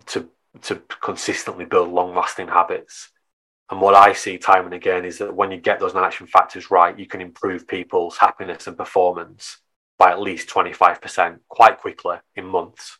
to 0.05 0.29
to 0.61 0.75
consistently 1.01 1.65
build 1.65 1.89
long 1.89 2.13
lasting 2.15 2.47
habits. 2.47 3.09
And 3.69 3.81
what 3.81 3.95
I 3.95 4.13
see 4.13 4.37
time 4.37 4.65
and 4.65 4.73
again 4.73 5.05
is 5.05 5.17
that 5.17 5.35
when 5.35 5.51
you 5.51 5.57
get 5.57 5.79
those 5.79 5.93
nine 5.93 6.03
action 6.03 6.27
factors 6.27 6.69
right, 6.69 6.97
you 6.97 7.07
can 7.07 7.21
improve 7.21 7.67
people's 7.67 8.17
happiness 8.17 8.67
and 8.67 8.77
performance 8.77 9.57
by 9.97 10.11
at 10.11 10.21
least 10.21 10.49
25% 10.49 11.39
quite 11.47 11.79
quickly 11.79 12.17
in 12.35 12.45
months. 12.45 12.99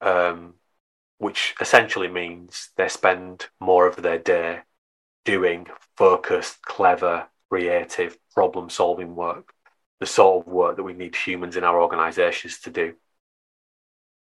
Um, 0.00 0.54
which 1.18 1.54
essentially 1.60 2.08
means 2.08 2.70
they 2.76 2.88
spend 2.88 3.46
more 3.60 3.86
of 3.86 3.94
their 3.94 4.18
day 4.18 4.62
doing 5.24 5.68
focused, 5.96 6.60
clever, 6.62 7.28
creative, 7.48 8.18
problem 8.34 8.68
solving 8.68 9.14
work, 9.14 9.54
the 10.00 10.06
sort 10.06 10.44
of 10.44 10.52
work 10.52 10.74
that 10.74 10.82
we 10.82 10.94
need 10.94 11.14
humans 11.14 11.56
in 11.56 11.62
our 11.62 11.80
organizations 11.80 12.58
to 12.58 12.70
do. 12.70 12.94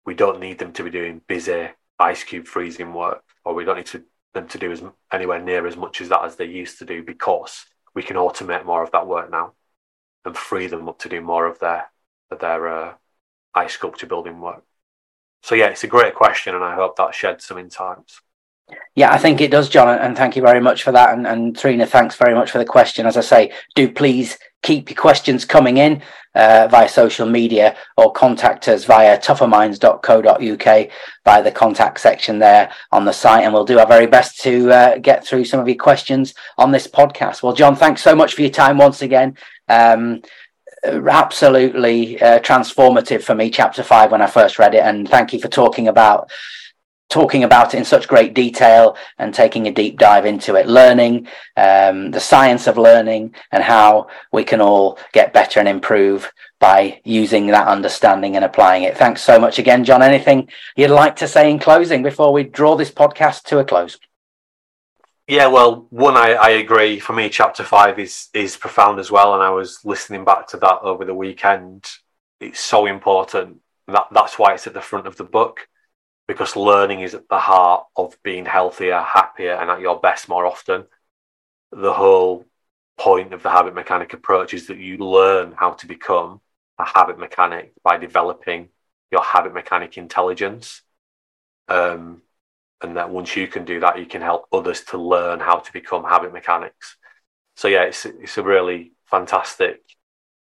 We 0.04 0.14
don't 0.14 0.40
need 0.40 0.58
them 0.58 0.74
to 0.74 0.84
be 0.84 0.90
doing 0.90 1.22
busy 1.26 1.70
ice 1.98 2.24
cube 2.24 2.46
freezing 2.46 2.92
work, 2.94 3.22
or 3.44 3.54
we 3.54 3.64
don't 3.64 3.76
need 3.76 3.86
to, 3.86 4.04
them 4.32 4.48
to 4.48 4.58
do 4.58 4.72
as 4.72 4.82
anywhere 5.12 5.40
near 5.40 5.66
as 5.66 5.76
much 5.76 6.00
as 6.00 6.08
that 6.08 6.24
as 6.24 6.36
they 6.36 6.44
used 6.44 6.78
to 6.78 6.84
do 6.84 7.02
because 7.02 7.64
we 7.94 8.02
can 8.02 8.16
automate 8.16 8.64
more 8.64 8.82
of 8.82 8.90
that 8.90 9.06
work 9.06 9.30
now 9.30 9.52
and 10.24 10.36
free 10.36 10.66
them 10.66 10.88
up 10.88 10.98
to 10.98 11.08
do 11.08 11.20
more 11.20 11.46
of 11.46 11.58
their 11.60 11.90
their 12.40 12.68
uh, 12.68 12.94
ice 13.54 13.74
sculpture 13.74 14.06
building 14.06 14.40
work. 14.40 14.64
So 15.42 15.54
yeah, 15.54 15.68
it's 15.68 15.84
a 15.84 15.88
great 15.88 16.14
question, 16.14 16.54
and 16.54 16.64
I 16.64 16.74
hope 16.74 16.96
that 16.96 17.14
sheds 17.14 17.44
some 17.44 17.58
insights. 17.58 18.20
Yeah, 18.96 19.12
I 19.12 19.18
think 19.18 19.40
it 19.40 19.50
does, 19.50 19.68
Jon, 19.68 19.88
and 19.88 20.16
thank 20.16 20.36
you 20.36 20.42
very 20.42 20.60
much 20.60 20.84
for 20.84 20.92
that. 20.92 21.12
And, 21.12 21.26
and 21.26 21.56
Trina, 21.56 21.84
thanks 21.84 22.14
very 22.16 22.34
much 22.34 22.50
for 22.50 22.58
the 22.58 22.64
question. 22.64 23.06
As 23.06 23.16
I 23.16 23.22
say, 23.22 23.52
do 23.74 23.90
please 23.90 24.38
keep 24.62 24.88
your 24.88 24.96
questions 24.96 25.44
coming 25.44 25.78
in 25.78 26.00
uh, 26.34 26.68
via 26.70 26.88
social 26.88 27.26
media 27.26 27.76
or 27.96 28.12
contact 28.12 28.68
us 28.68 28.84
via 28.84 29.18
tougherminds.co.uk 29.18 30.90
by 31.24 31.42
the 31.42 31.50
contact 31.50 32.00
section 32.00 32.38
there 32.38 32.72
on 32.92 33.04
the 33.04 33.12
site. 33.12 33.44
And 33.44 33.52
we'll 33.52 33.64
do 33.64 33.78
our 33.80 33.86
very 33.86 34.06
best 34.06 34.40
to 34.42 34.70
uh, 34.70 34.98
get 34.98 35.26
through 35.26 35.44
some 35.44 35.60
of 35.60 35.68
your 35.68 35.76
questions 35.76 36.32
on 36.56 36.70
this 36.70 36.86
podcast. 36.86 37.42
Well, 37.42 37.52
Jon, 37.52 37.74
thanks 37.74 38.02
so 38.02 38.14
much 38.14 38.34
for 38.34 38.42
your 38.42 38.50
time 38.50 38.78
once 38.78 39.02
again. 39.02 39.36
Um, 39.68 40.22
absolutely 40.84 42.20
uh, 42.20 42.38
transformative 42.40 43.22
for 43.22 43.34
me, 43.34 43.50
chapter 43.50 43.82
five, 43.82 44.12
when 44.12 44.22
I 44.22 44.26
first 44.26 44.58
read 44.58 44.74
it. 44.74 44.82
And 44.84 45.08
thank 45.08 45.32
you 45.32 45.40
for 45.40 45.48
talking 45.48 45.88
about 45.88 46.30
talking 47.10 47.44
about 47.44 47.74
it 47.74 47.78
in 47.78 47.84
such 47.84 48.08
great 48.08 48.34
detail 48.34 48.96
and 49.18 49.32
taking 49.32 49.66
a 49.66 49.72
deep 49.72 49.98
dive 49.98 50.26
into 50.26 50.56
it, 50.56 50.66
learning 50.66 51.28
um, 51.56 52.10
the 52.10 52.20
science 52.20 52.66
of 52.66 52.78
learning 52.78 53.34
and 53.52 53.62
how 53.62 54.08
we 54.32 54.42
can 54.42 54.60
all 54.60 54.98
get 55.12 55.32
better 55.32 55.60
and 55.60 55.68
improve 55.68 56.32
by 56.58 57.00
using 57.04 57.46
that 57.48 57.68
understanding 57.68 58.36
and 58.36 58.44
applying 58.44 58.84
it. 58.84 58.96
Thanks 58.96 59.22
so 59.22 59.38
much 59.38 59.58
again, 59.58 59.84
Jon. 59.84 60.02
Anything 60.02 60.48
you'd 60.76 60.90
like 60.90 61.16
to 61.16 61.28
say 61.28 61.50
in 61.50 61.58
closing 61.58 62.02
before 62.02 62.32
we 62.32 62.42
draw 62.42 62.74
this 62.74 62.90
podcast 62.90 63.44
to 63.44 63.58
a 63.58 63.64
close? 63.64 63.98
Yeah, 65.26 65.46
well, 65.46 65.86
one, 65.90 66.16
I, 66.16 66.32
I 66.34 66.48
agree. 66.50 66.98
For 66.98 67.14
me, 67.14 67.30
chapter 67.30 67.64
five 67.64 67.98
is 67.98 68.28
is 68.34 68.58
profound 68.58 68.98
as 68.98 69.10
well, 69.10 69.34
and 69.34 69.42
I 69.42 69.50
was 69.50 69.82
listening 69.84 70.24
back 70.24 70.48
to 70.48 70.58
that 70.58 70.80
over 70.82 71.04
the 71.04 71.14
weekend. 71.14 71.86
It's 72.40 72.60
so 72.60 72.84
important. 72.84 73.60
That 73.88 74.08
that's 74.12 74.38
why 74.38 74.52
it's 74.52 74.66
at 74.66 74.74
the 74.74 74.82
front 74.82 75.06
of 75.06 75.16
the 75.16 75.24
book 75.24 75.66
because 76.26 76.56
learning 76.56 77.00
is 77.00 77.14
at 77.14 77.28
the 77.28 77.38
heart 77.38 77.86
of 77.96 78.16
being 78.22 78.46
healthier, 78.46 79.00
happier, 79.00 79.52
and 79.52 79.70
at 79.70 79.80
your 79.80 80.00
best 80.00 80.28
more 80.28 80.46
often. 80.46 80.86
The 81.72 81.92
whole 81.92 82.46
point 82.96 83.32
of 83.32 83.42
the 83.42 83.50
habit 83.50 83.74
mechanic 83.74 84.12
approach 84.12 84.54
is 84.54 84.68
that 84.68 84.78
you 84.78 84.98
learn 84.98 85.52
how 85.56 85.72
to 85.72 85.86
become 85.86 86.40
a 86.78 86.84
habit 86.84 87.18
mechanic 87.18 87.72
by 87.82 87.98
developing 87.98 88.68
your 89.10 89.22
habit 89.22 89.52
mechanic 89.52 89.98
intelligence. 89.98 90.82
Um, 91.68 92.22
and 92.82 92.96
that 92.96 93.10
once 93.10 93.36
you 93.36 93.46
can 93.48 93.64
do 93.64 93.80
that, 93.80 93.98
you 93.98 94.06
can 94.06 94.20
help 94.20 94.46
others 94.52 94.82
to 94.82 94.98
learn 94.98 95.40
how 95.40 95.56
to 95.56 95.72
become 95.72 96.04
habit 96.04 96.32
mechanics. 96.32 96.96
So 97.56 97.68
yeah, 97.68 97.84
it's 97.84 98.04
it's 98.04 98.36
a 98.36 98.42
really 98.42 98.92
fantastic 99.06 99.80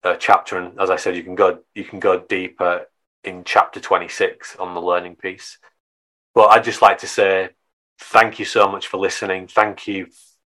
uh, 0.02 0.16
chapter, 0.16 0.58
and 0.58 0.78
as 0.80 0.90
I 0.90 0.96
said, 0.96 1.16
you 1.16 1.22
can 1.22 1.34
go 1.34 1.60
you 1.74 1.84
can 1.84 2.00
go 2.00 2.20
deeper 2.20 2.86
in 3.24 3.44
chapter 3.44 3.80
26 3.80 4.56
on 4.56 4.74
the 4.74 4.80
learning 4.80 5.16
piece. 5.16 5.58
But 6.34 6.48
I'd 6.48 6.64
just 6.64 6.82
like 6.82 6.98
to 6.98 7.06
say 7.06 7.50
thank 8.00 8.38
you 8.38 8.44
so 8.44 8.68
much 8.68 8.86
for 8.86 8.98
listening. 8.98 9.48
Thank 9.48 9.86
you 9.88 10.08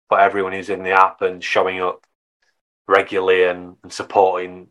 for 0.09 0.19
everyone 0.19 0.53
who's 0.53 0.69
in 0.69 0.83
the 0.83 0.91
app 0.91 1.21
and 1.21 1.43
showing 1.43 1.81
up 1.81 2.05
regularly 2.87 3.43
and, 3.43 3.75
and 3.83 3.91
supporting 3.91 4.67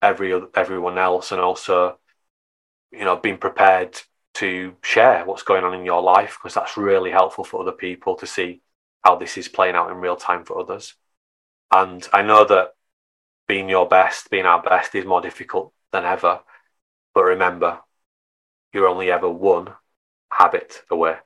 every 0.00 0.40
everyone 0.54 0.98
else, 0.98 1.32
and 1.32 1.40
also 1.40 1.98
you 2.90 3.04
know 3.04 3.16
being 3.16 3.38
prepared 3.38 3.98
to 4.34 4.74
share 4.82 5.24
what's 5.24 5.42
going 5.42 5.64
on 5.64 5.74
in 5.74 5.84
your 5.84 6.02
life 6.02 6.38
because 6.40 6.54
that's 6.54 6.76
really 6.76 7.10
helpful 7.10 7.44
for 7.44 7.60
other 7.60 7.72
people 7.72 8.16
to 8.16 8.26
see 8.26 8.62
how 9.04 9.16
this 9.16 9.36
is 9.36 9.48
playing 9.48 9.74
out 9.74 9.90
in 9.90 9.96
real 9.96 10.16
time 10.16 10.44
for 10.44 10.58
others. 10.58 10.94
And 11.70 12.06
I 12.12 12.22
know 12.22 12.44
that 12.44 12.74
being 13.46 13.68
your 13.68 13.88
best, 13.88 14.30
being 14.30 14.46
our 14.46 14.62
best, 14.62 14.94
is 14.94 15.04
more 15.04 15.20
difficult 15.20 15.72
than 15.90 16.04
ever. 16.04 16.40
But 17.14 17.24
remember, 17.24 17.80
you're 18.72 18.88
only 18.88 19.10
ever 19.10 19.28
one 19.28 19.68
habit 20.30 20.82
away. 20.90 21.16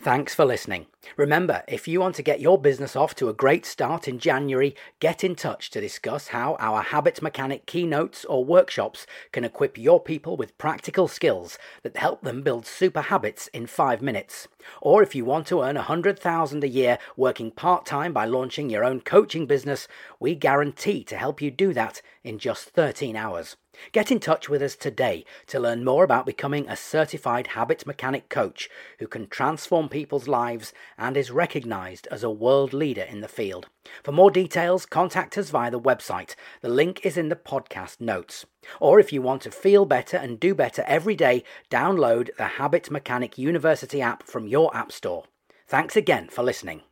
Thanks 0.00 0.32
for 0.32 0.44
listening. 0.44 0.86
Remember, 1.16 1.64
if 1.66 1.88
you 1.88 1.98
want 1.98 2.14
to 2.14 2.22
get 2.22 2.40
your 2.40 2.56
business 2.56 2.94
off 2.94 3.16
to 3.16 3.28
a 3.28 3.34
great 3.34 3.66
start 3.66 4.06
in 4.06 4.20
January, 4.20 4.76
get 5.00 5.24
in 5.24 5.34
touch 5.34 5.70
to 5.70 5.80
discuss 5.80 6.28
how 6.28 6.56
our 6.60 6.82
Habit 6.82 7.20
Mechanic 7.20 7.66
keynotes 7.66 8.24
or 8.24 8.44
workshops 8.44 9.06
can 9.32 9.42
equip 9.42 9.76
your 9.76 10.00
people 10.00 10.36
with 10.36 10.56
practical 10.56 11.08
skills 11.08 11.58
that 11.82 11.96
help 11.96 12.22
them 12.22 12.42
build 12.42 12.64
super 12.64 13.00
habits 13.00 13.48
in 13.48 13.66
five 13.66 14.00
minutes. 14.00 14.46
Or 14.80 15.02
if 15.02 15.16
you 15.16 15.24
want 15.24 15.48
to 15.48 15.62
earn 15.62 15.76
a 15.76 15.80
100,000 15.80 16.62
a 16.62 16.68
year 16.68 16.98
working 17.16 17.50
part 17.50 17.84
time 17.84 18.12
by 18.12 18.24
launching 18.24 18.70
your 18.70 18.84
own 18.84 19.00
coaching 19.00 19.46
business, 19.46 19.88
we 20.20 20.36
guarantee 20.36 21.02
to 21.04 21.16
help 21.16 21.42
you 21.42 21.50
do 21.50 21.72
that 21.72 22.02
in 22.22 22.38
just 22.38 22.70
13 22.70 23.16
hours. 23.16 23.56
Get 23.92 24.10
in 24.10 24.20
touch 24.20 24.48
with 24.48 24.62
us 24.62 24.76
today 24.76 25.24
to 25.46 25.60
learn 25.60 25.84
more 25.84 26.04
about 26.04 26.26
becoming 26.26 26.68
a 26.68 26.76
certified 26.76 27.48
habit 27.48 27.86
mechanic 27.86 28.28
coach 28.28 28.68
who 28.98 29.06
can 29.06 29.28
transform 29.28 29.88
people's 29.88 30.28
lives 30.28 30.72
and 30.96 31.16
is 31.16 31.30
recognized 31.30 32.06
as 32.10 32.22
a 32.22 32.30
world 32.30 32.72
leader 32.72 33.02
in 33.02 33.20
the 33.20 33.28
field. 33.28 33.68
For 34.02 34.12
more 34.12 34.30
details, 34.30 34.86
contact 34.86 35.38
us 35.38 35.50
via 35.50 35.70
the 35.70 35.80
website. 35.80 36.34
The 36.60 36.68
link 36.68 37.04
is 37.04 37.16
in 37.16 37.28
the 37.28 37.36
podcast 37.36 38.00
notes. 38.00 38.46
Or 38.80 39.00
if 39.00 39.12
you 39.12 39.22
want 39.22 39.42
to 39.42 39.50
feel 39.50 39.86
better 39.86 40.16
and 40.16 40.38
do 40.38 40.54
better 40.54 40.84
every 40.86 41.14
day, 41.14 41.44
download 41.70 42.34
the 42.36 42.44
Habit 42.44 42.90
Mechanic 42.90 43.38
University 43.38 44.02
app 44.02 44.22
from 44.24 44.46
your 44.46 44.74
App 44.76 44.92
Store. 44.92 45.24
Thanks 45.66 45.96
again 45.96 46.28
for 46.28 46.42
listening. 46.42 46.82